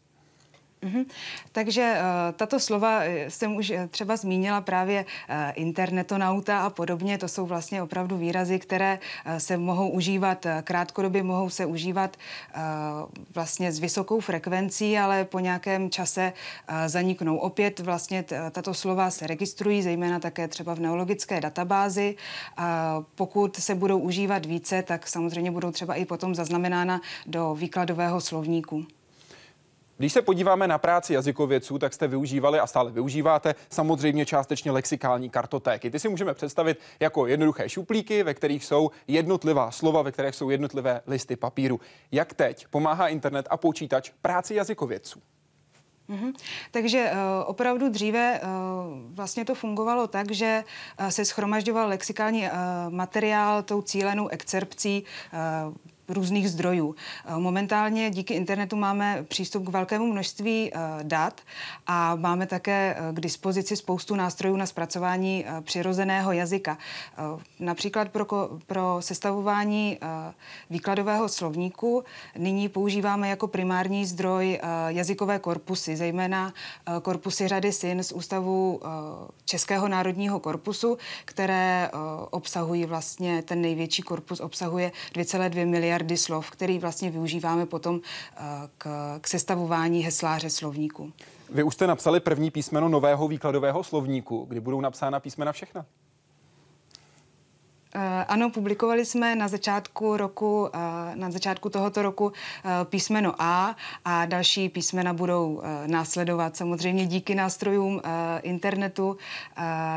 Mm-hmm. 0.83 1.05
Takže 1.53 1.95
uh, 1.99 2.37
tato 2.37 2.61
slova 2.61 3.01
eh, 3.05 3.31
jsem 3.31 3.57
už 3.57 3.71
eh, 3.71 3.89
třeba 3.89 4.17
zmínila 4.17 4.61
právě 4.61 5.05
uh, 5.05 5.35
internetonauta 5.55 6.61
a 6.61 6.71
podobně. 6.71 7.19
To 7.19 7.29
jsou 7.29 7.47
vlastně 7.47 7.83
opravdu 7.83 8.17
výrazy, 8.17 8.59
které 8.59 8.99
uh, 9.27 9.37
se 9.37 9.57
mohou 9.57 9.89
užívat 9.89 10.47
krátkodobě, 10.65 11.23
mohou 11.23 11.51
se 11.51 11.67
užívat 11.67 12.17
vlastně 13.35 13.73
s 13.73 13.79
vysokou 13.79 14.21
frekvencí, 14.21 14.99
ale 14.99 15.25
po 15.25 15.39
nějakém 15.39 15.91
čase 15.91 16.33
zaniknou. 16.87 17.37
Opět 17.37 17.81
vlastně 17.81 18.23
t- 18.23 18.51
tato 18.51 18.75
slova 18.75 19.11
se 19.11 19.27
registrují, 19.27 19.83
zejména 19.83 20.21
také 20.21 20.49
třeba 20.49 20.75
v 20.75 20.81
neologické 20.81 21.41
databázi. 21.41 22.17
Pokud 23.15 23.57
se 23.57 23.75
budou 23.75 23.99
užívat 23.99 24.47
více, 24.47 24.83
tak 24.83 25.09
samozřejmě 25.09 25.51
budou 25.51 25.71
třeba 25.71 25.95
i 25.95 26.05
potom 26.05 26.35
zaznamenána 26.35 27.01
do 27.27 27.55
výkladového 27.55 28.21
slovníku. 28.21 28.87
Když 29.99 30.13
se 30.13 30.23
podíváme 30.23 30.69
na 30.69 30.79
práci 30.79 31.15
jazykovědců, 31.15 31.79
tak 31.79 31.95
jste 31.95 32.09
využívali 32.09 32.61
a 32.61 32.67
stále 32.67 32.91
využíváte 32.91 33.55
samozřejmě 33.71 34.27
částečně 34.27 34.71
lexikální 34.71 35.31
kartotéky. 35.31 35.91
Ty 35.91 35.99
si 35.99 36.09
můžeme 36.09 36.35
představit 36.35 36.81
jako 37.01 37.27
jednoduché 37.27 37.69
šuplíky, 37.69 38.23
ve 38.23 38.35
kterých 38.35 38.65
jsou 38.65 38.91
jednotlivá 39.09 39.71
slova, 39.71 40.03
ve 40.03 40.13
kterých 40.13 40.35
jsou 40.35 40.51
jednotlivé 40.51 41.01
listy 41.07 41.37
papíru. 41.37 41.81
Jak 42.13 42.35
teď 42.35 42.67
pomáhá 42.71 43.09
internet 43.09 43.47
a 43.51 43.57
počítač 43.57 44.11
práci 44.23 44.55
jazykovědců? 44.55 45.23
Mm-hmm. 46.09 46.33
Takže 46.71 47.11
uh, 47.13 47.19
opravdu 47.47 47.89
dříve 47.89 48.41
uh, 48.43 48.49
vlastně 49.15 49.45
to 49.45 49.55
fungovalo 49.55 50.07
tak, 50.07 50.31
že 50.31 50.65
uh, 51.01 51.09
se 51.09 51.25
schromažďoval 51.25 51.89
lexikální 51.89 52.49
materiál 52.89 53.63
tou 53.63 53.83
cílenou 53.83 54.29
excerpcí 54.29 55.05
různých 56.09 56.51
zdrojů. 56.51 56.95
Eh, 57.27 57.39
momentálně 57.39 58.11
díky 58.11 58.35
internetu 58.35 58.77
máme 58.77 59.25
přístup 59.29 59.67
k 59.67 59.69
velkému 59.69 60.13
množství 60.13 60.71
eh, 60.75 60.79
dat 61.03 61.41
a 61.87 62.15
máme 62.15 62.47
také 62.47 62.97
eh, 62.99 63.13
k 63.13 63.21
dispozici 63.21 63.77
spoustu 63.77 64.15
nástrojů 64.15 64.57
na 64.57 64.67
zpracování 64.67 65.45
přirozeného 65.61 66.33
jazyka. 66.33 66.79
Například 67.61 68.09
pro, 68.09 68.27
pro 68.67 68.97
sestavování 69.01 69.99
výkladového 70.71 71.29
slovníku 71.29 72.05
nyní 72.39 72.69
používáme 72.69 73.29
jako 73.29 73.49
primární 73.49 74.07
zdroj 74.07 74.61
jazykové 74.89 75.39
korpusy, 75.39 75.97
zejména 75.97 76.53
korpusy 77.03 77.49
řady 77.49 77.73
SIN 77.73 78.03
z 78.03 78.13
Ústavu 78.13 78.81
Českého 79.45 79.89
národního 79.89 80.41
korpusu, 80.41 80.99
které 81.25 81.91
obsahují 82.31 82.85
vlastně, 82.85 83.43
ten 83.43 83.61
největší 83.61 84.03
korpus 84.03 84.41
obsahuje 84.41 84.93
2,2 85.15 85.67
miliardy 85.67 85.96
slov, 86.17 86.51
který 86.51 86.79
vlastně 86.79 87.11
využíváme 87.11 87.67
potom 87.67 88.01
k, 88.79 89.19
k 89.21 89.29
sestavování 89.29 90.03
hesláře 90.03 90.51
slovníku. 90.51 91.13
Vy 91.51 91.63
už 91.63 91.75
jste 91.75 91.87
napsali 91.87 92.21
první 92.21 92.51
písmeno 92.51 92.89
nového 92.89 93.29
výkladového 93.29 93.85
slovníku, 93.85 94.45
kdy 94.49 94.61
budou 94.61 94.81
napsána 94.81 95.21
písmena 95.21 95.53
všechna. 95.53 95.87
Eh, 97.99 98.25
ano, 98.29 98.51
publikovali 98.51 99.05
jsme 99.05 99.37
na 99.37 99.49
začátku 99.49 100.17
roku, 100.17 100.69
eh, 100.75 101.17
na 101.17 101.31
začátku 101.31 101.69
tohoto 101.71 102.03
roku 102.03 102.33
eh, 102.65 102.85
písmeno 102.85 103.35
A 103.39 103.77
a 104.05 104.27
další 104.27 104.69
písmena 104.69 105.13
budou 105.13 105.63
následovat 105.87 106.57
samozřejmě 106.57 107.07
díky 107.07 107.35
nástrojům 107.35 108.03
internetu, 108.43 109.17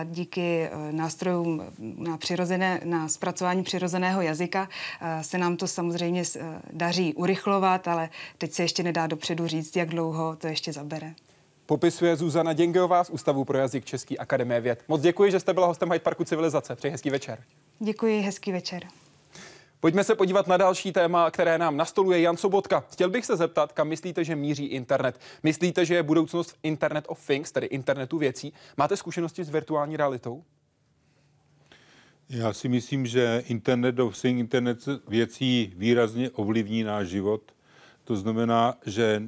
díky 0.06 0.70
nástrojům 0.92 1.64
na, 1.80 2.18
přirozené, 2.18 2.82
na 2.84 3.08
zpracování 3.08 3.64
přirozeného 3.64 4.22
jazyka 4.22 4.70
se 5.22 5.38
nám 5.38 5.58
to 5.58 5.68
samozřejmě 5.68 6.24
daří 6.74 7.14
urychlovat, 7.14 7.88
ale 7.88 8.10
teď 8.38 8.52
se 8.52 8.64
ještě 8.64 8.84
nedá 8.84 9.08
dopředu 9.08 9.48
říct, 9.48 9.76
jak 9.76 9.90
dlouho 9.90 10.36
to 10.36 10.48
ještě 10.48 10.74
zabere. 10.74 11.14
Popisuje 11.66 12.16
Zuzana 12.16 12.54
Děngeová 12.54 13.04
z 13.04 13.10
Ústavu 13.10 13.46
pro 13.46 13.58
jazyk 13.58 13.86
České 13.86 14.18
akademie 14.18 14.62
věd. 14.62 14.84
Moc 14.88 15.02
děkuji, 15.02 15.32
že 15.32 15.40
jste 15.40 15.54
byla 15.54 15.68
hostem 15.68 15.92
Hyde 15.92 16.04
Parku 16.04 16.24
Civilizace. 16.24 16.76
Přeji 16.76 16.92
hezký 16.92 17.10
večer. 17.10 17.44
Děkuji, 17.82 18.22
hezký 18.22 18.52
večer. 18.52 18.84
Pojďme 19.80 20.04
se 20.04 20.16
podívat 20.16 20.48
na 20.48 20.58
další 20.58 20.92
téma, 20.92 21.32
které 21.32 21.58
nám 21.58 21.78
nastoluje 21.78 22.22
Jan 22.22 22.38
Sobotka. 22.38 22.84
Chtěl 22.92 23.10
bych 23.10 23.26
se 23.26 23.38
zeptat, 23.38 23.74
kam 23.74 23.88
myslíte, 23.88 24.24
že 24.24 24.36
míří 24.36 24.66
internet? 24.66 25.20
Myslíte, 25.44 25.86
že 25.86 25.96
je 25.96 26.04
budoucnost 26.04 26.52
v 26.52 26.56
Internet 26.64 27.06
of 27.08 27.28
Things, 27.28 27.52
tedy 27.52 27.68
internetu 27.68 28.18
věcí? 28.18 28.54
Máte 28.78 28.98
zkušenosti 28.98 29.44
s 29.44 29.50
virtuální 29.50 29.98
realitou? 29.98 30.44
Já 32.30 32.54
si 32.54 32.70
myslím, 32.70 33.06
že 33.06 33.44
Internet 33.48 34.00
of 34.00 34.22
Things, 34.22 34.40
internet 34.40 34.86
věcí 35.08 35.74
výrazně 35.76 36.30
ovlivní 36.30 36.84
náš 36.84 37.08
život. 37.08 37.42
To 38.04 38.16
znamená, 38.16 38.78
že 38.86 39.24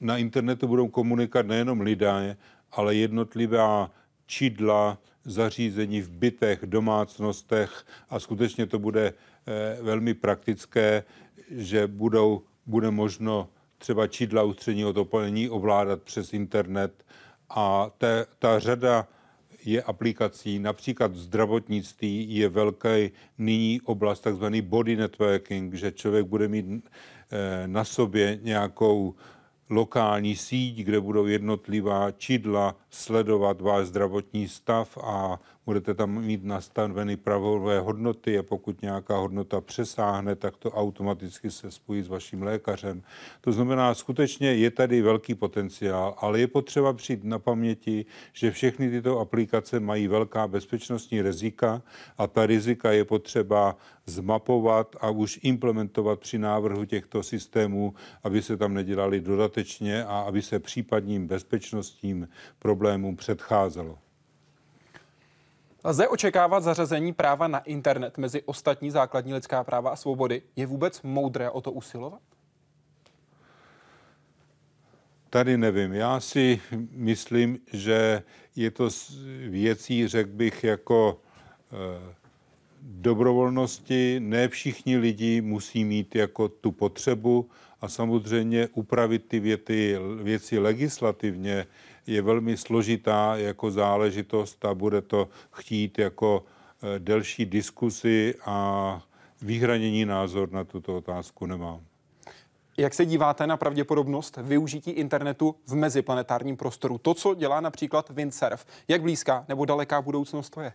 na 0.00 0.18
internetu 0.18 0.68
budou 0.68 0.88
komunikovat 0.88 1.46
nejenom 1.46 1.80
lidé, 1.80 2.36
ale 2.72 2.94
jednotlivá 2.94 3.90
čidla, 4.26 4.98
zařízení 5.24 6.00
v 6.00 6.10
bytech, 6.10 6.60
domácnostech 6.66 7.86
a 8.08 8.20
skutečně 8.20 8.66
to 8.66 8.78
bude 8.78 9.12
eh, 9.12 9.82
velmi 9.82 10.14
praktické, 10.14 11.04
že 11.50 11.86
budou, 11.86 12.42
bude 12.66 12.90
možno 12.90 13.48
třeba 13.78 14.06
čidla 14.06 14.42
ústředního 14.42 14.92
topení 14.92 15.48
ovládat 15.48 16.02
přes 16.02 16.32
internet 16.32 17.04
a 17.50 17.90
te, 17.98 18.26
ta 18.38 18.58
řada 18.58 19.08
je 19.64 19.82
aplikací, 19.82 20.58
například 20.58 21.12
v 21.12 21.18
zdravotnictví 21.18 22.36
je 22.36 22.48
velký 22.48 23.10
nyní 23.38 23.80
oblast 23.84 24.20
takzvaný 24.20 24.62
body 24.62 24.96
networking, 24.96 25.74
že 25.74 25.92
člověk 25.92 26.26
bude 26.26 26.48
mít 26.48 26.66
eh, 26.66 27.68
na 27.68 27.84
sobě 27.84 28.38
nějakou 28.42 29.14
lokální 29.70 30.36
síť, 30.36 30.76
kde 30.76 31.00
budou 31.00 31.26
jednotlivá 31.26 32.10
čidla 32.10 32.76
sledovat 32.90 33.60
váš 33.60 33.86
zdravotní 33.86 34.48
stav 34.48 34.98
a 34.98 35.40
budete 35.66 35.94
tam 35.94 36.24
mít 36.24 36.44
nastaveny 36.44 37.16
pravové 37.16 37.80
hodnoty 37.80 38.38
a 38.38 38.42
pokud 38.42 38.82
nějaká 38.82 39.16
hodnota 39.16 39.60
přesáhne, 39.60 40.36
tak 40.36 40.56
to 40.56 40.70
automaticky 40.70 41.50
se 41.50 41.70
spojí 41.70 42.02
s 42.02 42.08
vaším 42.08 42.42
lékařem. 42.42 43.02
To 43.40 43.52
znamená, 43.52 43.94
skutečně 43.94 44.54
je 44.54 44.70
tady 44.70 45.02
velký 45.02 45.34
potenciál, 45.34 46.14
ale 46.18 46.40
je 46.40 46.46
potřeba 46.46 46.92
přijít 46.92 47.24
na 47.24 47.38
paměti, 47.38 48.06
že 48.32 48.50
všechny 48.50 48.90
tyto 48.90 49.18
aplikace 49.18 49.80
mají 49.80 50.08
velká 50.08 50.48
bezpečnostní 50.48 51.22
rizika 51.22 51.82
a 52.18 52.26
ta 52.26 52.46
rizika 52.46 52.92
je 52.92 53.04
potřeba 53.04 53.76
zmapovat 54.06 54.96
a 55.00 55.10
už 55.10 55.40
implementovat 55.42 56.20
při 56.20 56.38
návrhu 56.38 56.84
těchto 56.84 57.22
systémů, 57.22 57.94
aby 58.22 58.42
se 58.42 58.56
tam 58.56 58.74
nedělali 58.74 59.20
dodatečně 59.20 60.04
a 60.04 60.20
aby 60.20 60.42
se 60.42 60.58
případním 60.58 61.26
bezpečnostním 61.26 62.28
problémům 62.58 63.16
předcházelo. 63.16 64.03
Lze 65.86 66.08
očekávat 66.08 66.60
zařazení 66.60 67.12
práva 67.12 67.48
na 67.48 67.58
internet 67.58 68.18
mezi 68.18 68.42
ostatní 68.42 68.90
základní 68.90 69.34
lidská 69.34 69.64
práva 69.64 69.90
a 69.90 69.96
svobody? 69.96 70.42
Je 70.56 70.66
vůbec 70.66 71.02
moudré 71.02 71.50
o 71.50 71.60
to 71.60 71.72
usilovat? 71.72 72.20
Tady 75.30 75.56
nevím. 75.56 75.92
Já 75.92 76.20
si 76.20 76.60
myslím, 76.90 77.58
že 77.72 78.22
je 78.56 78.70
to 78.70 78.88
věcí, 79.48 80.08
řekl 80.08 80.30
bych, 80.30 80.64
jako 80.64 81.20
eh, 81.72 82.14
dobrovolnosti. 82.82 84.20
Ne 84.20 84.48
všichni 84.48 84.96
lidi 84.96 85.40
musí 85.40 85.84
mít 85.84 86.14
jako 86.14 86.48
tu 86.48 86.72
potřebu 86.72 87.50
a 87.80 87.88
samozřejmě 87.88 88.68
upravit 88.72 89.24
ty 89.28 89.40
věty, 89.40 89.98
věci 90.22 90.58
legislativně 90.58 91.66
je 92.06 92.22
velmi 92.22 92.56
složitá 92.56 93.36
jako 93.36 93.70
záležitost 93.70 94.64
a 94.64 94.74
bude 94.74 95.02
to 95.02 95.28
chtít 95.52 95.98
jako 95.98 96.44
eh, 96.82 96.98
delší 96.98 97.46
diskusy 97.46 98.34
a 98.44 99.02
vyhranění 99.42 100.04
názor 100.04 100.52
na 100.52 100.64
tuto 100.64 100.96
otázku 100.96 101.46
nemám. 101.46 101.80
Jak 102.76 102.94
se 102.94 103.06
díváte 103.06 103.46
na 103.46 103.56
pravděpodobnost 103.56 104.38
využití 104.42 104.90
internetu 104.90 105.56
v 105.66 105.74
meziplanetárním 105.74 106.56
prostoru? 106.56 106.98
To, 106.98 107.14
co 107.14 107.34
dělá 107.34 107.60
například 107.60 108.10
windsurf. 108.10 108.66
Jak 108.88 109.02
blízká 109.02 109.44
nebo 109.48 109.64
daleká 109.64 110.02
budoucnost 110.02 110.50
to 110.50 110.60
je? 110.60 110.72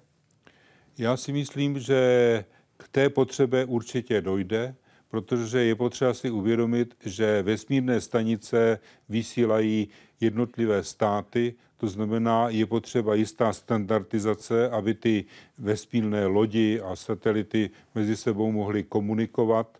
Já 0.98 1.18
si 1.18 1.32
myslím, 1.32 1.80
že 1.80 2.46
k 2.78 2.88
té 2.88 3.10
potřebě 3.10 3.66
určitě 3.66 4.22
dojde, 4.22 4.76
protože 5.10 5.64
je 5.64 5.76
potřeba 5.76 6.14
si 6.14 6.30
uvědomit, 6.30 6.96
že 7.06 7.42
vesmírné 7.42 8.02
stanice 8.02 8.80
vysílají 9.10 9.90
jednotlivé 10.20 10.84
státy, 10.84 11.56
to 11.78 11.88
znamená, 11.88 12.50
je 12.50 12.66
potřeba 12.66 13.16
jistá 13.16 13.54
standardizace, 13.54 14.70
aby 14.70 14.94
ty 14.94 15.26
vesmírné 15.58 16.26
lodi 16.26 16.82
a 16.82 16.96
satelity 16.96 17.70
mezi 17.96 18.18
sebou 18.18 18.52
mohly 18.52 18.84
komunikovat. 18.84 19.78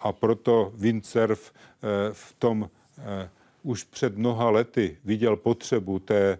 A 0.00 0.12
proto 0.12 0.72
windsurf 0.74 1.52
eh, 1.52 1.86
v 2.12 2.34
tom 2.38 2.70
eh, 2.98 3.30
už 3.62 3.84
před 3.84 4.16
mnoha 4.18 4.50
lety 4.50 4.98
viděl 5.04 5.36
potřebu 5.36 5.98
té 5.98 6.38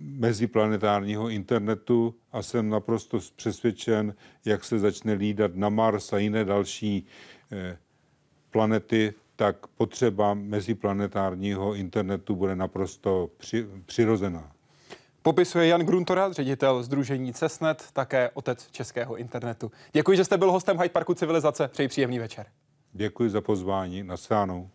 meziplanetárního 0.00 1.28
internetu 1.28 2.14
a 2.32 2.42
jsem 2.42 2.68
naprosto 2.68 3.18
přesvědčen, 3.36 4.14
jak 4.44 4.64
se 4.64 4.78
začne 4.78 5.12
lídat 5.12 5.54
na 5.54 5.68
Mars 5.68 6.12
a 6.12 6.18
jiné 6.18 6.44
další 6.44 7.06
eh, 7.52 7.78
planety, 8.50 9.14
tak 9.38 9.66
potřeba 9.66 10.34
meziplanetárního 10.34 11.74
internetu 11.74 12.36
bude 12.36 12.56
naprosto 12.56 13.30
při, 13.36 13.66
přirozená. 13.86 14.52
Popisuje 15.22 15.66
Jan 15.66 15.80
Gruntora, 15.80 16.32
ředitel 16.32 16.82
Združení 16.82 17.32
Cesnet, 17.32 17.84
také 17.92 18.30
otec 18.34 18.68
českého 18.70 19.16
internetu. 19.16 19.70
Děkuji, 19.92 20.16
že 20.16 20.24
jste 20.24 20.36
byl 20.36 20.52
hostem 20.52 20.76
Hyde 20.76 20.88
Parku 20.88 21.14
Civilizace. 21.14 21.68
Přeji 21.68 21.88
příjemný 21.88 22.18
večer. 22.18 22.46
Děkuji 22.92 23.30
za 23.30 23.40
pozvání. 23.40 24.02
Nasánou. 24.02 24.70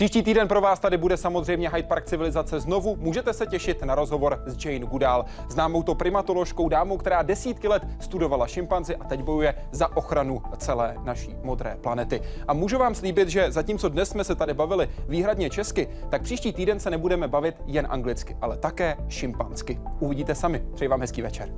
Příští 0.00 0.22
týden 0.22 0.48
pro 0.48 0.60
vás 0.60 0.78
tady 0.78 0.96
bude 0.96 1.16
samozřejmě 1.16 1.70
Hyde 1.70 1.88
Park 1.88 2.04
civilizace 2.04 2.60
znovu. 2.60 2.96
Můžete 2.96 3.32
se 3.32 3.46
těšit 3.46 3.82
na 3.82 3.94
rozhovor 3.94 4.42
s 4.46 4.64
Jane 4.64 4.86
Goodall, 4.86 5.24
známou 5.48 5.82
to 5.82 5.94
primatoložkou 5.94 6.68
dámou, 6.68 6.96
která 6.96 7.22
desítky 7.22 7.68
let 7.68 7.86
studovala 8.00 8.46
šimpanzi 8.46 8.96
a 8.96 9.04
teď 9.04 9.22
bojuje 9.22 9.54
za 9.70 9.96
ochranu 9.96 10.42
celé 10.56 10.96
naší 11.04 11.36
modré 11.42 11.76
planety. 11.80 12.22
A 12.48 12.52
můžu 12.52 12.78
vám 12.78 12.94
slíbit, 12.94 13.28
že 13.28 13.52
zatímco 13.52 13.88
dnes 13.88 14.08
jsme 14.08 14.24
se 14.24 14.34
tady 14.34 14.54
bavili 14.54 14.88
výhradně 15.08 15.50
česky, 15.50 15.88
tak 16.10 16.22
příští 16.22 16.52
týden 16.52 16.80
se 16.80 16.90
nebudeme 16.90 17.28
bavit 17.28 17.56
jen 17.66 17.86
anglicky, 17.90 18.36
ale 18.40 18.56
také 18.56 18.96
šimpansky. 19.08 19.80
Uvidíte 19.98 20.34
sami. 20.34 20.62
Přeji 20.74 20.88
vám 20.88 21.00
hezký 21.00 21.22
večer. 21.22 21.48